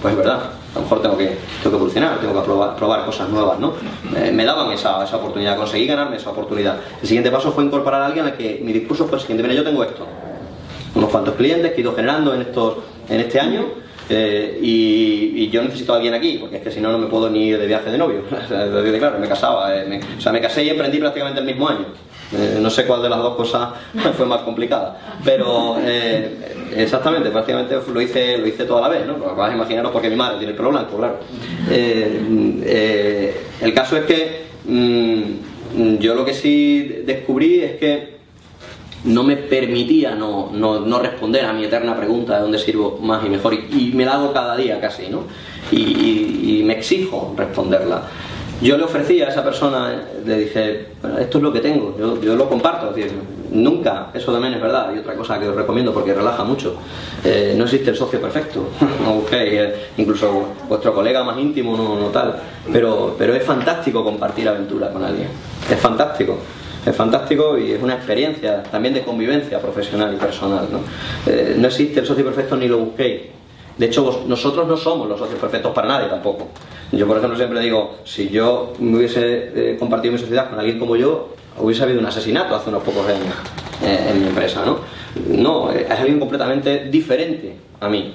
pues 0.00 0.12
es 0.12 0.18
verdad, 0.18 0.40
a 0.74 0.76
lo 0.76 0.82
mejor 0.82 1.00
tengo 1.00 1.16
que, 1.16 1.26
tengo 1.26 1.70
que 1.70 1.76
evolucionar, 1.76 2.20
tengo 2.20 2.34
que 2.34 2.44
probar, 2.44 2.76
probar 2.76 3.04
cosas 3.06 3.28
nuevas, 3.28 3.58
¿no? 3.58 3.72
me 4.10 4.44
daban 4.44 4.70
esa, 4.72 5.02
esa 5.04 5.16
oportunidad, 5.16 5.56
conseguí 5.56 5.86
ganarme 5.86 6.16
esa 6.16 6.30
oportunidad. 6.30 6.78
El 7.00 7.08
siguiente 7.08 7.30
paso 7.30 7.52
fue 7.52 7.64
incorporar 7.64 8.02
a 8.02 8.06
alguien 8.06 8.26
al 8.26 8.36
que 8.36 8.60
mi 8.62 8.72
discurso 8.72 9.06
fue 9.06 9.16
el 9.16 9.22
siguiente, 9.22 9.42
mira, 9.42 9.54
yo 9.54 9.64
tengo 9.64 9.82
esto, 9.82 10.06
unos 10.94 11.10
cuantos 11.10 11.34
clientes 11.34 11.72
que 11.72 11.78
he 11.78 11.80
ido 11.80 11.94
generando 11.94 12.34
en, 12.34 12.42
estos, 12.42 12.76
en 13.08 13.20
este 13.20 13.40
año, 13.40 13.82
eh, 14.08 14.58
y, 14.60 15.48
yo 15.48 15.62
necesito 15.62 15.92
a 15.92 15.96
alguien 15.96 16.14
aquí, 16.14 16.38
porque 16.38 16.56
es 16.56 16.62
que 16.62 16.70
si 16.70 16.80
no, 16.80 16.90
no 16.92 16.98
me 16.98 17.06
puedo 17.06 17.28
ni 17.28 17.48
ir 17.48 17.58
de 17.58 17.66
viaje 17.66 17.90
de 17.90 17.98
novio. 17.98 18.22
claro, 18.98 19.18
me 19.18 19.28
casaba, 19.28 19.74
eh, 19.76 20.00
o 20.16 20.20
sea, 20.20 20.32
me 20.32 20.40
casé 20.40 20.64
y 20.64 20.70
emprendí 20.70 20.98
prácticamente 20.98 21.40
el 21.40 21.46
mismo 21.46 21.68
año. 21.68 21.86
Eh, 22.32 22.58
no 22.60 22.70
sé 22.70 22.86
cuál 22.86 23.02
de 23.02 23.10
las 23.10 23.18
dos 23.18 23.36
cosas 23.36 23.70
fue 24.16 24.24
más 24.24 24.40
complicada, 24.40 24.98
pero 25.24 25.76
exactamente, 26.76 27.30
prácticamente 27.30 27.76
lo 27.92 28.00
hice, 28.00 28.38
lo 28.38 28.46
hice 28.46 28.64
toda 28.64 28.82
la 28.82 28.88
vez, 28.88 29.06
¿no? 29.06 29.18
Vas 29.18 29.50
a 29.50 29.54
imaginaros 29.54 29.92
porque 29.92 30.10
mi 30.10 30.16
madre 30.16 30.38
tiene 30.38 30.52
el 30.52 30.56
pelo 30.56 30.70
blanco, 30.70 30.96
claro. 30.96 31.18
el 31.70 33.74
caso 33.74 33.96
es 33.96 34.04
que 34.04 34.42
mm, 34.66 35.98
yo 35.98 36.14
lo 36.14 36.24
que 36.24 36.34
sí 36.34 37.02
descubrí 37.04 37.60
es 37.60 37.78
que 37.78 38.12
no 39.04 39.24
me 39.24 39.36
permitía 39.36 40.14
no, 40.14 40.50
no, 40.52 40.98
responder 41.00 41.44
a 41.44 41.52
mi 41.52 41.64
eterna 41.64 41.96
pregunta 41.96 42.36
de 42.36 42.42
dónde 42.42 42.58
sirvo 42.58 42.98
más 43.02 43.24
y 43.24 43.28
mejor 43.28 43.54
y, 43.54 43.92
me 43.94 44.04
la 44.04 44.14
hago 44.14 44.32
cada 44.32 44.56
día 44.56 44.80
casi, 44.80 45.08
¿no? 45.08 45.24
Y, 45.70 46.62
me 46.64 46.74
exijo 46.74 47.34
responderla. 47.36 48.02
Yo 48.62 48.76
le 48.76 48.84
ofrecí 48.84 49.20
a 49.20 49.28
esa 49.28 49.42
persona, 49.42 49.92
le 50.24 50.38
dije, 50.38 50.86
esto 51.18 51.38
es 51.38 51.42
lo 51.42 51.52
que 51.52 51.58
tengo, 51.58 51.96
yo, 52.22 52.36
lo 52.36 52.48
comparto, 52.48 52.94
es 52.96 53.10
nunca, 53.50 54.10
eso 54.14 54.32
también 54.32 54.54
es 54.54 54.62
verdad, 54.62 54.94
y 54.94 54.98
otra 54.98 55.14
cosa 55.14 55.38
que 55.40 55.48
os 55.48 55.56
recomiendo 55.56 55.92
porque 55.92 56.14
relaja 56.14 56.44
mucho, 56.44 56.76
eh, 57.24 57.54
no 57.56 57.64
existe 57.64 57.90
el 57.90 57.96
socio 57.96 58.20
perfecto, 58.20 58.68
no 59.04 59.14
busquéis, 59.14 59.52
eh, 59.52 59.74
incluso 59.96 60.44
vuestro 60.68 60.94
colega 60.94 61.24
más 61.24 61.38
íntimo, 61.38 61.76
no, 61.76 61.98
no 61.98 62.06
tal, 62.10 62.36
pero, 62.72 63.16
pero 63.18 63.34
es 63.34 63.42
fantástico 63.42 64.04
compartir 64.04 64.48
aventuras 64.48 64.90
con 64.90 65.02
alguien, 65.02 65.28
es 65.68 65.78
fantástico 65.80 66.38
es 66.84 66.96
fantástico 66.96 67.56
y 67.56 67.72
es 67.72 67.82
una 67.82 67.94
experiencia 67.94 68.62
también 68.64 68.94
de 68.94 69.02
convivencia 69.02 69.60
profesional 69.60 70.12
y 70.14 70.16
personal. 70.16 70.66
¿no? 70.70 70.80
Eh, 71.30 71.54
no 71.56 71.68
existe 71.68 72.00
el 72.00 72.06
socio 72.06 72.24
perfecto 72.24 72.56
ni 72.56 72.66
lo 72.66 72.78
busquéis. 72.78 73.22
De 73.82 73.88
hecho, 73.88 74.22
nosotros 74.28 74.68
no 74.68 74.76
somos 74.76 75.08
los 75.08 75.18
socios 75.18 75.40
perfectos 75.40 75.72
para 75.72 75.88
nadie 75.88 76.06
tampoco. 76.06 76.46
Yo, 76.92 77.04
por 77.04 77.16
ejemplo, 77.16 77.36
siempre 77.36 77.58
digo, 77.58 77.96
si 78.04 78.28
yo 78.28 78.74
me 78.78 78.98
hubiese 78.98 79.50
eh, 79.56 79.76
compartido 79.76 80.12
mi 80.12 80.20
sociedad 80.20 80.48
con 80.50 80.60
alguien 80.60 80.78
como 80.78 80.94
yo, 80.94 81.30
hubiese 81.58 81.82
habido 81.82 81.98
un 81.98 82.06
asesinato 82.06 82.54
hace 82.54 82.68
unos 82.68 82.84
pocos 82.84 83.04
años 83.08 83.34
eh, 83.82 84.10
en 84.10 84.20
mi 84.20 84.28
empresa, 84.28 84.64
¿no? 84.64 84.78
No, 85.26 85.72
es 85.72 85.90
alguien 85.90 86.20
completamente 86.20 86.84
diferente 86.90 87.56
a 87.80 87.88
mí. 87.88 88.14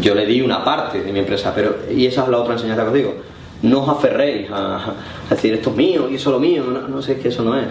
yo 0.00 0.14
le 0.14 0.24
di 0.24 0.40
una 0.40 0.64
parte 0.64 1.02
de 1.02 1.12
mi 1.12 1.18
empresa, 1.18 1.52
pero 1.54 1.76
y 1.94 2.06
esa 2.06 2.22
es 2.22 2.28
la 2.30 2.38
otra 2.38 2.54
enseñanza 2.54 2.84
que 2.84 2.88
os 2.88 2.94
digo 2.94 3.14
no 3.64 3.82
os 3.82 3.88
aferréis 3.88 4.48
a, 4.50 4.94
decir 5.28 5.54
esto 5.54 5.70
es 5.70 5.76
mío 5.76 6.08
y 6.10 6.18
solo 6.18 6.40
mío, 6.40 6.64
no, 6.64 7.02
sé, 7.02 7.18
que 7.18 7.28
eso 7.28 7.42
no 7.42 7.58
es. 7.58 7.66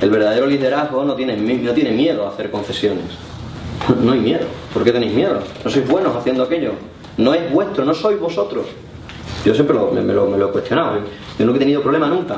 el 0.00 0.10
verdadero 0.10 0.46
liderazgo 0.46 1.04
no 1.04 1.14
tiene, 1.14 1.36
no 1.36 1.72
tiene 1.72 1.92
miedo 1.92 2.26
a 2.26 2.30
hacer 2.30 2.50
concesiones. 2.50 3.04
No 4.02 4.12
hay 4.12 4.20
miedo. 4.20 4.46
¿Por 4.72 4.84
qué 4.84 4.92
tenéis 4.92 5.12
miedo? 5.12 5.40
No 5.64 5.70
sois 5.70 5.88
buenos 5.88 6.14
haciendo 6.16 6.42
aquello. 6.42 6.72
No 7.16 7.34
es 7.34 7.50
vuestro, 7.52 7.84
no 7.84 7.94
sois 7.94 8.18
vosotros. 8.18 8.66
Yo 9.44 9.54
siempre 9.54 9.76
me, 9.76 10.12
lo, 10.12 10.48
he 10.48 10.52
cuestionado. 10.52 11.00
Yo 11.38 11.46
no 11.46 11.54
he 11.54 11.58
tenido 11.58 11.82
problema 11.82 12.08
nunca 12.08 12.36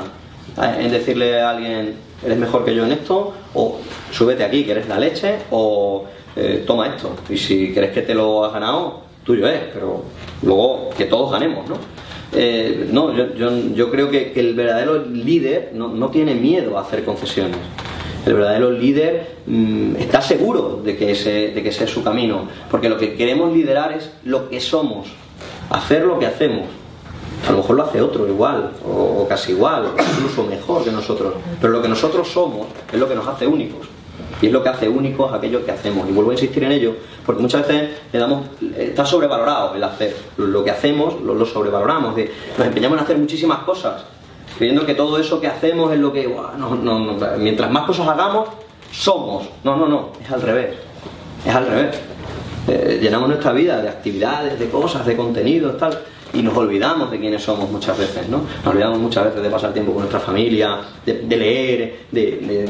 en 0.79 0.91
decirle 0.91 1.39
a 1.39 1.51
alguien, 1.51 1.95
eres 2.23 2.37
mejor 2.37 2.65
que 2.65 2.75
yo 2.75 2.85
en 2.85 2.91
esto, 2.91 3.33
o 3.53 3.79
súbete 4.11 4.43
aquí, 4.43 4.63
que 4.63 4.71
eres 4.71 4.87
la 4.87 4.99
leche, 4.99 5.37
o 5.51 6.05
eh, 6.35 6.63
toma 6.65 6.87
esto. 6.87 7.11
Y 7.29 7.37
si 7.37 7.73
crees 7.73 7.91
que 7.91 8.01
te 8.01 8.13
lo 8.13 8.45
has 8.45 8.53
ganado, 8.53 9.01
tuyo 9.23 9.47
es, 9.47 9.61
pero 9.73 10.03
luego 10.43 10.89
que 10.97 11.05
todos 11.05 11.31
ganemos, 11.31 11.67
¿no? 11.69 11.75
Eh, 12.33 12.87
no, 12.91 13.13
yo, 13.13 13.91
creo 13.91 14.09
que, 14.09 14.33
el 14.35 14.55
verdadero 14.55 15.05
líder 15.05 15.71
no, 15.73 16.09
tiene 16.09 16.33
miedo 16.35 16.77
a 16.77 16.81
hacer 16.81 17.03
concesiones. 17.03 17.57
El 18.25 18.35
verdadero 18.35 18.71
líder 18.71 19.37
mm, 19.47 19.95
está 19.95 20.21
seguro 20.21 20.81
de 20.83 20.95
que, 20.95 21.11
ese, 21.11 21.51
de 21.51 21.63
que 21.63 21.69
ese 21.69 21.85
es 21.85 21.89
su 21.89 22.03
camino, 22.03 22.47
porque 22.69 22.89
lo 22.89 22.97
que 22.97 23.15
queremos 23.15 23.51
liderar 23.53 23.93
es 23.93 24.11
lo 24.23 24.49
que 24.49 24.59
somos, 24.59 25.07
hacer 25.69 26.05
lo 26.05 26.19
que 26.19 26.27
hacemos. 26.27 26.67
A 27.47 27.51
lo 27.51 27.57
mejor 27.57 27.75
lo 27.75 27.83
hace 27.83 28.01
otro 28.01 28.27
igual, 28.27 28.71
o, 28.85 29.25
casi 29.27 29.53
igual, 29.53 29.85
o 29.85 29.95
incluso 29.99 30.43
mejor 30.43 30.83
que 30.83 30.91
nosotros, 30.91 31.33
pero 31.59 31.73
lo 31.73 31.81
que 31.81 31.87
nosotros 31.87 32.27
somos 32.27 32.67
es 32.91 32.99
lo 32.99 33.09
que 33.09 33.15
nos 33.15 33.27
hace 33.27 33.47
únicos. 33.47 33.87
Y 34.39 34.47
es 34.47 34.51
lo 34.51 34.63
que 34.63 34.69
hace 34.69 34.89
únicos 34.89 35.31
aquello 35.33 35.63
que 35.63 35.71
hacemos. 35.71 36.07
Y 36.09 36.11
vuelvo 36.11 36.31
a 36.31 36.33
insistir 36.33 36.63
en 36.63 36.71
ello, 36.71 36.95
porque 37.25 37.41
muchas 37.41 37.67
veces 37.67 37.89
le 38.11 38.19
damos, 38.19 38.45
está 38.77 39.05
sobrevalorado 39.05 39.75
el 39.75 39.83
hacer. 39.83 40.15
Lo 40.37 40.63
que 40.63 40.71
hacemos 40.71 41.21
lo, 41.21 41.45
sobrevaloramos. 41.45 42.15
nos 42.57 42.67
empeñamos 42.67 42.97
en 42.97 43.03
hacer 43.03 43.17
muchísimas 43.17 43.59
cosas. 43.59 44.03
Creyendo 44.61 44.85
que 44.85 44.93
todo 44.93 45.17
eso 45.17 45.41
que 45.41 45.47
hacemos 45.47 45.91
es 45.91 45.97
lo 45.97 46.13
que, 46.13 46.29
mientras 47.39 47.71
más 47.71 47.83
cosas 47.87 48.07
hagamos, 48.07 48.47
somos. 48.91 49.47
No, 49.63 49.75
no, 49.75 49.87
no, 49.87 50.09
es 50.23 50.31
al 50.31 50.39
revés. 50.39 50.75
Es 51.43 51.55
al 51.55 51.65
revés. 51.65 51.99
Eh, 52.67 52.99
llenamos 53.01 53.27
nuestra 53.27 53.53
vida 53.53 53.81
de 53.81 53.89
actividades, 53.89 54.59
de 54.59 54.69
cosas, 54.69 55.03
de 55.03 55.17
contenidos, 55.17 55.79
tal, 55.79 55.97
y 56.31 56.43
nos 56.43 56.55
olvidamos 56.55 57.09
de 57.09 57.19
quiénes 57.19 57.41
somos 57.41 57.71
muchas 57.71 57.97
veces, 57.97 58.29
¿no? 58.29 58.43
Nos 58.63 58.67
olvidamos 58.67 58.99
muchas 58.99 59.25
veces 59.25 59.41
de 59.41 59.49
pasar 59.49 59.73
tiempo 59.73 59.93
con 59.93 60.01
nuestra 60.01 60.19
familia, 60.19 60.77
de, 61.03 61.23
leer, 61.35 62.01
de, 62.11 62.67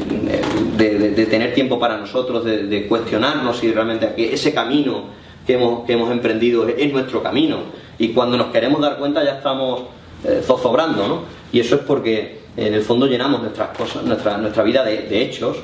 de, 0.77 1.25
tener 1.25 1.53
tiempo 1.53 1.77
para 1.77 1.97
nosotros, 1.97 2.45
de, 2.45 2.87
cuestionarnos 2.87 3.57
si 3.57 3.69
realmente 3.69 4.13
ese 4.33 4.53
camino 4.53 5.07
que 5.45 5.55
hemos, 5.55 5.85
que 5.85 5.91
hemos 5.91 6.09
emprendido 6.09 6.69
es, 6.69 6.93
nuestro 6.93 7.21
camino. 7.21 7.57
Y 7.99 8.13
cuando 8.13 8.37
nos 8.37 8.47
queremos 8.47 8.79
dar 8.79 8.97
cuenta 8.97 9.25
ya 9.25 9.33
estamos 9.33 9.81
eh, 10.23 10.41
zozobrando, 10.41 11.05
¿no? 11.05 11.40
Y 11.51 11.59
eso 11.59 11.75
es 11.75 11.81
porque 11.81 12.39
en 12.57 12.73
el 12.73 12.81
fondo 12.81 13.07
llenamos 13.07 13.41
nuestras 13.41 13.75
cosas, 13.77 14.03
nuestra, 14.03 14.37
nuestra 14.37 14.63
vida 14.63 14.83
de, 14.83 15.21
hechos, 15.21 15.57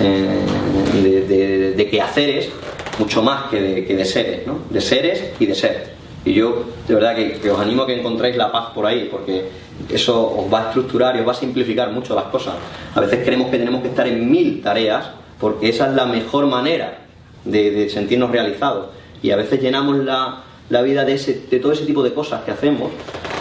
eh, 0.00 1.74
de, 1.76 1.88
quehaceres, 1.88 2.50
mucho 2.98 3.22
más 3.22 3.50
que 3.50 3.60
de, 3.60 3.84
que 3.84 3.96
de 3.96 4.04
seres, 4.04 4.46
¿no? 4.46 4.60
De 4.70 4.80
seres 4.80 5.32
y 5.38 5.46
de 5.46 5.54
ser. 5.54 5.92
Y 6.24 6.34
yo, 6.34 6.64
de 6.86 6.94
verdad, 6.94 7.16
que, 7.16 7.50
os 7.50 7.58
animo 7.58 7.82
a 7.82 7.86
que 7.86 7.98
encontréis 7.98 8.36
la 8.36 8.52
paz 8.52 8.66
por 8.74 8.86
ahí, 8.86 9.08
porque 9.10 9.48
eso 9.90 10.36
os 10.38 10.52
va 10.52 10.60
a 10.60 10.68
estructurar 10.68 11.16
y 11.16 11.20
os 11.20 11.26
va 11.26 11.32
a 11.32 11.36
simplificar 11.36 11.90
mucho 11.90 12.14
las 12.14 12.24
cosas. 12.24 12.54
A 12.94 13.00
veces 13.00 13.20
creemos 13.24 13.50
que 13.50 13.58
tenemos 13.58 13.82
que 13.82 13.88
estar 13.88 14.06
en 14.06 14.30
mil 14.30 14.62
tareas, 14.62 15.10
porque 15.40 15.68
esa 15.68 15.88
es 15.88 15.94
la 15.94 16.06
mejor 16.06 16.46
manera 16.46 16.98
de, 17.44 17.88
sentirnos 17.90 18.30
realizados. 18.30 18.86
Y 19.20 19.32
a 19.32 19.36
veces 19.36 19.60
llenamos 19.60 19.98
la, 19.98 20.44
vida 20.82 21.04
de, 21.04 21.14
ese, 21.14 21.46
de 21.50 21.58
todo 21.58 21.72
ese 21.72 21.84
tipo 21.84 22.02
de 22.02 22.14
cosas 22.14 22.44
que 22.44 22.52
hacemos 22.52 22.90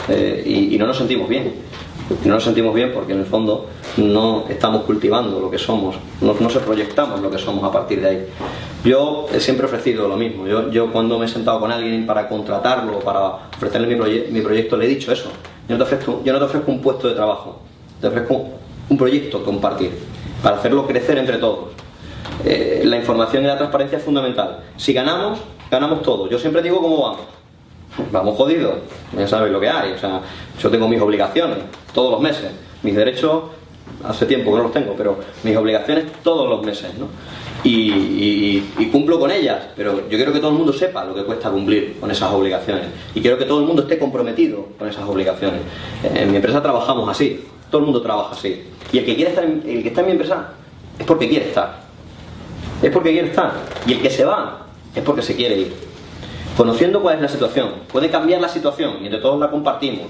eh, 0.09 0.43
y, 0.71 0.77
no 0.77 0.87
nos 0.87 0.97
sentimos 0.97 1.29
bien. 1.29 1.53
No 2.25 2.35
nos 2.35 2.43
sentimos 2.43 2.73
bien 2.73 2.91
porque 2.93 3.13
en 3.13 3.19
el 3.19 3.25
fondo 3.25 3.67
no 3.97 4.45
estamos 4.49 4.83
cultivando 4.83 5.39
lo 5.39 5.49
que 5.49 5.57
somos, 5.57 5.95
no, 6.21 6.35
no 6.39 6.49
se 6.49 6.59
proyectamos 6.59 7.21
lo 7.21 7.29
que 7.29 7.37
somos 7.37 7.63
a 7.63 7.71
partir 7.71 8.01
de 8.01 8.07
ahí. 8.07 8.25
Yo 8.83 9.27
he 9.33 9.39
siempre 9.39 9.65
ofrecido 9.65 10.07
lo 10.07 10.17
mismo. 10.17 10.47
Yo, 10.47 10.71
yo 10.71 10.91
cuando 10.91 11.19
me 11.19 11.25
he 11.25 11.29
sentado 11.29 11.59
con 11.59 11.71
alguien 11.71 12.05
para 12.05 12.27
contratarlo, 12.27 12.99
para 12.99 13.49
ofrecerle 13.55 13.95
mi, 13.95 13.95
mi 14.31 14.41
proyecto, 14.41 14.77
le 14.77 14.85
he 14.85 14.87
dicho 14.87 15.11
eso. 15.11 15.29
Yo 15.67 15.77
no, 15.77 15.83
te 15.83 15.83
ofrezco, 15.83 16.21
yo 16.23 16.33
no 16.33 16.39
te 16.39 16.45
ofrezco 16.45 16.71
un 16.71 16.81
puesto 16.81 17.07
de 17.07 17.13
trabajo, 17.13 17.59
te 17.99 18.07
ofrezco 18.07 18.45
un 18.89 18.97
proyecto 18.97 19.43
compartir, 19.43 19.91
para 20.41 20.57
hacerlo 20.57 20.85
crecer 20.87 21.17
entre 21.17 21.37
todos. 21.37 21.69
Eh, 22.43 22.81
la 22.85 22.97
información 22.97 23.43
y 23.43 23.47
la 23.47 23.57
transparencia 23.57 23.99
es 23.99 24.03
fundamental. 24.03 24.63
Si 24.77 24.93
ganamos, 24.93 25.39
ganamos 25.69 26.01
todos. 26.01 26.29
Yo 26.29 26.39
siempre 26.39 26.61
digo 26.61 26.81
cómo 26.81 27.01
vamos. 27.01 27.40
Vamos 28.11 28.37
jodidos, 28.37 28.75
ya 29.17 29.27
sabéis 29.27 29.51
lo 29.51 29.59
que 29.59 29.69
hay. 29.69 29.91
O 29.91 29.97
sea, 29.97 30.21
yo 30.59 30.69
tengo 30.69 30.87
mis 30.87 31.01
obligaciones 31.01 31.57
todos 31.93 32.11
los 32.11 32.21
meses. 32.21 32.51
Mis 32.83 32.95
derechos, 32.95 33.43
hace 34.03 34.25
tiempo 34.25 34.51
que 34.51 34.57
no 34.57 34.63
los 34.63 34.73
tengo, 34.73 34.93
pero 34.97 35.19
mis 35.43 35.55
obligaciones 35.55 36.05
todos 36.23 36.49
los 36.49 36.63
meses. 36.63 36.93
¿no? 36.97 37.07
y, 37.63 38.87
cumplo 38.91 39.19
con 39.19 39.31
ellas, 39.31 39.67
pero 39.75 40.09
yo 40.09 40.17
quiero 40.17 40.33
que 40.33 40.39
todo 40.39 40.51
el 40.51 40.57
mundo 40.57 40.73
sepa 40.73 41.05
lo 41.05 41.13
que 41.15 41.23
cuesta 41.23 41.49
cumplir 41.49 41.97
con 41.99 42.11
esas 42.11 42.31
obligaciones 42.33 42.87
y 43.15 43.21
quiero 43.21 43.37
que 43.37 43.45
todo 43.45 43.59
el 43.59 43.65
mundo 43.65 43.83
esté 43.83 43.97
comprometido 43.97 44.67
con 44.77 44.87
esas 44.87 45.07
obligaciones. 45.07 45.61
En 46.13 46.29
mi 46.29 46.37
empresa 46.37 46.61
trabajamos 46.61 47.07
así, 47.07 47.45
todo 47.69 47.79
el 47.79 47.85
mundo 47.85 48.01
trabaja 48.01 48.33
así. 48.33 48.63
Y 48.91 48.97
el 48.97 49.05
que 49.05 49.15
quiere 49.15 49.29
estar 49.29 49.45
el 49.45 49.81
que 49.81 49.87
está 49.87 50.01
en 50.01 50.07
mi 50.07 50.11
empresa 50.13 50.49
es 50.99 51.05
porque 51.05 51.29
quiere 51.29 51.47
estar. 51.47 51.81
Es 52.81 52.91
porque 52.91 53.11
quiere 53.11 53.29
estar. 53.29 53.53
Y 53.87 53.93
el 53.93 54.01
que 54.01 54.09
se 54.09 54.25
va 54.25 54.65
es 54.93 55.03
porque 55.03 55.21
se 55.21 55.35
quiere 55.35 55.57
ir. 55.57 55.90
Conociendo 56.57 57.01
cuál 57.01 57.15
es 57.15 57.21
la 57.21 57.27
situación, 57.27 57.69
puede 57.91 58.09
cambiar 58.09 58.41
la 58.41 58.49
situación 58.49 58.97
y 59.01 59.05
entre 59.05 59.19
todos 59.19 59.39
la 59.39 59.49
compartimos. 59.49 60.07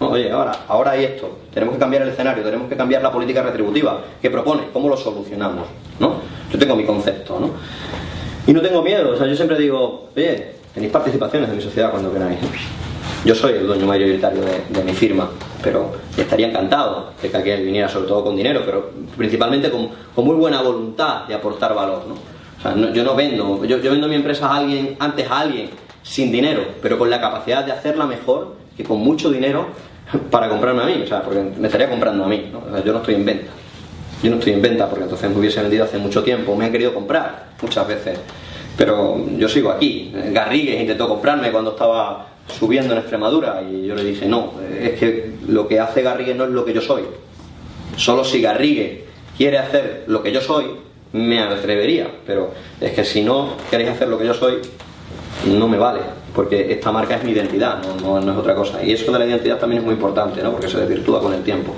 oye, 0.00 0.30
ahora, 0.30 0.52
ahora 0.68 0.90
hay 0.92 1.04
esto, 1.04 1.38
tenemos 1.52 1.74
que 1.74 1.80
cambiar 1.80 2.02
el 2.02 2.08
escenario, 2.08 2.42
tenemos 2.42 2.68
que 2.68 2.76
cambiar 2.76 3.02
la 3.02 3.12
política 3.12 3.42
retributiva. 3.42 4.00
¿Qué 4.20 4.28
propone? 4.28 4.64
¿Cómo 4.72 4.88
lo 4.88 4.96
solucionamos? 4.96 5.66
¿no? 6.00 6.14
Yo 6.52 6.58
tengo 6.58 6.76
mi 6.76 6.84
concepto, 6.84 7.38
¿no? 7.38 7.50
Y 8.46 8.52
no 8.52 8.60
tengo 8.60 8.82
miedo, 8.82 9.12
o 9.12 9.16
sea, 9.16 9.26
yo 9.26 9.34
siempre 9.34 9.56
digo, 9.56 10.10
oye, 10.14 10.56
tenéis 10.74 10.92
participaciones 10.92 11.48
en 11.48 11.56
mi 11.56 11.62
sociedad 11.62 11.90
cuando 11.90 12.12
queráis. 12.12 12.38
Yo 13.24 13.34
soy 13.34 13.52
el 13.52 13.66
dueño 13.66 13.86
mayoritario 13.86 14.42
de, 14.42 14.84
mi 14.84 14.92
firma, 14.92 15.30
pero 15.62 15.92
estaría 16.14 16.48
encantado 16.48 17.12
de 17.22 17.30
que 17.30 17.36
aquel 17.36 17.64
viniera 17.64 17.88
sobre 17.88 18.06
todo 18.06 18.22
con 18.22 18.36
dinero, 18.36 18.60
pero 18.66 18.90
principalmente 19.16 19.70
con, 19.70 19.88
muy 20.24 20.36
buena 20.36 20.60
voluntad 20.60 21.24
de 21.26 21.34
aportar 21.34 21.74
valor, 21.74 22.04
¿no? 22.06 22.14
O 22.14 22.60
sea, 22.60 22.92
yo 22.92 23.02
no 23.02 23.14
vendo, 23.14 23.64
yo 23.64 23.78
vendo 23.80 24.08
mi 24.08 24.16
empresa 24.16 24.48
a 24.48 24.56
alguien, 24.56 24.96
antes 24.98 25.30
a 25.30 25.40
alguien, 25.40 25.70
sin 26.04 26.30
dinero, 26.30 26.64
pero 26.80 26.96
con 26.96 27.10
la 27.10 27.20
capacidad 27.20 27.64
de 27.64 27.72
hacerla 27.72 28.06
mejor 28.06 28.54
que 28.76 28.84
con 28.84 29.00
mucho 29.00 29.30
dinero 29.30 29.66
para 30.30 30.48
comprarme 30.48 30.82
a 30.82 30.86
mí, 30.86 31.02
o 31.02 31.06
sea, 31.06 31.22
porque 31.22 31.42
me 31.58 31.66
estaría 31.66 31.90
comprando 31.90 32.24
a 32.24 32.28
mí, 32.28 32.52
yo 32.84 32.92
no 32.92 32.98
estoy 32.98 33.16
en 33.16 33.24
venta. 33.24 33.50
Yo 34.22 34.30
no 34.30 34.38
estoy 34.38 34.54
en 34.54 34.62
venta 34.62 34.88
porque 34.88 35.04
entonces 35.04 35.28
me 35.28 35.36
hubiese 35.36 35.60
vendido 35.60 35.84
hace 35.84 35.98
mucho 35.98 36.22
tiempo. 36.22 36.56
Me 36.56 36.64
han 36.64 36.72
querido 36.72 36.94
comprar 36.94 37.48
muchas 37.60 37.86
veces. 37.86 38.18
Pero 38.74 39.22
yo 39.36 39.48
sigo 39.50 39.70
aquí. 39.70 40.14
Garrigues 40.32 40.80
intentó 40.80 41.08
comprarme 41.08 41.52
cuando 41.52 41.72
estaba 41.72 42.28
subiendo 42.58 42.94
en 42.94 43.00
Extremadura 43.00 43.62
y 43.62 43.86
yo 43.86 43.94
le 43.94 44.02
dije, 44.02 44.26
no, 44.26 44.54
es 44.80 44.98
que 44.98 45.32
lo 45.46 45.68
que 45.68 45.78
hace 45.78 46.00
Garrigues 46.00 46.36
no 46.36 46.44
es 46.44 46.50
lo 46.50 46.64
que 46.64 46.72
yo 46.72 46.80
soy. 46.80 47.02
Solo 47.96 48.24
si 48.24 48.40
Garrigues 48.40 49.00
quiere 49.36 49.58
hacer 49.58 50.04
lo 50.06 50.22
que 50.22 50.32
yo 50.32 50.40
soy, 50.40 50.66
me 51.12 51.40
atrevería. 51.40 52.08
Pero 52.26 52.52
es 52.80 52.92
que 52.92 53.04
si 53.04 53.22
no 53.22 53.56
queréis 53.70 53.90
hacer 53.90 54.08
lo 54.08 54.18
que 54.18 54.26
yo 54.26 54.32
soy, 54.32 54.54
no 55.46 55.68
me 55.68 55.78
vale. 55.78 56.00
Porque 56.34 56.72
esta 56.72 56.90
marca 56.90 57.14
es 57.14 57.22
mi 57.22 57.30
identidad, 57.30 57.78
no, 58.02 58.18
es 58.18 58.36
otra 58.36 58.56
cosa. 58.56 58.82
Y 58.82 58.92
eso 58.92 59.12
de 59.12 59.18
la 59.20 59.26
identidad 59.26 59.56
también 59.56 59.80
es 59.80 59.84
muy 59.84 59.94
importante, 59.94 60.42
¿no? 60.42 60.50
porque 60.50 60.68
se 60.68 60.78
desvirtúa 60.78 61.20
con 61.20 61.32
el 61.32 61.42
tiempo. 61.42 61.74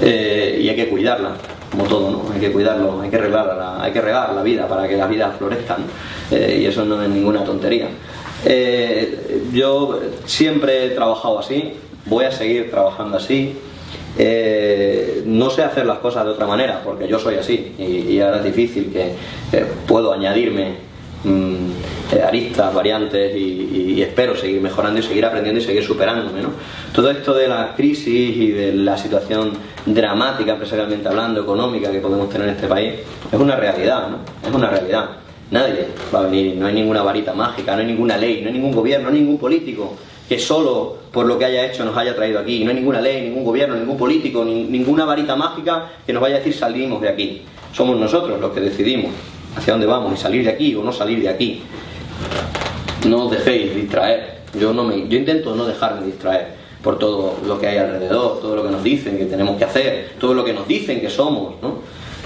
Eh, 0.00 0.60
y 0.62 0.68
hay 0.68 0.76
que 0.76 0.88
cuidarla 0.88 1.32
como 1.70 1.84
todo, 1.84 2.10
¿no? 2.10 2.32
Hay 2.32 2.40
que 2.40 2.52
cuidarlo, 2.52 3.00
hay 3.02 3.10
que 3.10 3.18
regar 3.18 3.46
la, 3.46 3.82
hay 3.82 3.92
que 3.92 4.00
regar 4.00 4.32
la 4.32 4.42
vida 4.42 4.66
para 4.66 4.88
que 4.88 4.96
las 4.96 5.08
vidas 5.08 5.36
florezcan 5.36 5.84
eh, 6.30 6.60
y 6.62 6.66
eso 6.66 6.84
no 6.84 7.02
es 7.02 7.08
ninguna 7.08 7.44
tontería. 7.44 7.88
Eh, 8.44 9.42
yo 9.52 10.00
siempre 10.24 10.86
he 10.86 10.90
trabajado 10.90 11.38
así, 11.38 11.74
voy 12.06 12.24
a 12.24 12.32
seguir 12.32 12.70
trabajando 12.70 13.18
así. 13.18 13.58
No 15.24 15.48
sé 15.50 15.62
hacer 15.62 15.86
las 15.86 15.98
cosas 15.98 16.24
de 16.24 16.30
otra 16.30 16.46
manera 16.46 16.82
porque 16.84 17.08
yo 17.08 17.18
soy 17.18 17.36
así 17.36 17.74
y, 17.78 18.20
ahora 18.20 18.38
es 18.38 18.44
difícil 18.44 18.92
que 18.92 19.14
puedo 19.86 20.12
añadirme 20.12 20.76
mm, 22.20 22.26
aristas, 22.26 22.74
variantes 22.74 23.36
y, 23.36 24.02
espero 24.02 24.36
seguir 24.36 24.60
mejorando 24.60 25.00
y 25.00 25.02
seguir 25.02 25.24
aprendiendo 25.24 25.60
y 25.60 25.64
seguir 25.64 25.84
superándome. 25.84 26.42
¿no? 26.42 26.50
Todo 26.92 27.10
esto 27.10 27.34
de 27.34 27.46
la 27.48 27.74
crisis 27.74 28.36
y 28.36 28.50
de 28.50 28.74
la 28.74 28.98
situación 28.98 29.52
dramática, 29.86 30.52
empresarialmente 30.52 31.08
hablando, 31.08 31.42
económica 31.42 31.90
que 31.90 32.00
podemos 32.00 32.28
tener 32.28 32.48
en 32.48 32.54
este 32.54 32.66
país, 32.66 32.94
es 33.30 33.38
una 33.38 33.56
realidad, 33.56 34.08
¿no? 34.08 34.18
Es 34.46 34.54
una 34.54 34.68
realidad. 34.68 35.10
Nadie 35.50 35.88
va 36.12 36.20
a 36.20 36.22
venir, 36.22 36.56
no 36.56 36.66
hay 36.66 36.74
ninguna 36.74 37.02
varita 37.02 37.34
mágica, 37.34 37.74
no 37.74 37.80
hay 37.80 37.86
ninguna 37.86 38.16
ley, 38.16 38.40
no 38.40 38.48
hay 38.48 38.54
ningún 38.54 38.72
gobierno, 38.72 39.08
no 39.08 39.14
hay 39.14 39.20
ningún 39.20 39.38
político 39.38 39.94
que 40.28 40.38
solo 40.38 40.96
por 41.12 41.26
lo 41.26 41.38
que 41.38 41.44
haya 41.44 41.66
hecho 41.66 41.84
nos 41.84 41.96
haya 41.96 42.16
traído 42.16 42.38
aquí. 42.38 42.64
No 42.64 42.70
hay 42.70 42.76
ninguna 42.76 43.00
ley, 43.00 43.22
ningún 43.22 43.44
gobierno, 43.44 43.76
ningún 43.76 43.98
político, 43.98 44.44
ninguna 44.44 45.04
varita 45.04 45.36
mágica 45.36 45.90
que 46.06 46.12
nos 46.12 46.22
vaya 46.22 46.36
a 46.36 46.38
decir 46.38 46.54
salimos 46.54 47.02
de 47.02 47.08
aquí. 47.10 47.42
Somos 47.72 47.98
nosotros 47.98 48.40
los 48.40 48.50
que 48.52 48.60
decidimos 48.60 49.12
hacia 49.54 49.74
dónde 49.74 49.86
vamos 49.86 50.14
y 50.14 50.16
salir 50.16 50.44
de 50.44 50.50
aquí 50.50 50.74
o 50.74 50.82
no 50.82 50.92
salir 50.92 51.20
de 51.20 51.28
aquí. 51.28 51.62
No 53.06 53.26
os 53.26 53.30
dejéis 53.30 53.74
distraer. 53.74 54.42
Yo, 54.58 54.72
no 54.72 54.84
me, 54.84 55.08
yo 55.08 55.18
intento 55.18 55.54
no 55.54 55.64
dejarme 55.64 56.06
distraer 56.06 56.48
por 56.82 56.98
todo 56.98 57.38
lo 57.46 57.58
que 57.58 57.68
hay 57.68 57.78
alrededor, 57.78 58.40
todo 58.40 58.56
lo 58.56 58.64
que 58.64 58.70
nos 58.70 58.82
dicen 58.82 59.16
que 59.16 59.24
tenemos 59.24 59.56
que 59.56 59.64
hacer, 59.64 60.12
todo 60.20 60.34
lo 60.34 60.44
que 60.44 60.52
nos 60.52 60.66
dicen 60.66 61.00
que 61.00 61.08
somos. 61.08 61.54
¿no? 61.62 61.78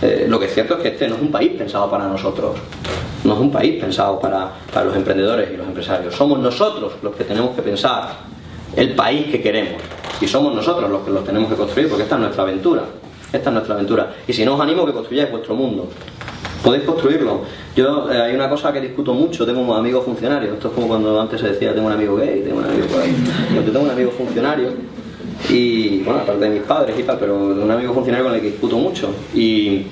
Eh, 0.03 0.27
lo 0.29 0.39
que 0.39 0.47
es 0.47 0.55
cierto 0.55 0.77
es 0.77 0.83
que 0.83 0.89
este 0.89 1.09
no 1.09 1.17
es 1.17 1.23
un 1.23 1.31
país 1.31 1.53
pensado 1.57 1.91
para 1.91 2.07
nosotros, 2.07 2.57
no 3.25 3.35
es 3.35 3.39
un 3.39 3.51
país 3.51 3.81
pensado 3.81 4.19
para, 4.19 4.51
para 4.73 4.87
los 4.87 4.97
emprendedores 4.97 5.51
y 5.53 5.57
los 5.57 5.67
empresarios. 5.67 6.15
Somos 6.15 6.39
nosotros 6.39 6.95
los 7.03 7.15
que 7.15 7.25
tenemos 7.25 7.55
que 7.55 7.63
pensar 7.63 8.19
el 8.75 8.95
país 8.95 9.27
que 9.31 9.41
queremos 9.41 9.81
y 10.21 10.27
somos 10.27 10.55
nosotros 10.55 10.91
los 10.91 11.03
que 11.03 11.11
los 11.11 11.25
tenemos 11.25 11.49
que 11.49 11.57
construir 11.57 11.89
porque 11.89 12.03
esta 12.03 12.17
es 12.17 12.21
nuestra 12.21 12.43
aventura. 12.43 12.83
Esta 13.33 13.51
es 13.51 13.55
nuestra 13.55 13.75
aventura. 13.75 14.15
Y 14.27 14.33
si 14.33 14.45
no 14.45 14.55
os 14.55 14.61
animo 14.61 14.87
que 14.87 14.93
construyáis 14.93 15.31
vuestro 15.31 15.55
mundo 15.55 15.89
podéis 16.67 16.85
construirlo. 16.85 17.43
Yo 17.77 18.11
eh, 18.11 18.23
hay 18.23 18.35
una 18.35 18.49
cosa 18.49 18.73
que 18.73 18.81
discuto 18.81 19.13
mucho, 19.13 19.45
tengo 19.45 19.61
un 19.61 19.77
amigo 19.77 20.01
funcionario, 20.01 20.55
esto 20.55 20.69
es 20.69 20.75
como 20.75 20.89
cuando 20.89 21.21
antes 21.21 21.39
se 21.39 21.49
decía 21.49 21.75
tengo 21.75 21.89
un 21.89 21.93
amigo 21.93 22.17
gay, 22.17 22.41
tengo 22.41 22.57
un 22.57 22.65
amigo 22.65 22.87
por 22.87 23.03
ahí. 23.03 23.15
Yo 23.55 23.71
tengo 23.71 23.85
un 23.85 23.91
amigo 23.91 24.11
funcionario 24.13 24.71
y 25.51 25.99
bueno, 25.99 26.21
aparte 26.21 26.41
de 26.41 26.51
mis 26.59 26.63
padres 26.63 26.99
y 26.99 27.03
tal, 27.03 27.19
pero 27.19 27.37
un 27.37 27.71
amigo 27.71 27.93
funcionario 27.93 28.25
con 28.25 28.35
el 28.35 28.41
que 28.41 28.51
discuto 28.53 28.79
mucho 28.79 29.11
y, 29.35 29.83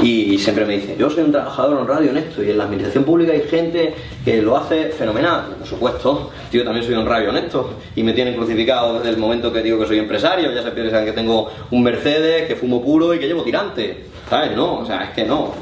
y 0.00 0.38
siempre 0.38 0.64
me 0.64 0.76
dice, 0.76 0.96
yo 0.98 1.10
soy 1.10 1.24
un 1.24 1.32
trabajador 1.32 1.78
honrado 1.78 2.04
y 2.04 2.08
honesto 2.08 2.42
y 2.42 2.50
en 2.50 2.58
la 2.58 2.64
administración 2.64 3.04
pública 3.04 3.32
hay 3.32 3.42
gente 3.42 3.94
que 4.24 4.40
lo 4.40 4.56
hace 4.56 4.86
fenomenal, 4.86 5.54
por 5.58 5.66
supuesto, 5.66 6.30
yo 6.52 6.64
también 6.64 6.84
soy 6.84 6.94
honrado 6.94 7.24
y 7.24 7.26
honesto 7.26 7.74
y 7.94 8.02
me 8.02 8.12
tienen 8.12 8.34
crucificado 8.34 8.98
desde 8.98 9.10
el 9.10 9.18
momento 9.18 9.52
que 9.52 9.62
digo 9.62 9.78
que 9.78 9.86
soy 9.86 9.98
empresario, 9.98 10.52
ya 10.52 10.62
se 10.62 10.70
piensan 10.70 11.04
que 11.04 11.12
tengo 11.12 11.50
un 11.70 11.82
Mercedes, 11.82 12.46
que 12.48 12.56
fumo 12.56 12.82
puro 12.82 13.12
y 13.14 13.18
que 13.18 13.26
llevo 13.26 13.42
tirante 13.42 14.12
¿sabes? 14.32 14.56
No, 14.56 14.78
o 14.78 14.86
sea, 14.86 15.04
es 15.04 15.10
que 15.10 15.26
no. 15.26 15.52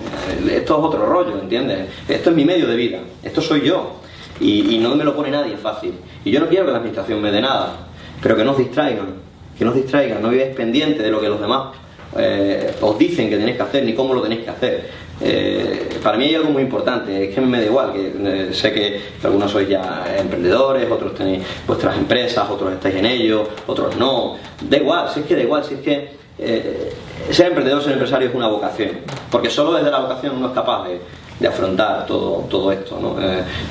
Esto 0.48 0.78
es 0.78 0.84
otro 0.84 1.04
rollo, 1.04 1.40
¿entiendes? 1.40 1.88
Esto 2.08 2.30
es 2.30 2.36
mi 2.36 2.44
medio 2.44 2.68
de 2.68 2.76
vida, 2.76 3.00
esto 3.20 3.40
soy 3.40 3.62
yo. 3.62 3.96
Y, 4.38 4.78
no 4.78 4.94
me 4.94 5.02
lo 5.02 5.14
pone 5.14 5.28
nadie 5.28 5.56
fácil. 5.56 5.92
Y 6.24 6.30
yo 6.30 6.38
no 6.38 6.46
quiero 6.46 6.66
que 6.66 6.70
la 6.70 6.78
administración 6.78 7.20
me 7.20 7.32
dé 7.32 7.40
nada, 7.40 7.88
pero 8.22 8.36
que 8.36 8.44
no 8.44 8.52
os 8.52 8.58
distraigan, 8.58 9.08
que 9.58 9.64
no 9.64 9.70
os 9.72 9.76
distraigan, 9.76 10.22
no 10.22 10.28
viváis 10.28 10.54
pendiente 10.54 11.02
de 11.02 11.10
lo 11.10 11.20
que 11.20 11.28
los 11.28 11.40
demás 11.40 11.74
eh, 12.16 12.74
os 12.80 12.98
dicen 12.98 13.30
que 13.30 13.36
tenéis 13.36 13.56
que 13.56 13.62
hacer 13.62 13.84
ni 13.84 13.94
cómo 13.94 14.14
lo 14.14 14.22
tenéis 14.22 14.42
que 14.42 14.50
hacer. 14.50 14.90
Eh, 15.20 15.98
para 16.02 16.16
mí 16.16 16.24
hay 16.24 16.34
algo 16.34 16.50
muy 16.50 16.62
importante, 16.62 17.28
es 17.28 17.34
que 17.34 17.40
me 17.40 17.58
da 17.58 17.66
igual, 17.66 17.92
que 17.92 18.12
eh, 18.24 18.54
sé 18.54 18.72
que, 18.72 19.00
algunos 19.22 19.50
sois 19.50 19.68
ya 19.68 20.04
emprendedores, 20.18 20.90
otros 20.90 21.14
tenéis 21.14 21.42
vuestras 21.66 21.96
empresas, 21.96 22.48
otros 22.48 22.72
estáis 22.72 22.96
en 22.96 23.06
ello, 23.06 23.46
otros 23.66 23.96
no, 23.96 24.36
da 24.62 24.78
igual, 24.78 25.08
si 25.10 25.20
es 25.20 25.26
que 25.26 25.36
da 25.36 25.42
igual, 25.42 25.64
si 25.64 25.74
es 25.74 25.80
que 25.80 26.20
ser 27.30 27.48
emprendedor, 27.48 27.82
ser 27.82 27.92
empresario 27.92 28.28
es 28.28 28.34
una 28.34 28.48
vocación, 28.48 28.92
porque 29.30 29.50
solo 29.50 29.74
desde 29.74 29.90
la 29.90 29.98
vocación 30.00 30.36
uno 30.36 30.48
es 30.48 30.54
capaz 30.54 30.86
de, 30.88 31.46
afrontar 31.46 32.06
todo, 32.06 32.46
todo 32.50 32.70
esto 32.70 32.98
¿no? 33.00 33.16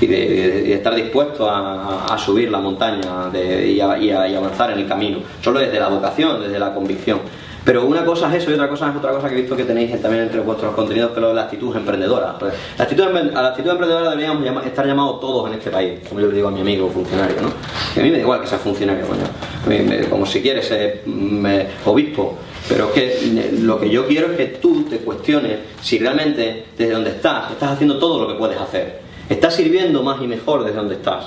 y, 0.02 0.08
de, 0.08 0.74
estar 0.74 0.94
dispuesto 0.94 1.50
a, 1.50 2.16
subir 2.18 2.52
la 2.52 2.60
montaña 2.60 3.32
y, 3.34 3.80
avanzar 3.82 4.72
en 4.72 4.80
el 4.80 4.88
camino, 4.88 5.18
solo 5.42 5.60
desde 5.60 5.80
la 5.80 5.88
vocación, 5.88 6.42
desde 6.42 6.60
la 6.60 6.74
convicción. 6.76 7.22
Pero 7.70 7.86
una 7.86 8.04
cosa 8.04 8.36
es 8.36 8.42
eso 8.42 8.50
y 8.50 8.56
otra 8.56 8.68
cosa 8.68 8.90
es 8.90 8.96
otra 8.96 9.12
cosa 9.12 9.30
que 9.30 9.36
he 9.36 9.42
visto 9.42 9.56
que 9.56 9.64
tenéis 9.64 9.92
también 10.02 10.24
entre 10.24 10.40
vuestros 10.40 10.74
contenidos, 10.74 11.12
que 11.12 11.20
es 11.20 11.36
la 11.36 11.44
actitud 11.44 11.76
emprendedora. 11.76 12.36
La 12.76 12.84
actitud, 12.84 13.04
a 13.04 13.42
la 13.44 13.50
actitud 13.50 13.70
emprendedora 13.70 14.10
deberíamos 14.10 14.66
estar 14.66 14.88
llamados 14.88 15.20
todos 15.20 15.48
en 15.48 15.54
este 15.54 15.70
país, 15.70 16.00
como 16.10 16.20
yo 16.20 16.30
le 16.30 16.36
digo 16.36 16.48
a 16.48 16.52
mi 16.52 16.62
amigo 16.62 16.90
funcionario, 16.90 17.36
¿no? 17.44 17.50
Que 17.94 18.00
a 18.00 18.04
mí 18.04 18.10
me 18.10 18.18
da 18.18 18.24
igual 18.24 18.42
que 18.42 18.48
sea 18.48 18.58
funcionario, 18.58 19.06
coño. 19.06 20.10
como 20.10 20.26
si 20.26 20.42
quieres 20.42 20.68
ser 20.68 21.04
mm, 21.06 21.46
obispo. 21.86 22.40
Pero 22.68 22.88
es 22.88 22.92
que 22.92 23.52
lo 23.60 23.80
que 23.80 23.88
yo 23.88 24.08
quiero 24.08 24.32
es 24.32 24.38
que 24.38 24.46
tú 24.60 24.86
te 24.90 24.98
cuestiones 24.98 25.60
si 25.80 26.00
realmente 26.00 26.66
desde 26.76 26.92
donde 26.92 27.12
estás 27.12 27.52
estás 27.52 27.74
haciendo 27.74 28.00
todo 28.00 28.20
lo 28.20 28.28
que 28.30 28.34
puedes 28.34 28.60
hacer. 28.60 29.00
Estás 29.30 29.54
sirviendo 29.54 30.02
más 30.02 30.20
y 30.24 30.26
mejor 30.26 30.64
desde 30.64 30.78
donde 30.78 30.96
estás. 30.96 31.24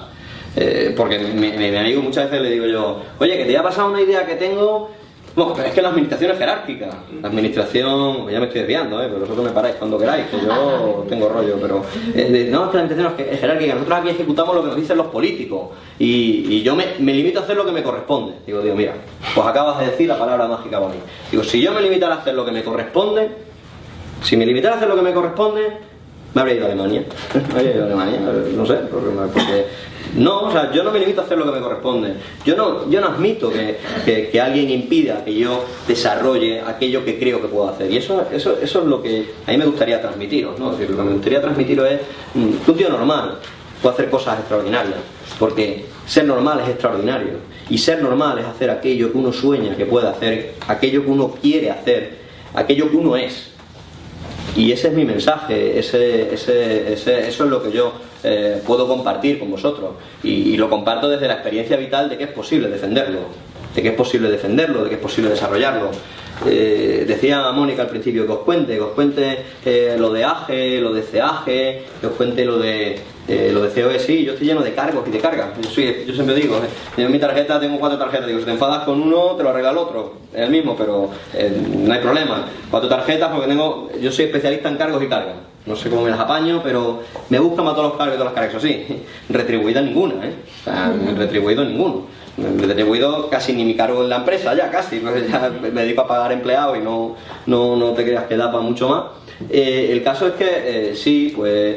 Eh, 0.57 0.93
porque 0.97 1.21
mi, 1.21 1.53
mi, 1.53 1.77
amigo 1.77 2.03
muchas 2.03 2.29
veces 2.29 2.43
le 2.43 2.51
digo 2.51 2.67
yo, 2.67 3.01
oye, 3.21 3.39
que 3.39 3.45
te 3.45 3.57
ha 3.57 3.63
pasado 3.63 3.91
una 3.91 4.03
idea 4.03 4.27
que 4.27 4.35
tengo 4.35 4.91
bueno, 5.35 5.57
es 5.65 5.73
que 5.73 5.81
la 5.81 5.89
administración 5.89 6.31
es 6.33 6.39
jerárquica. 6.39 6.89
La 7.23 7.29
administración, 7.29 8.29
ya 8.31 8.39
me 8.39 8.47
estoy 8.47 8.61
desviando, 8.61 9.03
¿eh? 9.03 9.07
pero 9.07 9.21
vosotros 9.21 9.45
me 9.45 9.53
paráis 9.53 9.77
cuando 9.77 9.99
queráis, 9.99 10.27
que 10.27 10.39
yo 10.39 11.07
tengo 11.09 11.29
rollo, 11.29 11.57
pero 11.61 11.83
eh, 12.15 12.49
no, 12.51 12.65
es 12.65 12.71
que 12.71 12.77
la 12.77 12.83
administración 12.83 13.31
es 13.31 13.41
jerárquica. 13.41 13.75
Nosotros 13.75 13.99
aquí 13.99 14.09
ejecutamos 14.11 14.55
lo 14.55 14.63
que 14.63 14.69
nos 14.69 14.77
dicen 14.77 14.97
los 14.97 15.07
políticos 15.07 15.71
y, 15.99 16.63
yo 16.63 16.77
me, 16.77 16.97
limito 16.99 17.41
a 17.41 17.43
hacer 17.43 17.57
lo 17.57 17.65
que 17.65 17.73
me 17.73 17.83
corresponde. 17.83 18.35
Digo, 18.47 18.61
digo, 18.61 18.75
mira, 18.75 18.95
pues 19.35 19.47
acabas 19.47 19.79
de 19.81 19.87
decir 19.87 20.09
la 20.09 20.19
palabra 20.19 20.47
mágica 20.47 20.79
para 20.79 20.93
mí. 20.93 21.01
Digo, 21.31 21.43
si 21.45 21.61
yo 21.61 21.73
me 21.73 21.81
limitara 21.81 22.17
a 22.17 22.19
hacer 22.19 22.35
lo 22.35 22.45
que 22.45 22.53
me 22.53 22.63
corresponde, 22.63 23.31
si 24.23 24.37
me 24.37 24.45
limitara 24.45 24.75
a 24.75 24.77
hacer 24.77 24.89
lo 24.89 24.97
que 24.97 25.03
me 25.03 25.15
corresponde, 25.15 25.79
me 26.35 26.41
habría 26.41 26.57
ido 26.57 26.65
a 26.65 26.69
Alemania. 26.69 27.05
me 27.35 27.59
habría 27.59 27.75
ido 27.75 27.85
a 27.85 27.87
Alemania, 27.87 28.21
no 28.55 28.67
sé, 28.67 28.75
porque 28.91 29.67
no, 30.15 30.43
o 30.43 30.53
sea, 30.53 30.71
yo 30.73 30.83
no 30.83 30.91
me 30.91 30.99
limito 30.99 31.23
a 31.23 31.25
hacer 31.25 31.39
lo 31.39 31.47
que 31.47 31.53
me 31.53 31.61
corresponde. 31.61 32.15
Yo 32.45 32.55
no, 32.55 32.91
yo 32.91 33.01
no 33.01 33.09
admito 33.09 33.51
que, 33.51 33.79
que, 34.31 34.41
alguien 34.41 34.69
impida 34.71 35.25
que 35.25 35.35
yo 35.35 35.65
desarrolle 35.89 36.61
aquello 36.61 37.05
que 37.05 37.19
creo 37.19 37.41
que 37.41 37.49
puedo 37.49 37.69
hacer. 37.69 37.91
Y 37.91 37.97
eso, 37.97 38.27
eso, 38.31 38.59
eso 38.61 38.81
es 38.81 38.87
lo 38.87 39.03
que 39.03 39.33
a 39.47 39.51
mí 39.51 39.57
me 39.57 39.65
gustaría 39.65 40.01
transmitiros, 40.01 40.59
¿no? 40.59 40.73
lo 40.73 40.79
que 40.79 40.87
me 40.87 41.13
gustaría 41.13 41.41
transmitiros 41.41 41.91
es 41.91 42.01
mm, 42.35 42.65
que 42.65 42.71
un 42.71 42.77
tío 42.77 42.91
normal 42.91 43.39
puede 43.81 43.95
hacer 43.95 44.11
cosas 44.11 44.39
extraordinarias. 44.39 44.99
Porque 45.39 45.87
ser 46.07 46.25
normal 46.27 46.61
es 46.61 46.69
extraordinario. 46.69 47.53
Y 47.71 47.79
ser 47.79 48.03
normal 48.03 48.39
es 48.39 48.45
hacer 48.45 48.71
aquello 48.71 49.11
que 49.11 49.19
uno 49.19 49.33
sueña 49.33 49.77
que 49.77 49.87
puede 49.87 50.09
hacer, 50.09 50.55
aquello 50.69 51.05
que 51.05 51.11
uno 51.11 51.33
quiere 51.41 51.71
hacer, 51.71 52.19
aquello 52.55 52.91
que 52.91 52.97
uno 52.97 53.17
es. 53.17 53.52
Y 54.55 54.71
ese 54.71 54.89
es 54.89 54.95
mi 54.95 55.05
mensaje, 55.05 55.79
ese, 55.79 56.33
ese, 56.35 56.93
ese, 56.93 57.27
eso 57.27 57.45
es 57.45 57.51
lo 57.51 57.63
que 57.63 57.73
yo 57.73 57.95
eh, 58.23 58.61
puedo 58.67 58.87
compartir 58.87 59.39
con 59.39 59.51
vosotros. 59.51 59.93
Y, 60.23 60.57
lo 60.57 60.69
comparto 60.69 61.09
desde 61.09 61.27
la 61.27 61.35
experiencia 61.35 61.77
vital 61.77 62.09
de 62.09 62.19
que 62.19 62.25
es 62.25 62.31
posible 62.31 62.69
defenderlo, 62.69 63.21
de 63.75 63.83
que 63.83 63.89
es 63.89 63.95
posible 63.95 64.31
defenderlo, 64.31 64.85
de 64.85 64.91
que 64.91 64.97
es 64.97 65.01
posible 65.01 65.31
desarrollarlo. 65.31 65.91
Eh, 66.47 67.05
decía 67.07 67.51
Mónica 67.53 67.83
al 67.83 67.89
principio 67.89 68.27
que 68.27 68.33
os 68.33 68.39
cuente, 68.41 68.75
que 68.75 68.81
os 68.81 68.93
cuente 68.93 69.39
eh, 69.65 69.97
lo 69.99 70.13
de 70.13 70.25
AGE, 70.25 70.81
lo 70.81 70.93
de 70.93 71.03
CAGE, 71.03 71.83
que 72.01 72.07
os 72.07 72.13
cuente 72.13 72.45
lo 72.45 72.59
de 72.59 73.01
lo 73.29 73.63
de 73.63 73.83
COE, 73.83 73.99
sí, 74.01 74.25
yo 74.25 74.33
estoy 74.33 74.49
lleno 74.49 74.63
de 74.63 74.75
cargos 74.75 75.07
y 75.07 75.13
de 75.13 75.19
cargas. 75.19 75.51
Yo, 75.61 75.71
siempre 75.71 76.35
digo, 76.35 76.61
en 76.97 77.11
mi 77.11 77.19
tarjeta 77.19 77.59
tengo 77.61 77.79
cuatro 77.79 77.97
tarjetas, 77.97 78.27
digo, 78.27 78.41
si 78.41 78.45
te 78.45 78.51
enfadas 78.51 78.83
con 78.85 79.01
uno, 79.01 79.37
te 79.37 79.45
lo 79.45 79.51
arregla 79.51 79.71
el 79.71 79.79
otro, 79.79 80.15
es 80.35 80.41
el 80.41 80.51
mismo, 80.51 80.77
pero 80.77 81.09
no 81.79 81.95
hay 81.95 82.01
problema. 82.01 82.47
Cuatro 82.69 82.89
tarjetas 82.89 83.31
porque 83.31 83.47
tengo, 83.47 83.91
yo 84.01 84.11
soy 84.11 84.27
especialista 84.27 84.69
en 84.69 84.77
cargos 84.77 85.03
y 85.03 85.07
cargas. 85.07 85.52
No 85.65 85.77
sé 85.77 85.89
cómo 85.91 86.03
me 86.03 86.11
las 86.11 86.19
apaño, 86.19 86.61
pero 86.63 87.03
me 87.29 87.39
buscan 87.39 87.67
a 87.69 87.71
todos 87.71 87.91
los 87.91 87.97
cargos 87.97 88.17
y 88.17 88.19
todas 88.19 88.33
las 88.33 88.35
cargas. 88.35 88.55
Eso 88.57 88.67
sí, 88.67 88.85
retribuida 89.29 89.81
ninguna, 89.81 90.27
¿eh? 90.27 90.35
O 90.61 90.65
sea, 90.65 90.93
retribuido 91.17 91.65
ninguno. 91.65 92.07
Retribuido 92.37 93.29
casi 93.29 93.53
ni 93.53 93.65
mi 93.65 93.75
cargo 93.75 94.03
en 94.03 94.09
la 94.09 94.17
empresa, 94.17 94.55
ya 94.55 94.71
casi. 94.71 94.99
Pues 94.99 95.29
ya 95.31 95.51
me 95.61 95.83
dedico 95.83 96.03
a 96.03 96.09
pagar 96.09 96.33
empleados 96.33 96.79
y 96.79 96.81
no, 96.81 97.17
no, 97.47 97.77
no 97.77 97.91
te 97.93 98.05
creas 98.05 98.25
que 98.25 98.37
da 98.37 98.51
para 98.51 98.65
mucho 98.65 98.89
más. 98.89 99.05
Eh, 99.51 99.89
el 99.93 100.03
caso 100.03 100.27
es 100.27 100.33
que 100.35 100.47
eh, 100.91 100.97
sí, 100.97 101.33
pues 101.35 101.77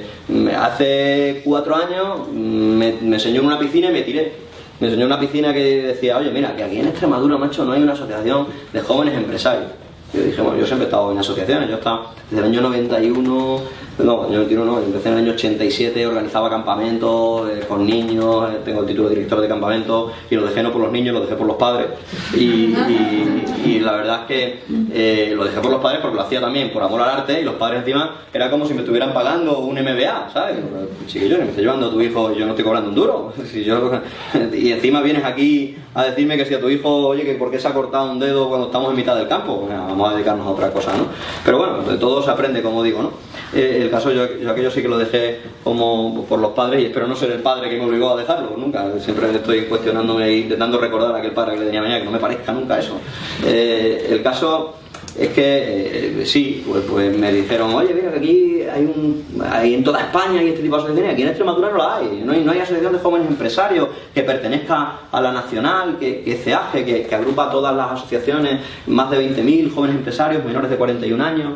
hace 0.57 1.41
cuatro 1.43 1.75
años 1.75 2.27
me, 2.31 2.93
me 3.01 3.15
enseñó 3.15 3.41
en 3.41 3.47
una 3.47 3.59
piscina 3.59 3.89
y 3.89 3.93
me 3.93 4.01
tiré. 4.01 4.45
Me 4.79 4.87
enseñó 4.87 5.05
una 5.05 5.19
piscina 5.19 5.53
que 5.53 5.83
decía, 5.83 6.17
oye, 6.17 6.31
mira, 6.31 6.55
que 6.55 6.63
aquí 6.63 6.79
en 6.79 6.87
Extremadura, 6.87 7.37
macho, 7.37 7.63
no 7.63 7.71
hay 7.71 7.81
una 7.81 7.93
asociación 7.93 8.47
de 8.73 8.81
jóvenes 8.81 9.15
empresarios. 9.15 9.71
Yo 10.13 10.21
dije, 10.23 10.41
bueno, 10.41 10.57
yo 10.57 10.65
siempre 10.65 10.85
he 10.85 10.89
estado 10.89 11.11
en 11.11 11.17
asociaciones, 11.17 11.69
yo 11.69 11.75
estaba 11.75 12.11
desde 12.29 12.45
el 12.45 12.51
año 12.51 12.61
91 12.61 13.61
no, 14.03 14.29
yo 14.29 14.57
no, 14.57 14.65
no, 14.65 14.79
empecé 14.79 15.07
en 15.07 15.13
el 15.13 15.23
año 15.23 15.31
87, 15.33 16.05
organizaba 16.05 16.49
campamentos 16.49 17.49
eh, 17.49 17.61
con 17.67 17.85
niños, 17.85 18.51
eh, 18.51 18.57
tengo 18.65 18.81
el 18.81 18.87
título 18.87 19.07
de 19.07 19.15
director 19.15 19.39
de 19.39 19.47
campamento 19.47 20.11
y 20.29 20.35
lo 20.35 20.45
dejé 20.45 20.61
no 20.63 20.71
por 20.71 20.81
los 20.81 20.91
niños, 20.91 21.13
lo 21.13 21.21
dejé 21.21 21.35
por 21.35 21.47
los 21.47 21.55
padres. 21.55 21.87
Y, 22.35 22.73
la 23.79 23.91
verdad 23.93 24.21
es 24.21 24.27
que 24.27 24.63
eh, 24.93 25.33
lo 25.35 25.43
dejé 25.43 25.59
por 25.59 25.69
los 25.69 25.79
padres 25.79 25.99
porque 26.01 26.15
lo 26.15 26.23
hacía 26.23 26.41
también 26.41 26.71
por 26.71 26.81
amor 26.81 27.01
al 27.01 27.09
arte 27.09 27.39
y 27.41 27.43
los 27.43 27.55
padres 27.55 27.79
encima 27.79 28.15
era 28.33 28.49
como 28.49 28.65
si 28.65 28.73
me 28.73 28.79
estuvieran 28.79 29.13
pagando 29.13 29.59
un 29.59 29.75
MBA, 29.75 30.29
¿sabes? 30.33 30.57
Chiquillo, 31.05 31.37
me 31.37 31.45
estoy 31.45 31.63
llevando 31.63 31.87
a 31.87 31.91
tu 31.91 32.01
hijo, 32.01 32.33
yo 32.33 32.45
no 32.45 32.51
estoy 32.51 32.65
cobrando 32.65 32.89
un 32.89 32.95
duro. 32.95 33.33
y 34.53 34.71
encima 34.71 35.01
vienes 35.01 35.23
aquí 35.23 35.77
a 35.93 36.03
decirme 36.05 36.35
que 36.37 36.45
si 36.45 36.53
a 36.53 36.59
tu 36.59 36.69
hijo, 36.69 37.07
oye, 37.07 37.23
que 37.23 37.35
por 37.35 37.51
qué 37.51 37.59
se 37.59 37.67
ha 37.67 37.73
cortado 37.73 38.11
un 38.11 38.19
dedo 38.19 38.49
cuando 38.49 38.67
estamos 38.67 38.89
en 38.89 38.97
mitad 38.97 39.15
del 39.15 39.27
campo, 39.27 39.67
vamos 39.69 40.09
a 40.09 40.13
dedicarnos 40.15 40.47
a 40.47 40.49
otra 40.49 40.71
cosa, 40.71 40.91
¿no? 40.97 41.05
Pero 41.43 41.57
bueno, 41.57 41.81
de 41.83 41.97
todo 41.97 42.21
se 42.23 42.31
aprende, 42.31 42.61
como 42.61 42.83
digo, 42.83 43.01
¿no? 43.01 43.11
El 43.85 43.91
caso, 43.91 44.11
yo, 44.11 44.25
yo, 44.41 44.49
aquello 44.49 44.71
sí 44.71 44.81
que 44.81 44.87
lo 44.87 44.97
dejé 44.97 45.39
como 45.63 46.25
por 46.25 46.39
los 46.39 46.51
padres 46.53 46.81
y 46.81 46.85
espero 46.85 47.07
no 47.07 47.15
ser 47.15 47.31
el 47.31 47.41
padre 47.41 47.69
que 47.69 47.77
me 47.77 47.85
obligó 47.85 48.11
a 48.11 48.17
dejarlo, 48.17 48.55
nunca. 48.57 48.91
Siempre 48.99 49.29
estoy 49.31 49.65
cuestionándome 49.65 50.25
e 50.25 50.37
intentando 50.39 50.79
recordar 50.79 51.13
a 51.13 51.19
aquel 51.19 51.31
padre 51.31 51.53
que 51.53 51.59
le 51.59 51.65
tenía 51.67 51.81
mañana, 51.81 51.99
que 51.99 52.05
no 52.05 52.11
me 52.11 52.19
parezca 52.19 52.51
nunca 52.51 52.79
eso. 52.79 52.99
Eh, 53.45 54.07
el 54.09 54.23
caso 54.23 54.75
es 55.17 55.29
que 55.29 56.19
eh, 56.21 56.25
sí, 56.25 56.63
pues, 56.67 56.83
pues, 56.89 57.15
me 57.15 57.31
dijeron, 57.31 57.73
oye, 57.75 57.93
mira 57.93 58.11
que 58.11 58.17
aquí 58.17 58.61
hay 58.63 58.83
un, 58.83 59.23
hay 59.49 59.75
en 59.75 59.83
toda 59.83 60.01
España 60.01 60.39
hay 60.39 60.49
este 60.49 60.61
tipo 60.61 60.75
de 60.75 60.81
asociaciones, 60.81 61.13
aquí 61.13 61.21
en 61.21 61.27
Extremadura 61.29 61.69
no 61.69 61.77
la 61.77 61.97
hay, 61.97 62.21
no 62.25 62.33
hay, 62.33 62.43
no 62.43 62.51
hay 62.51 62.59
asociación 62.59 62.91
de 62.91 62.99
jóvenes 62.99 63.27
empresarios 63.27 63.87
que 64.13 64.23
pertenezca 64.23 64.99
a 65.11 65.21
la 65.21 65.31
nacional, 65.31 65.97
que, 65.99 66.21
que 66.21 66.35
CEAGE, 66.35 66.83
que, 66.83 67.03
que 67.03 67.15
agrupa 67.15 67.51
todas 67.51 67.75
las 67.75 67.91
asociaciones, 67.91 68.61
más 68.87 69.11
de 69.11 69.19
20.000 69.19 69.73
jóvenes 69.73 69.97
empresarios 69.97 70.43
menores 70.43 70.71
de 70.71 70.75
41 70.75 71.23
años. 71.23 71.53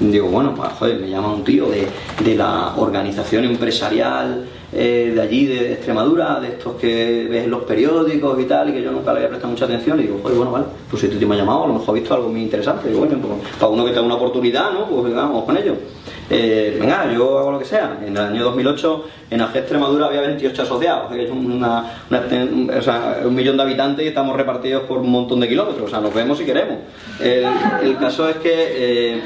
Digo, 0.00 0.28
bueno, 0.28 0.54
pues 0.54 0.70
joder, 0.78 0.98
me 0.98 1.10
llama 1.10 1.34
un 1.34 1.44
tío 1.44 1.68
de, 1.68 1.86
de 2.24 2.34
la 2.34 2.74
organización 2.76 3.44
empresarial 3.44 4.46
eh, 4.72 5.12
de 5.14 5.20
allí, 5.20 5.44
de 5.44 5.74
Extremadura, 5.74 6.40
de 6.40 6.48
estos 6.48 6.76
que 6.76 7.26
ves 7.28 7.44
en 7.44 7.50
los 7.50 7.64
periódicos 7.64 8.40
y 8.40 8.44
tal, 8.44 8.70
y 8.70 8.72
que 8.72 8.82
yo 8.82 8.92
nunca 8.92 9.12
le 9.12 9.18
había 9.18 9.28
prestado 9.28 9.52
mucha 9.52 9.66
atención. 9.66 9.98
Y 9.98 10.04
digo, 10.04 10.20
joder, 10.22 10.38
bueno, 10.38 10.52
vale, 10.52 10.64
pues 10.88 11.00
si 11.00 11.06
este 11.06 11.18
tío 11.18 11.28
me 11.28 11.34
ha 11.34 11.38
llamado, 11.38 11.64
a 11.64 11.66
lo 11.66 11.74
mejor 11.74 11.90
ha 11.90 12.00
visto 12.00 12.14
algo 12.14 12.28
muy 12.30 12.40
interesante. 12.40 12.90
Y 12.90 12.94
bueno, 12.94 13.18
pues, 13.20 13.54
para 13.58 13.72
uno 13.72 13.84
que 13.84 13.90
tenga 13.90 14.06
una 14.06 14.14
oportunidad, 14.14 14.72
¿no? 14.72 14.86
Pues 14.86 15.14
vamos 15.14 15.44
con 15.44 15.56
ello. 15.58 15.74
Eh, 16.30 16.78
venga, 16.80 17.12
yo 17.12 17.38
hago 17.38 17.50
lo 17.50 17.58
que 17.58 17.66
sea. 17.66 17.98
En 18.00 18.16
el 18.16 18.22
año 18.22 18.44
2008 18.44 19.04
en 19.32 19.40
AG 19.42 19.56
Extremadura 19.56 20.06
había 20.06 20.22
28 20.22 20.62
asociados, 20.62 21.12
que 21.12 21.24
es 21.24 21.30
una, 21.30 21.92
o 22.08 22.82
sea, 22.82 23.20
un 23.24 23.34
millón 23.34 23.58
de 23.58 23.64
habitantes 23.64 24.04
y 24.04 24.08
estamos 24.08 24.34
repartidos 24.34 24.84
por 24.84 24.98
un 24.98 25.10
montón 25.10 25.40
de 25.40 25.48
kilómetros. 25.48 25.88
O 25.88 25.90
sea, 25.90 26.00
nos 26.00 26.14
vemos 26.14 26.38
si 26.38 26.44
queremos. 26.44 26.78
El, 27.20 27.44
el 27.82 27.98
caso 27.98 28.28
es 28.30 28.36
que... 28.36 28.52
Eh, 28.54 29.22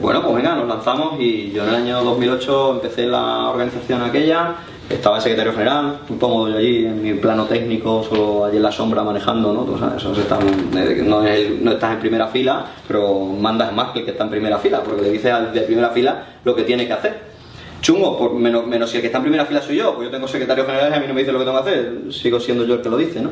bueno, 0.00 0.22
pues 0.22 0.34
venga, 0.34 0.56
nos 0.56 0.66
lanzamos 0.66 1.20
y 1.20 1.52
yo 1.52 1.62
en 1.62 1.68
el 1.68 1.74
año 1.76 2.02
2008 2.02 2.72
empecé 2.74 3.06
la 3.06 3.50
organización 3.50 4.02
aquella, 4.02 4.56
estaba 4.90 5.16
el 5.16 5.22
secretario 5.22 5.52
general, 5.52 6.00
muy 6.08 6.18
cómodo 6.18 6.48
yo 6.48 6.58
allí, 6.58 6.86
en 6.86 7.02
mi 7.02 7.14
plano 7.14 7.44
técnico, 7.44 8.02
solo 8.02 8.46
allí 8.46 8.56
en 8.56 8.64
la 8.64 8.72
sombra 8.72 9.04
manejando, 9.04 9.52
¿no? 9.52 9.96
eso 9.96 10.12
eh, 10.12 11.58
no, 11.62 11.72
estás 11.72 11.92
en 11.92 12.00
primera 12.00 12.26
fila, 12.26 12.66
pero 12.88 13.26
mandas 13.26 13.72
más 13.72 13.92
que 13.92 14.00
el 14.00 14.04
que 14.04 14.10
está 14.10 14.24
en 14.24 14.30
primera 14.30 14.58
fila, 14.58 14.82
porque 14.82 15.02
le 15.02 15.10
dices 15.10 15.32
al 15.32 15.52
de 15.52 15.60
primera 15.60 15.90
fila 15.90 16.24
lo 16.44 16.54
que 16.56 16.64
tiene 16.64 16.86
que 16.86 16.92
hacer. 16.92 17.36
Chungo, 17.80 18.30
menos, 18.30 18.66
menos 18.66 18.90
si 18.90 18.96
el 18.96 19.02
que 19.02 19.06
está 19.06 19.18
en 19.18 19.24
primera 19.24 19.44
fila 19.44 19.62
soy 19.62 19.76
yo, 19.76 19.94
pues 19.94 20.06
yo 20.06 20.10
tengo 20.10 20.26
secretario 20.26 20.64
general 20.66 20.90
y 20.90 20.94
a 20.94 20.98
mí 20.98 21.06
no 21.06 21.14
me 21.14 21.20
dice 21.20 21.30
lo 21.30 21.38
que 21.38 21.44
tengo 21.44 21.62
que 21.62 21.70
hacer, 21.70 21.92
sigo 22.10 22.40
siendo 22.40 22.64
yo 22.64 22.74
el 22.74 22.82
que 22.82 22.88
lo 22.88 22.96
dice, 22.96 23.20
¿no? 23.20 23.30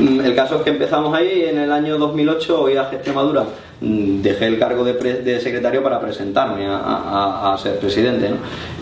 Mm, 0.00 0.20
el 0.20 0.34
caso 0.34 0.56
es 0.56 0.62
que 0.62 0.70
empezamos 0.70 1.14
ahí 1.14 1.44
en 1.44 1.58
el 1.58 1.70
año 1.70 1.96
2008, 1.98 2.60
hoy 2.60 2.76
a 2.76 2.90
Extremadura 2.90 3.44
dejé 3.82 4.46
el 4.46 4.58
cargo 4.58 4.84
de, 4.84 5.40
secretario 5.40 5.82
para 5.82 6.00
presentarme 6.00 6.66
a, 6.68 7.56
ser 7.62 7.78
presidente. 7.78 8.30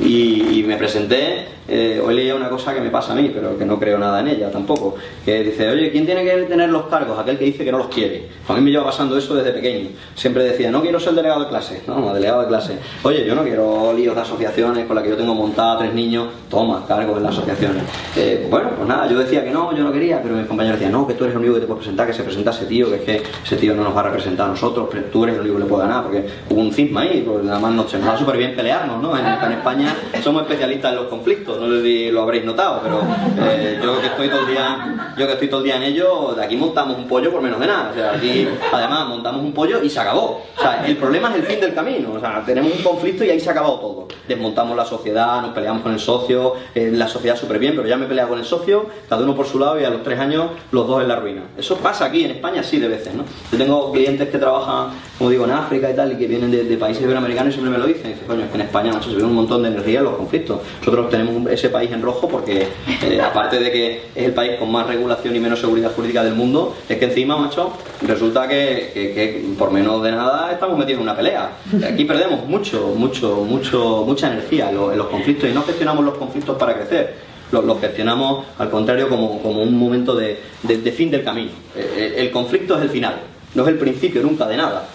Y, 0.00 0.62
me 0.66 0.76
presenté 0.76 1.46
eh, 1.70 2.02
hoy 2.04 2.14
leía 2.14 2.34
una 2.34 2.48
cosa 2.48 2.74
que 2.74 2.80
me 2.80 2.90
pasa 2.90 3.12
a 3.12 3.16
mí, 3.16 3.30
pero 3.32 3.56
que 3.56 3.64
no 3.64 3.78
creo 3.78 3.98
nada 3.98 4.20
en 4.20 4.28
ella 4.28 4.50
tampoco, 4.50 4.96
que 5.24 5.42
dice, 5.44 5.68
oye, 5.68 5.90
¿quién 5.90 6.04
tiene 6.04 6.24
que 6.24 6.30
tener 6.42 6.68
los 6.68 6.86
cargos? 6.86 7.18
Aquel 7.18 7.38
que 7.38 7.44
dice 7.44 7.64
que 7.64 7.70
no 7.70 7.78
los 7.78 7.88
quiere. 7.88 8.28
A 8.48 8.54
mí 8.54 8.60
me 8.60 8.70
lleva 8.70 8.84
pasando 8.84 9.16
eso 9.16 9.34
desde 9.34 9.52
pequeño. 9.52 9.90
Siempre 10.14 10.44
decía, 10.44 10.70
no 10.70 10.82
quiero 10.82 10.98
ser 10.98 11.14
delegado 11.14 11.42
de 11.42 11.48
clase, 11.48 11.82
no, 11.86 12.12
delegado 12.12 12.42
de 12.42 12.48
clase. 12.48 12.78
Oye, 13.02 13.24
yo 13.24 13.34
no 13.34 13.42
quiero 13.42 13.92
líos 13.92 14.14
de 14.14 14.20
asociaciones 14.20 14.86
con 14.86 14.96
las 14.96 15.04
que 15.04 15.10
yo 15.10 15.16
tengo 15.16 15.34
montada 15.34 15.78
tres 15.78 15.94
niños, 15.94 16.28
toma, 16.50 16.84
cargos 16.86 17.16
en 17.18 17.22
las 17.22 17.36
asociaciones. 17.36 17.84
Eh, 18.16 18.46
bueno, 18.50 18.70
pues 18.76 18.88
nada, 18.88 19.08
yo 19.08 19.18
decía 19.18 19.44
que 19.44 19.50
no, 19.50 19.74
yo 19.76 19.84
no 19.84 19.92
quería, 19.92 20.20
pero 20.22 20.34
mis 20.34 20.46
compañeros 20.46 20.78
decían, 20.78 20.92
no, 20.92 21.06
que 21.06 21.14
tú 21.14 21.24
eres 21.24 21.34
el 21.34 21.40
único 21.40 21.54
que 21.54 21.60
te 21.60 21.66
puedes 21.66 21.80
presentar, 21.80 22.06
que 22.06 22.12
se 22.12 22.22
presenta 22.22 22.50
ese 22.50 22.66
tío, 22.66 22.88
que 22.90 22.96
es 22.96 23.02
que 23.02 23.22
ese 23.44 23.56
tío 23.56 23.74
no 23.74 23.84
nos 23.84 23.96
va 23.96 24.00
a 24.00 24.04
representar 24.04 24.46
a 24.46 24.50
nosotros, 24.50 24.88
pero 24.90 25.04
tú 25.04 25.24
eres 25.24 25.36
el 25.36 25.42
único 25.42 25.56
que 25.56 25.62
le 25.62 25.68
puede 25.68 25.82
ganar, 25.84 26.02
porque 26.02 26.24
hubo 26.48 26.60
un 26.60 26.72
cisma 26.72 27.02
ahí, 27.02 27.22
porque 27.26 27.46
nada 27.46 27.60
más 27.60 27.72
nos, 27.72 27.92
nos 27.94 28.08
va 28.08 28.18
súper 28.18 28.36
bien 28.36 28.56
pelearnos, 28.56 29.00
¿no? 29.00 29.16
En, 29.16 29.26
en, 29.26 29.52
España 29.52 29.94
somos 30.22 30.42
especialistas 30.42 30.90
en 30.92 30.96
los 30.96 31.06
conflictos, 31.06 31.59
no 31.60 32.12
lo 32.12 32.22
habréis 32.22 32.44
notado, 32.44 32.80
pero 32.82 33.00
eh, 33.46 33.78
yo 33.82 34.00
que 34.00 34.06
estoy 34.06 34.28
todo 34.28 34.40
el 34.40 34.46
día, 34.48 35.14
yo 35.16 35.26
que 35.26 35.32
estoy 35.34 35.48
todo 35.48 35.60
el 35.60 35.66
día 35.66 35.76
en 35.76 35.82
ello, 35.82 36.34
de 36.34 36.44
aquí 36.44 36.56
montamos 36.56 36.96
un 36.96 37.06
pollo 37.06 37.30
por 37.30 37.40
menos 37.40 37.60
de 37.60 37.66
nada, 37.66 37.90
o 37.90 37.94
sea, 37.94 38.12
aquí 38.14 38.48
además 38.72 39.08
montamos 39.08 39.42
un 39.42 39.52
pollo 39.52 39.82
y 39.82 39.90
se 39.90 40.00
acabó. 40.00 40.42
O 40.56 40.60
sea, 40.60 40.84
el 40.86 40.96
problema 40.96 41.30
es 41.30 41.36
el 41.36 41.42
fin 41.42 41.60
del 41.60 41.74
camino, 41.74 42.12
o 42.14 42.20
sea, 42.20 42.42
tenemos 42.44 42.72
un 42.74 42.82
conflicto 42.82 43.24
y 43.24 43.30
ahí 43.30 43.40
se 43.40 43.48
ha 43.48 43.52
acabado 43.52 43.78
todo. 43.78 44.08
Desmontamos 44.26 44.76
la 44.76 44.84
sociedad, 44.84 45.42
nos 45.42 45.52
peleamos 45.52 45.82
con 45.82 45.92
el 45.92 46.00
socio, 46.00 46.54
eh, 46.74 46.90
la 46.92 47.08
sociedad 47.08 47.36
súper 47.36 47.58
bien, 47.58 47.74
pero 47.76 47.88
ya 47.88 47.96
me 47.96 48.06
he 48.06 48.08
peleado 48.08 48.30
con 48.30 48.38
el 48.38 48.44
socio, 48.44 48.86
cada 49.08 49.22
uno 49.22 49.34
por 49.34 49.46
su 49.46 49.58
lado 49.58 49.80
y 49.80 49.84
a 49.84 49.90
los 49.90 50.02
tres 50.02 50.18
años 50.18 50.46
los 50.72 50.86
dos 50.86 51.02
en 51.02 51.08
la 51.08 51.16
ruina. 51.16 51.42
Eso 51.56 51.76
pasa 51.76 52.06
aquí 52.06 52.24
en 52.24 52.32
España 52.32 52.62
sí 52.62 52.78
de 52.78 52.88
veces, 52.88 53.14
¿no? 53.14 53.24
Yo 53.52 53.58
tengo 53.58 53.92
clientes 53.92 54.28
que 54.28 54.38
trabajan, 54.38 54.90
como 55.18 55.30
digo, 55.30 55.44
en 55.44 55.52
África 55.52 55.90
y 55.90 55.94
tal, 55.94 56.12
y 56.12 56.16
que 56.16 56.26
vienen 56.26 56.50
de, 56.50 56.76
países 56.76 57.02
iberoamericanos 57.02 57.50
y 57.50 57.52
siempre 57.52 57.70
me 57.70 57.78
lo 57.78 57.86
dicen. 57.86 58.12
Dicen, 58.12 58.26
coño, 58.26 58.44
es 58.44 58.50
que 58.50 58.54
en 58.54 58.60
España, 58.62 58.92
macho, 58.92 59.10
se 59.10 59.16
ve 59.16 59.24
un 59.24 59.34
montón 59.34 59.62
de 59.62 59.68
energía 59.68 59.98
en 59.98 60.04
los 60.04 60.16
conflictos. 60.16 60.60
Nosotros 60.80 61.10
tenemos 61.10 61.34
ese 61.48 61.68
país 61.70 61.90
en 61.92 62.02
rojo 62.02 62.28
porque, 62.28 62.68
eh, 63.02 63.20
aparte 63.24 63.58
de 63.58 63.70
que 63.70 64.02
es 64.14 64.24
el 64.24 64.32
país 64.32 64.52
con 64.58 64.70
más 64.70 64.86
regulación 64.86 65.34
y 65.34 65.40
menos 65.40 65.60
seguridad 65.60 65.92
jurídica 65.94 66.22
del 66.22 66.34
mundo, 66.34 66.76
es 66.88 66.98
que 66.98 67.04
encima, 67.06 67.36
macho, 67.36 67.72
resulta 68.02 68.48
que, 68.48 68.90
que, 68.94 69.44
por 69.58 69.70
menos 69.70 70.02
de 70.02 70.12
nada 70.12 70.52
estamos 70.52 70.78
metidos 70.78 70.98
en 70.98 71.02
una 71.04 71.16
pelea. 71.16 71.50
Aquí 71.86 72.04
perdemos 72.04 72.46
mucho, 72.46 72.94
mucho, 72.96 73.44
mucho, 73.48 74.04
mucha 74.06 74.32
energía 74.32 74.70
en 74.70 74.76
los, 74.76 75.06
conflictos 75.08 75.48
y 75.50 75.52
no 75.52 75.62
gestionamos 75.62 76.04
los 76.04 76.14
conflictos 76.14 76.56
para 76.56 76.74
crecer. 76.74 77.30
Los, 77.52 77.80
gestionamos, 77.80 78.46
al 78.58 78.70
contrario, 78.70 79.08
como, 79.08 79.42
como 79.42 79.62
un 79.62 79.76
momento 79.76 80.14
de, 80.14 80.38
de, 80.62 80.78
de 80.78 80.92
fin 80.92 81.10
del 81.10 81.24
camino. 81.24 81.50
Eh, 81.76 82.14
el 82.18 82.30
conflicto 82.30 82.76
es 82.76 82.82
el 82.82 82.90
final, 82.90 83.16
no 83.54 83.62
es 83.64 83.68
el 83.68 83.78
principio 83.78 84.22
nunca 84.22 84.46
de 84.46 84.56
nada 84.56 84.86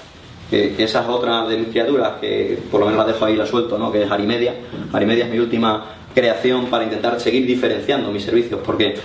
que, 0.50 0.84
esa 0.84 1.02
es 1.02 1.08
otra 1.08 1.48
de 1.48 1.58
mis 1.58 1.70
criaturas, 1.70 2.14
que 2.22 2.60
por 2.70 2.80
lo 2.80 2.88
menos 2.88 3.06
la 3.06 3.12
dejo 3.12 3.26
ahí, 3.26 3.36
la 3.36 3.46
suelto, 3.46 3.78
¿no? 3.78 3.91
que 3.91 4.04
es 4.04 4.12
Arimedia. 4.12 4.54
Arimedia 4.93 5.26
es 5.26 5.32
mi 5.32 5.39
última 5.39 5.86
creación 6.16 6.68
para 6.68 6.86
intentar 6.86 7.20
seguir 7.20 7.45
diferenciando 7.45 8.09
mis 8.09 8.24
servicios, 8.24 8.59
porque 8.66 8.95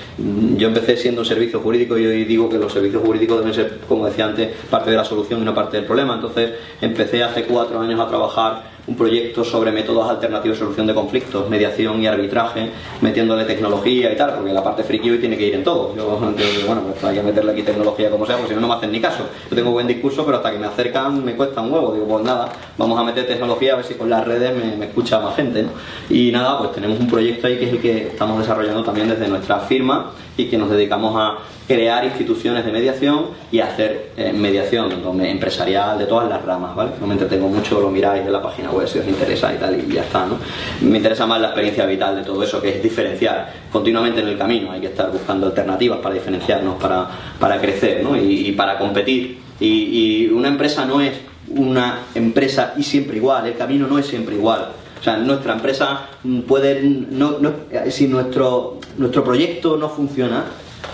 yo 0.56 0.68
empecé 0.68 0.96
siendo 0.96 1.22
un 1.22 1.26
servicio 1.26 1.60
jurídico 1.60 1.98
y 1.98 2.06
hoy 2.06 2.24
digo 2.24 2.48
que 2.48 2.56
los 2.56 2.72
servicios 2.72 3.02
jurídicos 3.04 3.40
deben 3.40 3.52
ser, 3.52 3.80
como 3.86 4.06
decía 4.06 4.26
antes, 4.26 4.54
parte 4.70 4.90
de 4.90 4.96
la 4.96 5.04
solución 5.04 5.42
y 5.42 5.44
no 5.44 5.52
parte 5.52 5.76
del 5.76 5.86
problema. 5.86 6.14
Entonces 6.14 6.52
empecé 6.80 7.22
hace 7.22 7.44
cuatro 7.44 7.80
años 7.80 8.00
a 8.00 8.06
trabajar 8.06 8.70
un 8.86 8.96
proyecto 8.96 9.44
sobre 9.44 9.72
métodos 9.72 10.08
alternativos 10.08 10.58
de 10.58 10.64
solución 10.64 10.86
de 10.86 10.94
conflictos, 10.94 11.48
mediación 11.48 12.02
y 12.02 12.06
arbitraje, 12.06 12.70
metiéndole 13.00 13.44
tecnología 13.44 14.12
y 14.12 14.16
tal, 14.16 14.34
porque 14.34 14.52
la 14.52 14.62
parte 14.62 14.82
friki 14.82 15.10
hoy 15.10 15.18
tiene 15.18 15.36
que 15.36 15.46
ir 15.46 15.54
en 15.54 15.64
todo. 15.64 15.94
Yo 15.96 16.18
bueno, 16.66 16.82
pues 16.82 17.04
hay 17.04 17.16
que 17.16 17.22
meterle 17.22 17.52
aquí 17.52 17.62
tecnología 17.62 18.10
como 18.10 18.26
sea, 18.26 18.36
porque 18.36 18.50
si 18.50 18.54
no, 18.54 18.60
no 18.60 18.68
me 18.68 18.74
hacen 18.74 18.92
ni 18.92 19.00
caso. 19.00 19.24
Yo 19.48 19.56
tengo 19.56 19.70
buen 19.70 19.86
discurso, 19.86 20.24
pero 20.24 20.38
hasta 20.38 20.50
que 20.50 20.58
me 20.58 20.66
acercan 20.66 21.24
me 21.24 21.34
cuesta 21.34 21.60
un 21.60 21.72
huevo. 21.72 21.92
Digo, 21.92 22.06
pues 22.06 22.24
nada, 22.24 22.48
vamos 22.76 22.98
a 22.98 23.04
meter 23.04 23.26
tecnología 23.26 23.74
a 23.74 23.76
ver 23.76 23.84
si 23.84 23.94
con 23.94 24.10
las 24.10 24.26
redes 24.26 24.54
me, 24.56 24.84
escucha 24.84 25.20
más 25.20 25.36
gente. 25.36 25.66
Y 26.08 26.30
nada, 26.30 26.58
pues 26.58 26.72
tenemos 26.72 26.98
un 26.98 27.08
proyecto 27.08 27.46
ahí 27.46 27.58
que 27.58 27.66
es 27.66 27.72
el 27.72 27.80
que 27.80 28.06
estamos 28.08 28.38
desarrollando 28.38 28.82
también 28.82 29.08
desde 29.08 29.28
nuestra 29.28 29.60
firma 29.60 30.12
y 30.36 30.46
que 30.46 30.56
nos 30.56 30.70
dedicamos 30.70 31.14
a 31.16 31.38
crear 31.70 32.04
instituciones 32.04 32.64
de 32.64 32.72
mediación 32.72 33.26
y 33.52 33.60
hacer 33.60 34.10
eh, 34.16 34.32
mediación 34.32 34.90
empresarial 35.24 35.96
de 36.00 36.06
todas 36.06 36.28
las 36.28 36.44
ramas, 36.44 36.74
¿vale? 36.74 36.90
No 37.00 37.06
me 37.06 37.12
entretengo 37.12 37.46
mucho, 37.46 37.80
lo 37.80 37.92
miráis 37.92 38.26
en 38.26 38.32
la 38.32 38.42
página 38.42 38.72
web 38.72 38.88
si 38.88 38.98
os 38.98 39.06
interesa 39.06 39.54
y 39.54 39.56
tal 39.56 39.78
y 39.78 39.94
ya 39.94 40.02
está, 40.02 40.26
¿no? 40.26 40.36
Me 40.80 40.96
interesa 40.96 41.26
más 41.26 41.40
la 41.40 41.46
experiencia 41.46 41.86
vital 41.86 42.16
de 42.16 42.22
todo 42.24 42.42
eso, 42.42 42.60
que 42.60 42.70
es 42.70 42.82
diferenciar 42.82 43.52
continuamente 43.70 44.20
en 44.20 44.26
el 44.26 44.36
camino, 44.36 44.72
hay 44.72 44.80
que 44.80 44.88
estar 44.88 45.12
buscando 45.12 45.46
alternativas 45.46 46.00
para 46.00 46.16
diferenciarnos, 46.16 46.74
para, 46.74 47.08
para 47.38 47.60
crecer, 47.60 48.02
¿no? 48.02 48.16
Y, 48.16 48.50
para 48.50 48.76
competir. 48.76 49.38
Y, 49.60 49.66
y 49.66 50.26
una 50.26 50.48
empresa 50.48 50.84
no 50.84 51.00
es 51.00 51.12
una 51.50 52.00
empresa 52.16 52.74
y 52.76 52.82
siempre 52.82 53.18
igual, 53.18 53.46
el 53.46 53.54
camino 53.54 53.86
no 53.86 53.96
es 53.96 54.06
siempre 54.06 54.34
igual. 54.34 54.70
O 55.00 55.02
sea, 55.04 55.16
nuestra 55.16 55.54
empresa 55.54 56.08
puede, 56.48 56.82
no, 56.82 57.38
no, 57.38 57.52
si 57.88 58.08
nuestro, 58.08 58.80
nuestro 58.98 59.24
proyecto 59.24 59.76
no 59.76 59.88
funciona, 59.88 60.44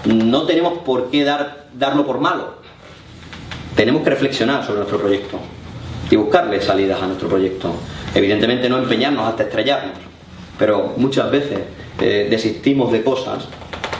no 0.05 0.43
tenemos 0.43 0.78
por 0.78 1.11
qué 1.11 1.24
dar, 1.24 1.66
darlo 1.74 2.07
por 2.07 2.20
malo. 2.20 2.57
Tenemos 3.74 4.03
que 4.03 4.11
reflexionar 4.11 4.64
sobre 4.64 4.78
nuestro 4.78 4.99
proyecto 4.99 5.39
y 6.11 6.16
buscarle 6.16 6.61
salidas 6.61 7.03
a 7.03 7.07
nuestro 7.07 7.28
proyecto. 7.28 7.72
Evidentemente 8.14 8.68
no 8.68 8.78
empeñarnos 8.78 9.28
hasta 9.28 9.45
estrellarnos, 9.45 9.99
pero 10.59 10.95
muchas 10.97 11.30
veces 11.30 11.61
eh, 12.01 12.28
desistimos 12.30 12.93
de 12.93 13.03
cosas 13.03 13.49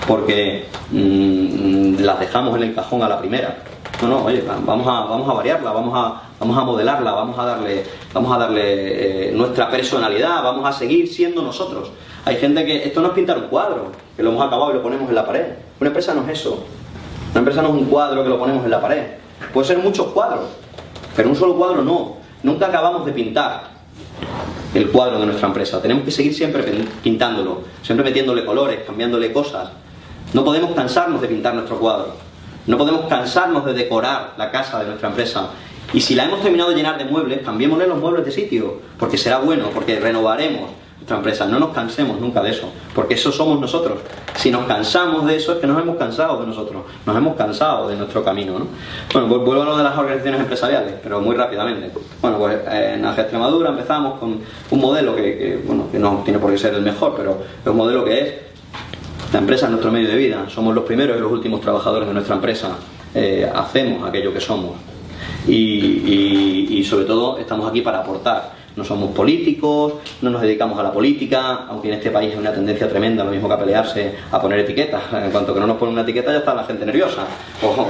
porque 0.07 0.67
mm, 0.91 2.01
las 2.01 2.21
dejamos 2.21 2.57
en 2.57 2.63
el 2.63 2.75
cajón 2.75 3.03
a 3.03 3.09
la 3.09 3.19
primera. 3.19 3.59
No, 4.03 4.09
no, 4.09 4.25
oye, 4.25 4.43
vamos 4.43 4.87
a, 4.87 5.07
vamos 5.07 5.29
a 5.29 5.33
variarla, 5.33 5.73
vamos 5.73 5.93
a, 5.95 6.23
vamos 6.39 6.57
a 6.57 6.65
modelarla, 6.65 7.13
vamos 7.13 7.39
a 7.39 7.45
darle, 7.45 7.85
vamos 8.13 8.35
a 8.35 8.39
darle 8.39 9.29
eh, 9.29 9.33
nuestra 9.33 9.71
personalidad, 9.71 10.43
vamos 10.43 10.69
a 10.69 10.73
seguir 10.73 11.09
siendo 11.09 11.43
nosotros. 11.43 11.91
Hay 12.27 12.39
gente 12.39 12.67
que 12.67 12.85
esto 12.85 13.01
no 13.01 13.07
es 13.07 13.15
pintar 13.15 13.39
un 13.39 13.47
cuadro, 13.47 13.93
que 14.17 14.23
lo 14.25 14.31
hemos 14.31 14.45
acabado 14.45 14.73
y 14.73 14.75
lo 14.75 14.83
ponemos 14.83 15.09
en 15.09 15.15
la 15.15 15.25
pared. 15.25 15.45
Una 15.79 15.91
empresa 15.91 16.13
no 16.13 16.25
es 16.25 16.41
eso. 16.41 16.67
Una 17.31 17.39
empresa 17.39 17.63
no 17.63 17.69
es 17.69 17.75
un 17.75 17.85
cuadro 17.85 18.25
que 18.25 18.29
lo 18.29 18.37
ponemos 18.37 18.65
en 18.65 18.71
la 18.73 18.81
pared. 18.81 19.05
Puede 19.55 19.69
ser 19.69 19.79
muchos 19.79 20.09
cuadros, 20.09 20.47
pero 21.15 21.29
un 21.29 21.37
solo 21.37 21.55
cuadro 21.55 21.85
no. 21.85 22.17
Nunca 22.43 22.67
acabamos 22.67 23.07
de 23.07 23.13
pintar 23.13 23.69
el 24.75 24.91
cuadro 24.91 25.21
de 25.21 25.27
nuestra 25.27 25.47
empresa. 25.47 25.81
Tenemos 25.81 26.03
que 26.03 26.11
seguir 26.11 26.35
siempre 26.35 26.65
pintándolo, 27.01 27.61
siempre 27.83 28.05
metiéndole 28.05 28.45
colores, 28.45 28.81
cambiándole 28.85 29.33
cosas. 29.33 29.69
No 30.35 30.45
podemos 30.45 30.75
cansarnos 30.75 31.21
de 31.21 31.29
pintar 31.29 31.55
nuestro 31.55 31.79
cuadro. 31.79 32.09
No 32.67 32.77
podemos 32.77 33.07
cansarnos 33.07 33.65
de 33.65 33.73
decorar 33.73 34.35
la 34.37 34.51
casa 34.51 34.81
de 34.81 34.87
nuestra 34.87 35.11
empresa. 35.11 35.51
Y 35.93 36.01
si 36.01 36.17
la 36.17 36.25
hemos 36.25 36.43
terminado 36.43 36.71
de 36.71 36.77
llenar 36.77 36.99
de 36.99 37.05
muebles, 37.05 37.43
cambiémosle 37.45 37.87
los 37.87 37.99
muebles 37.99 38.25
de 38.25 38.33
sitio, 38.33 38.81
porque 38.99 39.17
será 39.17 39.39
bueno, 39.39 39.71
porque 39.73 40.01
renovaremos, 40.01 40.71
nuestra 41.07 41.17
empresa. 41.19 41.47
No 41.47 41.61
nos 41.61 41.71
cansemos 41.71 42.21
nunca 42.21 42.43
de 42.43 42.51
eso, 42.51 42.69
porque 42.93 43.15
eso 43.15 43.31
somos 43.31 43.61
nosotros. 43.61 43.99
Si 44.35 44.51
nos 44.51 44.67
cansamos 44.67 45.25
de 45.25 45.37
eso 45.37 45.53
es 45.53 45.59
que 45.59 45.67
nos 45.67 45.81
hemos 45.81 45.97
cansado 45.97 46.41
de 46.41 46.47
nosotros, 46.49 46.83
nos 47.05 47.17
hemos 47.17 47.37
cansado 47.37 47.89
de 47.89 47.97
nuestro 47.97 48.25
camino. 48.25 48.59
¿no? 48.59 48.67
Bueno, 49.13 49.29
pues 49.29 49.41
vuelvo 49.43 49.63
a 49.63 49.67
lo 49.67 49.77
de 49.77 49.85
las 49.85 49.97
organizaciones 49.97 50.41
empresariales, 50.41 50.95
pero 51.01 51.21
muy 51.21 51.37
rápidamente. 51.37 51.93
Bueno, 52.21 52.39
pues 52.39 52.59
en 52.69 53.05
AG 53.05 53.21
Extremadura 53.21 53.71
empezamos 53.71 54.19
con 54.19 54.41
un 54.71 54.81
modelo 54.81 55.15
que, 55.15 55.63
bueno, 55.65 55.85
que 55.93 55.99
no 55.99 56.23
tiene 56.25 56.41
por 56.41 56.51
qué 56.51 56.59
ser 56.59 56.75
el 56.75 56.83
mejor, 56.83 57.15
pero 57.17 57.39
es 57.61 57.67
un 57.71 57.77
modelo 57.77 58.05
que 58.05 58.21
es 58.21 58.35
la 59.33 59.39
empresa 59.39 59.67
es 59.67 59.71
nuestro 59.71 59.93
medio 59.93 60.09
de 60.09 60.17
vida, 60.17 60.45
somos 60.49 60.75
los 60.75 60.85
primeros 60.85 61.17
y 61.17 61.21
los 61.21 61.31
últimos 61.31 61.61
trabajadores 61.61 62.09
de 62.09 62.15
nuestra 62.15 62.37
empresa, 62.37 62.77
eh, 63.15 63.51
hacemos 63.53 64.09
aquello 64.09 64.33
que 64.33 64.41
somos 64.41 64.73
y 65.49 66.85
sobre 66.89 67.05
todo 67.05 67.39
estamos 67.39 67.69
aquí 67.69 67.81
para 67.81 68.01
aportar 68.01 68.57
no 68.77 68.85
somos 68.85 69.11
políticos, 69.13 69.95
no 70.21 70.31
nos 70.31 70.43
dedicamos 70.43 70.79
a 70.79 70.83
la 70.83 70.93
política, 70.93 71.67
aunque 71.69 71.89
en 71.89 71.95
este 71.95 72.11
país 72.11 72.33
hay 72.33 72.39
una 72.39 72.53
tendencia 72.53 72.89
tremenda, 72.89 73.25
lo 73.25 73.31
mismo 73.31 73.49
que 73.49 73.55
a 73.55 73.59
pelearse, 73.59 74.15
a 74.31 74.41
poner 74.41 74.61
etiquetas. 74.61 75.03
En 75.27 75.33
cuanto 75.33 75.53
que 75.55 75.61
no 75.61 75.67
nos 75.67 75.77
ponen 75.77 75.95
una 75.95 76.03
etiqueta 76.03 76.31
ya 76.31 76.39
está 76.39 76.55
la 76.55 76.65
gente 76.65 76.85
nerviosa. 76.85 77.25
O, 77.63 77.87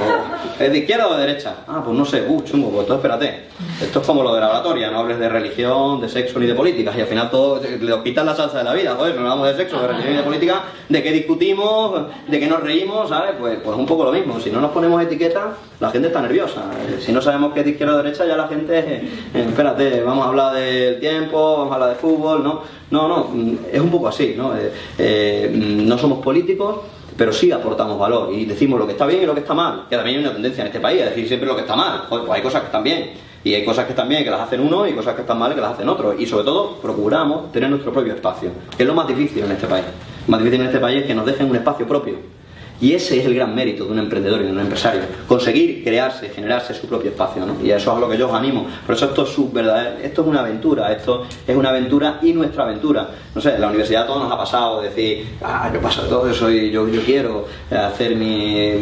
¿Es 0.58 0.70
de 0.70 0.78
izquierda 0.78 1.08
o 1.08 1.14
de 1.14 1.26
derecha? 1.26 1.56
Ah, 1.66 1.82
pues 1.84 1.96
no 1.96 2.04
sé, 2.04 2.24
uh, 2.26 2.42
chungo, 2.42 2.70
pues 2.70 2.82
entonces 2.82 3.04
espérate. 3.04 3.44
Esto 3.82 4.00
es 4.00 4.06
como 4.06 4.22
lo 4.22 4.34
de 4.34 4.40
la 4.40 4.48
oratoria, 4.48 4.90
no 4.90 5.00
hables 5.00 5.18
de 5.18 5.28
religión, 5.28 6.00
de 6.00 6.08
sexo 6.08 6.38
ni 6.38 6.46
de 6.46 6.54
política, 6.54 6.92
y 6.96 7.00
al 7.00 7.06
final 7.06 7.30
todo 7.30 7.60
le 7.60 8.02
quitan 8.02 8.26
la 8.26 8.34
salsa 8.34 8.58
de 8.58 8.64
la 8.64 8.72
vida, 8.72 8.94
joder, 8.96 9.16
no 9.16 9.22
hablamos 9.22 9.48
de 9.48 9.56
sexo, 9.56 9.80
de 9.80 9.88
religión 9.88 10.14
y 10.14 10.16
de 10.16 10.22
política, 10.22 10.62
de 10.88 11.02
qué 11.02 11.12
discutimos, 11.12 12.06
de 12.26 12.40
qué 12.40 12.46
nos 12.46 12.62
reímos, 12.62 13.08
¿sabes? 13.08 13.34
Pues, 13.38 13.58
pues 13.62 13.76
un 13.76 13.86
poco 13.86 14.04
lo 14.04 14.12
mismo. 14.12 14.40
Si 14.40 14.50
no 14.50 14.60
nos 14.60 14.70
ponemos 14.70 15.02
etiquetas, 15.02 15.44
la 15.80 15.90
gente 15.90 16.08
está 16.08 16.22
nerviosa. 16.22 16.62
Si 17.00 17.12
no 17.12 17.20
sabemos 17.20 17.52
qué 17.52 17.60
es 17.60 17.66
de 17.66 17.72
izquierda 17.72 17.94
o 17.94 17.96
de 17.98 18.04
derecha, 18.04 18.24
ya 18.24 18.36
la 18.36 18.48
gente, 18.48 18.78
eh, 18.78 19.08
espérate, 19.34 20.02
vamos 20.02 20.24
a 20.24 20.28
hablar 20.28 20.54
de 20.54 20.75
el 20.82 21.00
tiempo, 21.00 21.58
vamos 21.58 21.72
a 21.72 21.74
hablar 21.74 21.88
de 21.90 21.96
fútbol, 21.96 22.42
¿no? 22.42 22.62
No, 22.90 23.08
no, 23.08 23.30
es 23.70 23.80
un 23.80 23.90
poco 23.90 24.08
así, 24.08 24.34
¿no? 24.36 24.56
Eh, 24.56 24.72
eh, 24.98 25.50
no 25.54 25.98
somos 25.98 26.22
políticos, 26.22 26.80
pero 27.16 27.32
sí 27.32 27.50
aportamos 27.50 27.98
valor 27.98 28.32
y 28.32 28.44
decimos 28.44 28.78
lo 28.78 28.86
que 28.86 28.92
está 28.92 29.06
bien 29.06 29.22
y 29.22 29.26
lo 29.26 29.34
que 29.34 29.40
está 29.40 29.54
mal, 29.54 29.86
que 29.88 29.96
también 29.96 30.18
hay 30.18 30.24
una 30.24 30.32
tendencia 30.32 30.62
en 30.62 30.68
este 30.68 30.80
país 30.80 31.02
a 31.02 31.06
decir 31.06 31.26
siempre 31.26 31.48
lo 31.48 31.54
que 31.54 31.62
está 31.62 31.76
mal, 31.76 32.02
pues 32.08 32.22
hay 32.30 32.42
cosas 32.42 32.60
que 32.60 32.66
están 32.66 32.82
bien 32.82 33.12
y 33.42 33.54
hay 33.54 33.64
cosas 33.64 33.84
que 33.84 33.92
están 33.92 34.08
bien 34.08 34.24
que 34.24 34.30
las 34.30 34.40
hacen 34.40 34.60
uno 34.60 34.86
y 34.86 34.92
cosas 34.92 35.14
que 35.14 35.22
están 35.22 35.38
mal 35.38 35.54
que 35.54 35.60
las 35.60 35.72
hacen 35.72 35.88
otros 35.88 36.16
y 36.18 36.26
sobre 36.26 36.44
todo 36.44 36.76
procuramos 36.76 37.52
tener 37.52 37.70
nuestro 37.70 37.92
propio 37.92 38.14
espacio, 38.14 38.50
que 38.76 38.82
es 38.82 38.86
lo 38.86 38.94
más 38.94 39.08
difícil 39.08 39.44
en 39.44 39.52
este 39.52 39.66
país. 39.66 39.84
Lo 40.26 40.32
más 40.32 40.40
difícil 40.40 40.60
en 40.60 40.66
este 40.66 40.80
país 40.80 41.00
es 41.00 41.06
que 41.06 41.14
nos 41.14 41.24
dejen 41.24 41.48
un 41.48 41.56
espacio 41.56 41.86
propio 41.86 42.35
Y 42.80 42.92
ese 42.92 43.18
es 43.18 43.26
el 43.26 43.34
gran 43.34 43.54
mérito 43.54 43.84
de 43.84 43.92
un 43.92 43.98
emprendedor 43.98 44.42
y 44.42 44.44
de 44.44 44.52
un 44.52 44.60
empresario, 44.60 45.02
conseguir 45.26 45.82
crearse, 45.82 46.28
generarse 46.28 46.74
su 46.74 46.86
propio 46.86 47.10
espacio, 47.10 47.46
¿no? 47.46 47.56
Y 47.64 47.70
eso 47.70 47.90
es 47.90 47.96
a 47.96 48.00
lo 48.00 48.08
que 48.08 48.18
yo 48.18 48.28
os 48.28 48.34
animo. 48.34 48.66
Por 48.84 48.94
eso 48.94 49.06
esto 49.06 49.24
es, 49.24 49.30
su 49.30 49.50
verdad, 49.50 50.00
esto 50.02 50.22
es 50.22 50.28
una 50.28 50.40
aventura, 50.40 50.92
esto 50.92 51.24
es 51.46 51.56
una 51.56 51.70
aventura 51.70 52.18
y 52.22 52.32
nuestra 52.32 52.64
aventura. 52.64 53.08
No 53.34 53.40
sé, 53.40 53.58
la 53.58 53.68
universidad 53.68 54.04
a 54.04 54.06
todos 54.06 54.22
nos 54.22 54.32
ha 54.32 54.36
pasado 54.36 54.82
decir, 54.82 55.26
ah, 55.42 55.70
yo 55.72 55.80
paso 55.80 56.02
de 56.02 56.08
todo 56.08 56.28
eso 56.28 56.50
y 56.50 56.70
yo, 56.70 56.88
yo 56.88 57.00
quiero 57.02 57.46
hacer 57.70 58.14
mi, 58.16 58.78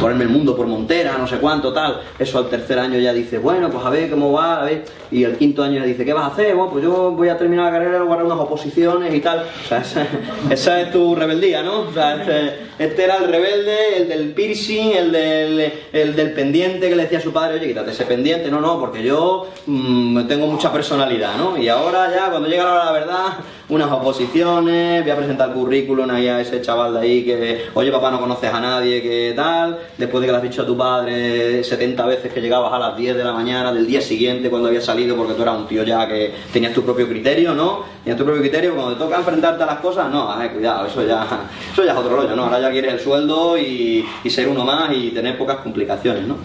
ponerme 0.00 0.24
el 0.24 0.30
mundo 0.30 0.56
por 0.56 0.66
montera, 0.66 1.16
no 1.18 1.26
sé 1.26 1.38
cuánto, 1.38 1.72
tal. 1.72 2.00
Eso 2.18 2.38
al 2.38 2.48
tercer 2.48 2.78
año 2.78 2.98
ya 2.98 3.12
dice, 3.12 3.38
bueno, 3.38 3.70
pues 3.70 3.84
a 3.84 3.90
ver 3.90 4.10
cómo 4.10 4.32
va, 4.32 4.60
a 4.60 4.64
ver. 4.64 4.84
Y 5.10 5.24
el 5.24 5.36
quinto 5.36 5.62
año 5.62 5.80
ya 5.80 5.84
dice, 5.84 6.04
¿qué 6.04 6.12
vas 6.12 6.24
a 6.24 6.28
hacer? 6.28 6.54
Bueno, 6.54 6.70
pues 6.72 6.84
yo 6.84 7.10
voy 7.12 7.28
a 7.28 7.36
terminar 7.36 7.66
la 7.66 7.78
carrera, 7.78 8.02
voy 8.02 8.18
a 8.18 8.24
unas 8.24 8.38
oposiciones 8.38 9.12
y 9.12 9.20
tal. 9.20 9.40
O 9.40 9.68
sea, 9.68 9.82
esa, 10.50 10.80
es 10.80 10.92
tu 10.92 11.14
rebeldía, 11.14 11.62
¿no? 11.62 11.80
O 11.80 11.92
sea, 11.92 12.16
este, 12.16 12.58
este 12.78 13.04
era 13.04 13.19
el 13.20 13.30
rebelde, 13.30 13.96
el 13.96 14.08
del 14.08 14.32
piercing, 14.32 14.92
el 14.92 15.12
del, 15.12 15.72
el 15.92 16.16
del 16.16 16.32
pendiente 16.32 16.88
que 16.88 16.96
le 16.96 17.04
decía 17.04 17.18
a 17.18 17.22
su 17.22 17.32
padre, 17.32 17.56
oye, 17.56 17.68
quítate 17.68 17.90
ese 17.92 18.04
pendiente, 18.04 18.50
no, 18.50 18.60
no, 18.60 18.78
porque 18.78 19.02
yo 19.02 19.48
mm, 19.66 20.26
tengo 20.26 20.46
mucha 20.46 20.72
personalidad, 20.72 21.36
¿no? 21.36 21.56
Y 21.56 21.68
ahora 21.68 22.10
ya, 22.10 22.30
cuando 22.30 22.48
llega 22.48 22.64
la 22.64 22.72
hora 22.72 22.80
de 22.80 22.86
la 22.86 22.92
verdad, 22.92 23.26
unas 23.70 23.90
oposiciones, 23.90 25.02
voy 25.02 25.10
a 25.10 25.16
presentar 25.16 25.52
currículum 25.52 26.10
ahí 26.10 26.28
a 26.28 26.40
ese 26.40 26.60
chaval 26.60 26.94
de 26.94 27.00
ahí 27.00 27.24
que, 27.24 27.66
oye, 27.74 27.90
papá, 27.92 28.10
no 28.10 28.20
conoces 28.20 28.52
a 28.52 28.60
nadie, 28.60 29.00
que 29.00 29.32
tal, 29.34 29.78
después 29.96 30.20
de 30.20 30.26
que 30.26 30.32
le 30.32 30.38
has 30.38 30.42
dicho 30.42 30.62
a 30.62 30.66
tu 30.66 30.76
padre 30.76 31.62
70 31.62 32.04
veces 32.06 32.32
que 32.32 32.40
llegabas 32.40 32.72
a 32.72 32.78
las 32.78 32.96
10 32.96 33.16
de 33.16 33.24
la 33.24 33.32
mañana 33.32 33.72
del 33.72 33.86
día 33.86 34.00
siguiente 34.00 34.50
cuando 34.50 34.68
había 34.68 34.80
salido 34.80 35.16
porque 35.16 35.34
tú 35.34 35.42
eras 35.42 35.56
un 35.56 35.66
tío 35.66 35.84
ya 35.84 36.06
que 36.08 36.32
tenías 36.52 36.74
tu 36.74 36.82
propio 36.82 37.08
criterio, 37.08 37.54
¿no? 37.54 37.84
Tenías 38.02 38.18
tu 38.18 38.24
propio 38.24 38.42
criterio, 38.42 38.74
cuando 38.74 38.94
te 38.94 38.98
toca 38.98 39.16
enfrentarte 39.16 39.62
a 39.62 39.66
las 39.66 39.78
cosas, 39.78 40.10
no, 40.10 40.34
cuidado, 40.52 40.86
eso 40.86 41.06
ya, 41.06 41.26
eso 41.72 41.84
ya 41.84 41.92
es 41.92 41.98
otro 41.98 42.16
rollo, 42.16 42.34
¿no? 42.34 42.44
Ahora 42.44 42.60
ya 42.60 42.70
quieres 42.70 42.94
el 42.94 43.00
sueldo 43.00 43.56
y, 43.56 44.04
ser 44.28 44.48
uno 44.48 44.64
más 44.64 44.92
y 44.92 45.10
tener 45.10 45.36
pocas 45.36 45.58
complicaciones, 45.58 46.26
¿no? 46.26 46.36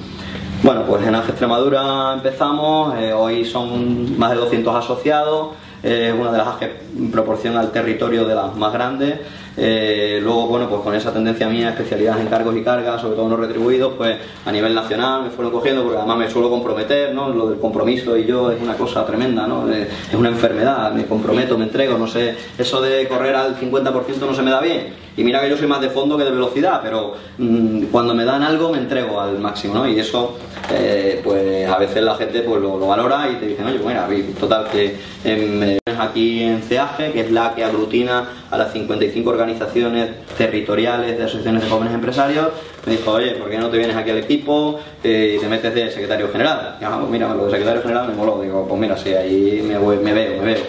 Bueno, 0.63 0.83
pues 0.87 1.05
en 1.05 1.13
Extremadura 1.13 2.13
empezamos, 2.13 2.95
eh, 2.97 3.13
hoy 3.13 3.45
son 3.45 4.17
más 4.17 4.31
de 4.31 4.37
200 4.37 4.75
asociados, 4.75 5.49
es 5.85 6.13
una 6.13 6.31
de 6.31 6.37
las 6.39 6.55
que 6.55 6.71
proporciona 7.11 7.59
al 7.59 7.71
territorio 7.71 8.25
de 8.25 8.33
las 8.33 8.55
más 8.55 8.73
grandes. 8.73 9.19
Eh, 9.55 10.19
luego, 10.21 10.47
bueno, 10.47 10.67
pues 10.67 10.81
con 10.81 10.95
esa 10.95 11.13
tendencia 11.13 11.47
mía, 11.47 11.69
especialidad 11.69 12.19
en 12.19 12.27
cargos 12.27 12.57
y 12.57 12.63
cargas, 12.63 12.99
sobre 12.99 13.15
todo 13.15 13.29
no 13.29 13.37
retribuidos, 13.37 13.93
pues 13.95 14.17
a 14.45 14.51
nivel 14.51 14.73
nacional 14.73 15.23
me 15.23 15.29
fueron 15.29 15.53
cogiendo, 15.53 15.83
porque 15.83 15.99
además 15.99 16.17
me 16.17 16.29
suelo 16.29 16.49
comprometer, 16.49 17.13
¿no? 17.13 17.29
Lo 17.29 17.49
del 17.49 17.59
compromiso 17.59 18.17
y 18.17 18.25
yo 18.25 18.51
es 18.51 18.59
una 18.59 18.73
cosa 18.73 19.05
tremenda, 19.05 19.45
¿no? 19.45 19.71
Es 19.71 20.13
una 20.13 20.29
enfermedad, 20.29 20.91
me 20.91 21.05
comprometo, 21.05 21.55
me 21.57 21.65
entrego, 21.65 21.97
no 21.99 22.07
sé, 22.07 22.35
eso 22.57 22.81
de 22.81 23.07
correr 23.07 23.35
al 23.35 23.55
50% 23.55 24.19
no 24.25 24.33
se 24.33 24.41
me 24.41 24.51
da 24.51 24.61
bien. 24.61 25.04
Y 25.17 25.23
mira 25.23 25.41
que 25.41 25.49
yo 25.49 25.57
soy 25.57 25.67
más 25.67 25.81
de 25.81 25.89
fondo 25.89 26.17
que 26.17 26.23
de 26.23 26.31
velocidad, 26.31 26.81
pero 26.83 27.15
mm, 27.37 27.85
cuando 27.85 28.13
me 28.13 28.25
dan 28.25 28.43
algo 28.43 28.71
me 28.71 28.79
entrego 28.79 29.19
al 29.19 29.39
máximo, 29.39 29.73
¿no? 29.73 29.87
Y 29.87 29.99
eso, 29.99 30.37
eh, 30.73 31.21
pues 31.23 31.67
a 31.69 31.77
veces 31.77 32.03
la 32.03 32.15
gente 32.15 32.41
pues 32.41 32.61
lo, 32.61 32.77
valora 32.79 33.29
y 33.31 33.35
te 33.35 33.47
dicen, 33.47 33.65
oye, 33.65 33.79
mira, 33.79 34.07
total 34.39 34.67
que 34.69 34.97
en, 35.23 35.79
aquí 35.99 36.43
en 36.43 36.61
CEAGE, 36.61 37.11
que 37.11 37.21
es 37.21 37.31
la 37.31 37.55
que 37.55 37.63
aglutina 37.63 38.29
a 38.51 38.57
las 38.57 38.73
55 38.73 39.29
organizaciones 39.29 40.09
territoriales 40.37 41.17
de 41.17 41.23
asociaciones 41.23 41.63
de 41.63 41.69
jóvenes 41.69 41.93
empresarios, 41.93 42.49
me 42.85 42.93
dijo, 42.93 43.11
oye, 43.11 43.31
¿por 43.31 43.49
qué 43.49 43.57
no 43.57 43.69
te 43.69 43.77
vienes 43.77 43.95
aquí 43.95 44.11
al 44.11 44.17
equipo 44.17 44.79
eh, 45.03 45.35
y 45.37 45.39
te 45.39 45.47
metes 45.47 45.73
de 45.73 45.91
secretario 45.91 46.29
general? 46.29 46.77
Y, 46.79 46.85
pues 46.85 47.09
mira, 47.09 47.33
lo 47.33 47.45
de 47.45 47.51
secretario 47.51 47.81
general 47.81 48.07
me 48.07 48.13
moló, 48.13 48.41
digo, 48.41 48.67
pues 48.67 48.79
mira, 48.79 48.97
sí, 48.97 49.13
ahí 49.13 49.63
me, 49.65 49.79
me 49.79 50.13
veo, 50.13 50.41
me 50.41 50.53
veo. 50.53 50.63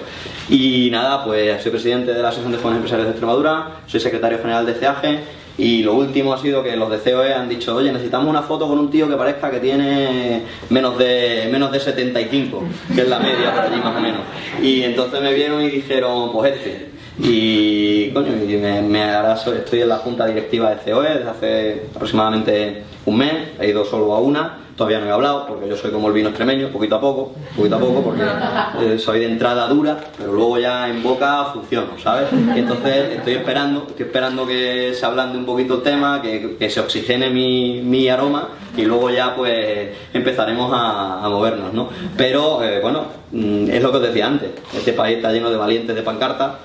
Y 0.49 0.91
nada, 0.93 1.25
pues 1.25 1.61
soy 1.61 1.73
presidente 1.73 2.15
de 2.15 2.23
la 2.23 2.29
Asociación 2.29 2.53
de 2.53 2.59
Jóvenes 2.59 2.77
Empresarios 2.77 3.07
de 3.07 3.11
Extremadura, 3.11 3.81
soy 3.89 3.99
secretario 3.99 4.36
general 4.39 4.67
de 4.67 4.75
CEAGE 4.75 5.21
y 5.59 5.83
lo 5.83 5.95
último 5.95 6.35
ha 6.35 6.39
sido 6.39 6.63
que 6.63 6.77
los 6.77 6.91
de 6.91 6.99
COE 6.99 7.33
han 7.33 7.49
dicho, 7.49 7.75
oye, 7.75 7.91
necesitamos 7.91 8.29
una 8.29 8.43
foto 8.43 8.69
con 8.69 8.79
un 8.79 8.91
tío 8.91 9.09
que 9.09 9.17
parezca 9.17 9.51
que 9.51 9.59
tiene 9.59 10.43
menos 10.69 10.99
de, 10.99 11.49
menos 11.51 11.73
de 11.73 11.81
75, 11.81 12.63
que 12.95 13.01
es 13.01 13.09
la 13.09 13.19
media 13.19 13.55
por 13.55 13.65
allí 13.65 13.81
más 13.83 13.97
o 13.97 14.01
menos. 14.01 14.21
Y 14.63 14.83
entonces 14.83 15.21
me 15.23 15.33
vieron 15.33 15.63
y 15.63 15.71
dijeron, 15.71 16.31
pues 16.33 16.53
este. 16.55 16.91
Y 17.19 18.11
coño, 18.11 18.33
me, 18.61 18.83
me 18.83 19.33
estoy 19.33 19.81
en 19.81 19.89
la 19.89 19.97
junta 19.97 20.27
directiva 20.27 20.75
de 20.75 20.93
COE 20.93 21.09
desde 21.09 21.31
hace 21.31 21.83
aproximadamente 21.95 22.83
un 23.07 23.17
mes, 23.17 23.33
he 23.59 23.71
ido 23.71 23.87
solo 23.87 24.15
a 24.15 24.21
una 24.21 24.66
Todavía 24.77 25.01
no 25.01 25.07
he 25.07 25.11
hablado 25.11 25.47
porque 25.47 25.69
yo 25.69 25.77
soy 25.77 25.91
como 25.91 26.09
el 26.09 26.13
vino 26.13 26.29
extremeño, 26.29 26.69
poquito 26.69 26.97
a 26.97 27.01
poco, 27.01 27.33
poquito 27.57 27.77
a 27.77 27.79
poco, 27.79 28.03
porque 28.03 28.23
eh, 28.83 28.99
soy 28.99 29.21
de 29.21 29.27
entrada 29.27 29.67
dura, 29.69 29.97
pero 30.19 30.35
luego 30.35 30.59
ya 30.59 30.89
en 30.91 31.03
boca 31.03 31.47
funciono, 31.47 31.99
¿sabes? 31.99 32.29
Y 32.55 32.59
entonces 32.59 33.15
estoy 33.15 33.35
esperando, 33.35 33.87
estoy 33.89 34.05
esperando 34.05 34.47
que 34.47 34.93
se 34.93 35.07
ablande 35.07 35.39
un 35.39 35.47
poquito 35.47 35.77
el 35.77 35.83
tema, 35.83 36.21
que, 36.21 36.57
que 36.59 36.69
se 36.69 36.81
oxigene 36.81 37.31
mi, 37.31 37.81
mi, 37.83 38.07
aroma 38.11 38.49
y 38.77 38.85
luego 38.85 39.09
ya 39.09 39.35
pues 39.35 39.97
empezaremos 40.13 40.71
a, 40.75 41.25
a 41.25 41.29
movernos, 41.31 41.73
¿no? 41.73 41.89
Pero 42.15 42.63
eh, 42.63 42.81
bueno, 42.83 43.07
mm, 43.33 43.71
es 43.71 43.83
lo 43.83 43.91
que 43.91 43.97
os 43.97 44.03
decía 44.03 44.27
antes, 44.27 44.51
este 44.77 44.93
país 44.93 45.17
está 45.17 45.33
lleno 45.33 45.51
de 45.51 45.57
valientes 45.57 45.97
de 45.97 46.03
pancarta. 46.03 46.59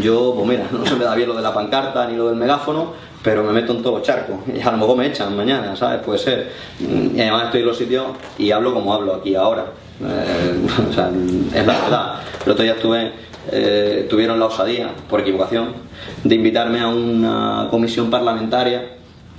Yo, 0.00 0.32
pues 0.34 0.48
mira, 0.48 0.66
no 0.72 0.86
se 0.86 0.96
me 0.96 1.04
da 1.04 1.14
bien 1.14 1.28
lo 1.28 1.34
de 1.34 1.42
la 1.42 1.52
pancarta 1.52 2.06
ni 2.06 2.16
lo 2.16 2.28
del 2.28 2.36
megáfono, 2.36 2.92
pero 3.22 3.42
me 3.42 3.52
meto 3.52 3.72
en 3.72 3.82
todos 3.82 3.98
los 3.98 4.06
charcos 4.06 4.36
y 4.46 4.60
a 4.60 4.70
lo 4.70 4.78
mejor 4.78 4.96
me 4.96 5.06
echan 5.06 5.36
mañana, 5.36 5.74
¿sabes? 5.76 6.00
Puede 6.00 6.18
ser. 6.18 6.52
Y 6.80 7.20
además 7.20 7.46
estoy 7.46 7.60
en 7.60 7.66
los 7.66 7.76
sitios 7.76 8.06
y 8.38 8.50
hablo 8.50 8.72
como 8.72 8.94
hablo 8.94 9.14
aquí 9.14 9.34
ahora. 9.34 9.66
Eh, 10.00 10.66
o 10.90 10.92
sea, 10.92 11.10
es 11.54 11.66
la 11.66 11.80
verdad. 11.80 12.14
El 12.44 12.52
otro 12.52 12.62
día 12.62 12.74
estuve, 12.74 13.12
eh, 13.50 14.06
tuvieron 14.08 14.38
la 14.38 14.46
osadía, 14.46 14.90
por 15.08 15.20
equivocación, 15.20 15.74
de 16.22 16.34
invitarme 16.34 16.80
a 16.80 16.88
una 16.88 17.68
comisión 17.70 18.10
parlamentaria 18.10 18.92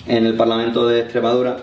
en 0.05 0.25
el 0.25 0.35
Parlamento 0.35 0.87
de 0.87 1.01
Extremadura 1.01 1.57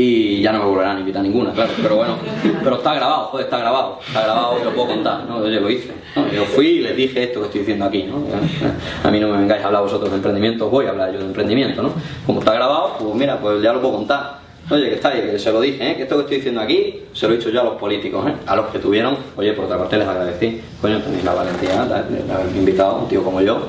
y 0.00 0.40
ya 0.40 0.52
no 0.52 0.60
me 0.60 0.64
volverán 0.66 0.96
a 0.98 1.00
invitar 1.00 1.22
ninguna, 1.22 1.52
claro, 1.52 1.72
pero 1.82 1.96
bueno, 1.96 2.16
pero 2.62 2.76
está 2.76 2.94
grabado, 2.94 3.26
joder, 3.26 3.46
está 3.46 3.58
grabado, 3.58 3.98
está 4.06 4.22
grabado 4.22 4.58
y 4.60 4.64
lo 4.64 4.70
puedo 4.70 4.88
contar, 4.88 5.24
¿no? 5.24 5.46
Yo 5.48 5.60
lo 5.60 5.70
hice, 5.70 5.92
yo 6.32 6.44
fui 6.44 6.66
y 6.66 6.80
les 6.80 6.96
dije 6.96 7.24
esto 7.24 7.40
que 7.40 7.46
estoy 7.46 7.60
diciendo 7.60 7.84
aquí, 7.84 8.04
¿no? 8.04 8.22
A 9.02 9.10
mí 9.10 9.18
no 9.18 9.28
me 9.28 9.38
vengáis 9.38 9.62
a 9.62 9.66
hablar 9.66 9.82
vosotros 9.82 10.10
de 10.10 10.16
emprendimiento, 10.16 10.70
voy 10.70 10.86
a 10.86 10.90
hablar 10.90 11.12
yo 11.12 11.18
de 11.18 11.24
emprendimiento, 11.24 11.82
¿no? 11.82 11.92
Como 12.24 12.38
está 12.38 12.54
grabado, 12.54 12.96
pues 12.98 13.14
mira, 13.14 13.38
pues 13.40 13.60
ya 13.60 13.72
lo 13.72 13.80
puedo 13.80 13.94
contar. 13.94 14.38
Oye, 14.70 14.90
que 14.90 14.94
está 14.96 15.08
ahí, 15.08 15.22
que 15.22 15.38
se 15.38 15.50
lo 15.50 15.62
dije, 15.62 15.92
¿eh? 15.92 15.96
que 15.96 16.02
esto 16.02 16.14
que 16.16 16.20
estoy 16.22 16.36
diciendo 16.36 16.60
aquí 16.60 17.00
se 17.14 17.26
lo 17.26 17.32
he 17.32 17.38
dicho 17.38 17.48
yo 17.48 17.62
a 17.62 17.64
los 17.64 17.74
políticos, 17.76 18.28
¿eh? 18.28 18.34
a 18.46 18.54
los 18.54 18.66
que 18.66 18.78
tuvieron, 18.78 19.16
oye, 19.34 19.54
por 19.54 19.64
otra 19.64 19.78
parte 19.78 19.96
les 19.96 20.06
agradecí, 20.06 20.60
coño, 20.82 21.00
tenéis 21.00 21.24
la 21.24 21.32
valentía 21.32 21.86
de 21.86 22.32
haberme 22.32 22.58
invitado 22.58 22.90
a 22.90 22.98
un 22.98 23.08
tío 23.08 23.24
como 23.24 23.40
yo 23.40 23.62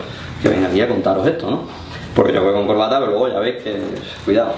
que 0.43 0.49
venga 0.49 0.67
aquí 0.67 0.81
a 0.81 0.89
contaros 0.89 1.25
esto, 1.25 1.49
¿no? 1.49 1.88
Porque 2.15 2.33
yo 2.33 2.43
voy 2.43 2.53
con 2.53 2.67
corbata, 2.67 2.99
pero 2.99 3.11
luego 3.11 3.29
ya 3.29 3.39
veis 3.39 3.63
que 3.63 3.77
cuidado. 4.25 4.53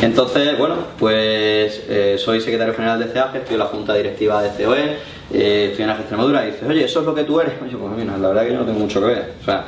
Entonces, 0.00 0.56
bueno, 0.58 0.76
pues 0.98 1.84
eh, 1.88 2.16
soy 2.18 2.40
secretario 2.40 2.74
general 2.74 2.98
de 2.98 3.06
CEAGE, 3.06 3.38
estoy 3.38 3.54
en 3.54 3.60
la 3.60 3.66
junta 3.66 3.94
directiva 3.94 4.42
de 4.42 4.64
COE, 4.64 4.96
eh, 5.32 5.68
estoy 5.70 5.82
en 5.82 5.88
la 5.88 5.96
Extremadura 5.96 6.44
y 6.44 6.52
dices, 6.52 6.68
oye, 6.68 6.84
¿eso 6.84 7.00
es 7.00 7.06
lo 7.06 7.14
que 7.14 7.24
tú 7.24 7.40
eres? 7.40 7.54
Oye, 7.62 7.76
pues 7.76 7.92
mira, 7.96 8.16
la 8.18 8.28
verdad 8.28 8.44
que 8.44 8.52
yo 8.52 8.58
no 8.58 8.64
tengo 8.64 8.78
mucho 8.78 9.00
que 9.00 9.06
ver. 9.06 9.32
O 9.40 9.44
sea, 9.44 9.64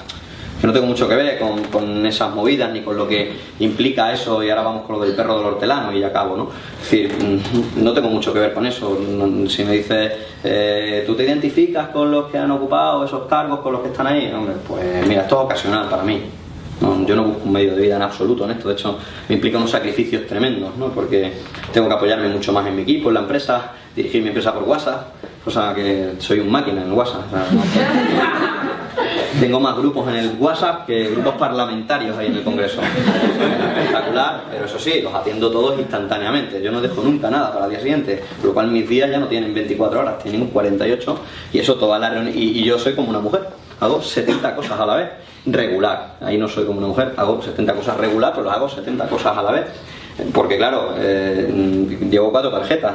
que 0.60 0.66
no 0.66 0.72
tengo 0.72 0.86
mucho 0.86 1.08
que 1.08 1.16
ver 1.16 1.40
con, 1.72 2.06
esas 2.06 2.32
movidas 2.32 2.72
ni 2.72 2.82
con 2.82 2.96
lo 2.96 3.08
que 3.08 3.32
implica 3.58 4.12
eso 4.12 4.44
y 4.44 4.50
ahora 4.50 4.62
vamos 4.62 4.86
con 4.86 4.96
lo 4.96 5.04
del 5.04 5.16
perro 5.16 5.38
del 5.38 5.46
hortelano 5.46 5.92
y 5.92 5.98
ya 5.98 6.08
acabo, 6.08 6.36
¿no? 6.36 6.50
Es 6.80 6.90
decir, 6.90 7.12
mm, 7.12 7.82
no 7.82 7.92
tengo 7.92 8.08
mucho 8.08 8.32
que 8.32 8.38
ver 8.38 8.54
con 8.54 8.66
eso. 8.66 8.96
Si 9.48 9.64
me 9.64 9.72
dices, 9.72 10.12
eh, 10.44 11.02
¿tú 11.06 11.16
te 11.16 11.24
identificas 11.24 11.88
con 11.88 12.10
los 12.10 12.30
que 12.30 12.38
han 12.38 12.50
ocupado 12.50 13.04
esos 13.04 13.26
cargos, 13.26 13.60
con 13.60 13.72
los 13.72 13.82
que 13.82 13.88
están 13.88 14.06
ahí? 14.06 14.30
Hombre, 14.32 14.54
pues 14.68 15.06
mira, 15.08 15.22
esto 15.22 15.40
es 15.40 15.44
ocasional 15.46 15.88
para 15.88 16.04
mí 16.04 16.22
yo 17.06 17.16
no 17.16 17.24
busco 17.24 17.44
un 17.44 17.52
medio 17.52 17.74
de 17.74 17.82
vida 17.82 17.96
en 17.96 18.02
absoluto 18.02 18.44
en 18.44 18.52
esto, 18.52 18.68
de 18.68 18.74
hecho 18.74 18.98
me 19.28 19.36
implica 19.36 19.58
unos 19.58 19.70
sacrificios 19.70 20.26
tremendos, 20.26 20.76
¿no? 20.76 20.88
porque 20.88 21.32
tengo 21.72 21.88
que 21.88 21.94
apoyarme 21.94 22.28
mucho 22.28 22.52
más 22.52 22.66
en 22.66 22.76
mi 22.76 22.82
equipo, 22.82 23.08
en 23.08 23.14
la 23.14 23.20
empresa, 23.20 23.72
dirigir 23.94 24.22
mi 24.22 24.28
empresa 24.28 24.52
por 24.52 24.64
WhatsApp, 24.64 25.08
cosa 25.44 25.74
que 25.74 26.14
soy 26.18 26.40
un 26.40 26.50
máquina 26.50 26.82
en 26.82 26.92
WhatsApp. 26.92 27.22
tengo 29.40 29.58
más 29.60 29.76
grupos 29.76 30.08
en 30.08 30.16
el 30.16 30.36
WhatsApp 30.38 30.86
que 30.86 31.08
grupos 31.08 31.34
parlamentarios 31.34 32.16
ahí 32.16 32.26
en 32.26 32.36
el 32.36 32.44
Congreso. 32.44 32.80
espectacular, 33.76 34.44
pero 34.50 34.66
eso 34.66 34.78
sí, 34.78 35.00
los 35.00 35.14
atiendo 35.14 35.50
todos 35.50 35.78
instantáneamente. 35.78 36.62
Yo 36.62 36.70
no 36.70 36.80
dejo 36.80 37.02
nunca 37.02 37.30
nada 37.30 37.52
para 37.52 37.64
el 37.64 37.70
día 37.70 37.80
siguiente, 37.80 38.22
por 38.38 38.48
lo 38.48 38.54
cual 38.54 38.70
mis 38.70 38.88
días 38.88 39.10
ya 39.10 39.18
no 39.18 39.26
tienen 39.26 39.54
24 39.54 40.00
horas, 40.00 40.18
tienen 40.22 40.46
48 40.46 41.18
y 41.52 41.58
eso 41.58 41.74
toda 41.76 41.98
la 41.98 42.10
reunión. 42.10 42.34
y 42.36 42.62
yo 42.62 42.78
soy 42.78 42.94
como 42.94 43.10
una 43.10 43.20
mujer, 43.20 43.42
hago 43.82 44.00
70 44.00 44.54
cosas 44.54 44.78
a 44.78 44.86
la 44.86 44.94
vez 44.94 45.10
regular. 45.44 46.14
Ahí 46.20 46.38
no 46.38 46.46
soy 46.46 46.64
como 46.64 46.78
una 46.78 46.86
mujer, 46.86 47.14
hago 47.16 47.42
70 47.42 47.74
cosas 47.74 47.96
regular, 47.96 48.32
pero 48.34 48.48
hago 48.50 48.68
70 48.68 49.08
cosas 49.08 49.36
a 49.36 49.42
la 49.42 49.50
vez. 49.50 49.66
Porque 50.32 50.56
claro, 50.56 50.94
eh, 50.98 51.98
llevo 52.08 52.30
cuatro 52.30 52.50
tarjetas. 52.50 52.94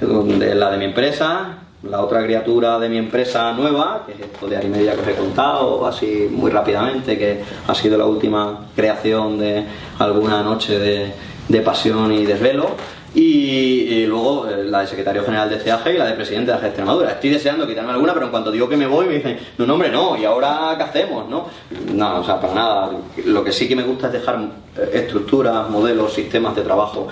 La 0.00 0.70
de 0.70 0.78
mi 0.78 0.84
empresa, 0.84 1.58
la 1.82 2.00
otra 2.02 2.22
criatura 2.22 2.78
de 2.78 2.88
mi 2.88 2.98
empresa 2.98 3.52
nueva, 3.52 4.04
que 4.06 4.12
es 4.12 4.20
esto 4.20 4.46
de 4.46 4.56
Arimedia 4.56 4.94
que 4.94 5.00
os 5.00 5.08
he 5.08 5.14
contado, 5.14 5.84
así 5.84 6.28
muy 6.30 6.50
rápidamente, 6.50 7.18
que 7.18 7.42
ha 7.66 7.74
sido 7.74 7.98
la 7.98 8.06
última 8.06 8.68
creación 8.76 9.38
de 9.38 9.64
alguna 9.98 10.44
noche 10.44 10.78
de, 10.78 11.12
de 11.48 11.60
pasión 11.60 12.12
y 12.12 12.24
desvelo. 12.24 12.68
Y, 13.14 14.06
luego 14.06 14.48
eh, 14.48 14.64
la 14.64 14.80
de 14.80 14.86
secretario 14.86 15.24
general 15.24 15.50
de 15.50 15.58
CAG 15.58 15.94
y 15.94 15.98
la 15.98 16.06
de 16.06 16.12
presidente 16.12 16.52
de 16.52 16.60
la 16.60 16.66
Extremadura. 16.66 17.10
Estoy 17.10 17.30
deseando 17.30 17.66
quitarme 17.66 17.90
alguna, 17.92 18.14
pero 18.14 18.26
en 18.26 18.30
cuanto 18.30 18.50
digo 18.50 18.68
que 18.68 18.76
me 18.76 18.86
voy 18.86 19.06
me 19.06 19.14
dicen, 19.14 19.38
no, 19.58 19.66
no, 19.66 19.74
hombre, 19.74 19.90
no, 19.90 20.16
¿y 20.16 20.24
ahora 20.24 20.74
qué 20.76 20.84
hacemos? 20.84 21.28
No, 21.28 21.46
no 21.92 22.20
o 22.20 22.24
sea, 22.24 22.40
para 22.40 22.54
nada. 22.54 22.90
Lo 23.24 23.42
que 23.42 23.52
sí 23.52 23.68
que 23.68 23.74
me 23.74 23.82
gusta 23.82 24.06
es 24.06 24.14
dejar 24.14 24.38
eh, 24.76 24.90
estructuras, 24.94 25.68
modelos, 25.68 26.12
sistemas 26.12 26.54
de 26.54 26.62
trabajo, 26.62 27.08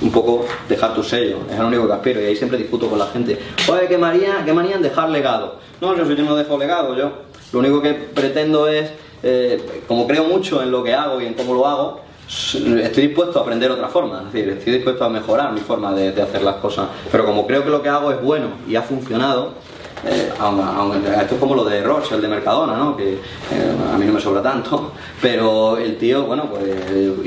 un 0.00 0.12
poco 0.12 0.46
dejar 0.68 0.94
tu 0.94 1.02
sello, 1.02 1.38
es 1.50 1.58
lo 1.58 1.66
único 1.66 1.86
que 1.86 1.92
aspiro 1.92 2.20
y 2.20 2.26
ahí 2.26 2.36
siempre 2.36 2.58
discuto 2.58 2.88
con 2.88 2.98
la 2.98 3.06
gente. 3.06 3.38
Oye, 3.68 3.88
¿qué 3.88 3.98
manían, 3.98 4.44
qué 4.44 4.52
manían 4.52 4.82
dejar 4.82 5.10
legado? 5.10 5.58
No, 5.80 5.96
yo, 5.96 6.04
yo 6.04 6.24
no 6.24 6.36
dejo 6.36 6.58
legado, 6.58 6.96
yo 6.96 7.30
lo 7.52 7.58
único 7.58 7.82
que 7.82 7.94
pretendo 7.94 8.68
es, 8.68 8.90
eh, 9.22 9.82
como 9.88 10.06
creo 10.06 10.24
mucho 10.24 10.62
en 10.62 10.70
lo 10.70 10.84
que 10.84 10.94
hago 10.94 11.20
y 11.20 11.26
en 11.26 11.34
cómo 11.34 11.54
lo 11.54 11.66
hago, 11.66 12.00
estoy 12.30 13.08
dispuesto 13.08 13.40
a 13.40 13.42
aprender 13.42 13.70
otra 13.72 13.88
forma, 13.88 14.18
es 14.20 14.32
decir, 14.32 14.48
estoy 14.50 14.74
dispuesto 14.74 15.04
a 15.04 15.08
mejorar 15.08 15.52
mi 15.52 15.60
forma 15.60 15.92
de, 15.92 16.20
hacer 16.22 16.42
las 16.42 16.56
cosas, 16.56 16.88
pero 17.10 17.24
como 17.24 17.46
creo 17.46 17.64
que 17.64 17.70
lo 17.70 17.82
que 17.82 17.88
hago 17.88 18.12
es 18.12 18.22
bueno 18.22 18.48
y 18.68 18.76
ha 18.76 18.82
funcionado, 18.82 19.54
eh, 20.04 20.30
esto 21.20 21.34
es 21.34 21.40
como 21.40 21.54
lo 21.54 21.64
de 21.64 21.82
Roche, 21.82 22.14
el 22.14 22.22
de 22.22 22.28
Mercadona, 22.28 22.76
¿no? 22.76 22.96
que 22.96 23.12
eh, 23.12 23.18
a 23.92 23.98
mí 23.98 24.06
no 24.06 24.14
me 24.14 24.20
sobra 24.20 24.42
tanto, 24.42 24.92
pero 25.20 25.76
el 25.76 25.96
tío, 25.96 26.24
bueno, 26.24 26.46
pues 26.50 26.62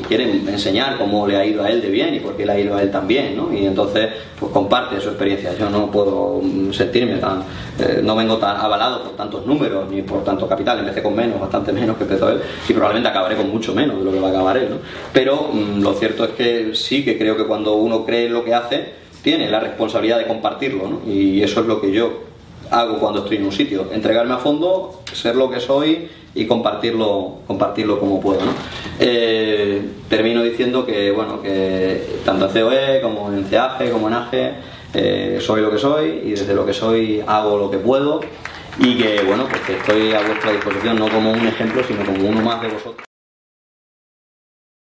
quiere 0.07 0.31
enseñar 0.31 0.97
cómo 0.97 1.27
le 1.27 1.37
ha 1.37 1.45
ido 1.45 1.63
a 1.63 1.69
él 1.69 1.81
de 1.81 1.89
bien 1.89 2.15
y 2.15 2.19
por 2.19 2.35
qué 2.35 2.45
le 2.45 2.51
ha 2.51 2.59
ido 2.59 2.75
a 2.75 2.81
él 2.81 2.89
tan 2.89 3.07
bien, 3.07 3.37
¿no? 3.37 3.53
y 3.53 3.65
entonces 3.65 4.09
pues 4.39 4.51
comparte 4.51 4.99
su 4.99 5.09
experiencia. 5.09 5.53
Yo 5.57 5.69
no 5.69 5.91
puedo 5.91 6.41
sentirme 6.71 7.17
tan, 7.17 7.43
eh, 7.79 8.01
no 8.03 8.15
vengo 8.15 8.37
tan 8.37 8.57
avalado 8.57 9.03
por 9.03 9.15
tantos 9.15 9.45
números 9.45 9.89
ni 9.89 10.01
por 10.01 10.23
tanto 10.23 10.47
capital, 10.47 10.79
empecé 10.79 11.03
con 11.03 11.15
menos, 11.15 11.39
bastante 11.39 11.71
menos 11.71 11.97
que 11.97 12.03
empezó 12.03 12.29
él, 12.29 12.41
y 12.67 12.73
probablemente 12.73 13.09
acabaré 13.09 13.35
con 13.35 13.49
mucho 13.49 13.73
menos 13.73 13.99
de 13.99 14.03
lo 14.03 14.11
que 14.11 14.19
va 14.19 14.29
a 14.29 14.31
acabar 14.31 14.57
él, 14.57 14.69
¿no? 14.69 14.77
pero 15.13 15.49
mm, 15.53 15.81
lo 15.81 15.93
cierto 15.93 16.23
es 16.25 16.31
que 16.31 16.71
sí 16.73 17.05
que 17.05 17.17
creo 17.17 17.37
que 17.37 17.45
cuando 17.45 17.75
uno 17.75 18.05
cree 18.05 18.29
lo 18.29 18.43
que 18.43 18.53
hace, 18.53 19.03
tiene 19.21 19.49
la 19.49 19.59
responsabilidad 19.59 20.17
de 20.17 20.27
compartirlo, 20.27 20.87
¿no? 20.87 21.01
y 21.09 21.41
eso 21.43 21.61
es 21.61 21.67
lo 21.67 21.79
que 21.79 21.91
yo 21.91 22.32
hago 22.73 22.97
cuando 22.99 23.21
estoy 23.21 23.37
en 23.37 23.45
un 23.45 23.51
sitio, 23.51 23.87
entregarme 23.91 24.33
a 24.33 24.37
fondo, 24.37 25.01
ser 25.13 25.35
lo 25.35 25.49
que 25.49 25.59
soy 25.59 26.09
y 26.33 26.45
compartirlo, 26.47 27.39
compartirlo 27.45 27.99
como 27.99 28.19
puedo. 28.19 28.41
Eh, 28.99 29.81
termino 30.09 30.41
diciendo 30.41 30.85
que 30.85 31.11
bueno, 31.11 31.41
que 31.41 32.19
tanto 32.25 32.45
en 32.47 32.51
COE 32.51 33.01
como 33.01 33.31
en 33.31 33.43
CAGE 33.43 33.91
como 33.91 34.07
en 34.07 34.13
AGE 34.15 34.51
eh, 34.93 35.37
soy 35.39 35.61
lo 35.61 35.71
que 35.71 35.77
soy 35.77 36.21
y 36.25 36.31
desde 36.31 36.53
lo 36.53 36.65
que 36.65 36.73
soy 36.73 37.23
hago 37.25 37.57
lo 37.57 37.69
que 37.69 37.77
puedo 37.77 38.21
y 38.79 38.97
que 38.97 39.21
bueno, 39.23 39.45
pues 39.47 39.61
que 39.61 39.73
estoy 39.77 40.13
a 40.13 40.25
vuestra 40.25 40.51
disposición 40.51 40.97
no 40.97 41.07
como 41.09 41.31
un 41.31 41.47
ejemplo, 41.47 41.83
sino 41.83 42.03
como 42.03 42.27
uno 42.27 42.41
más 42.41 42.61
de 42.61 42.69
vosotros. 42.69 43.12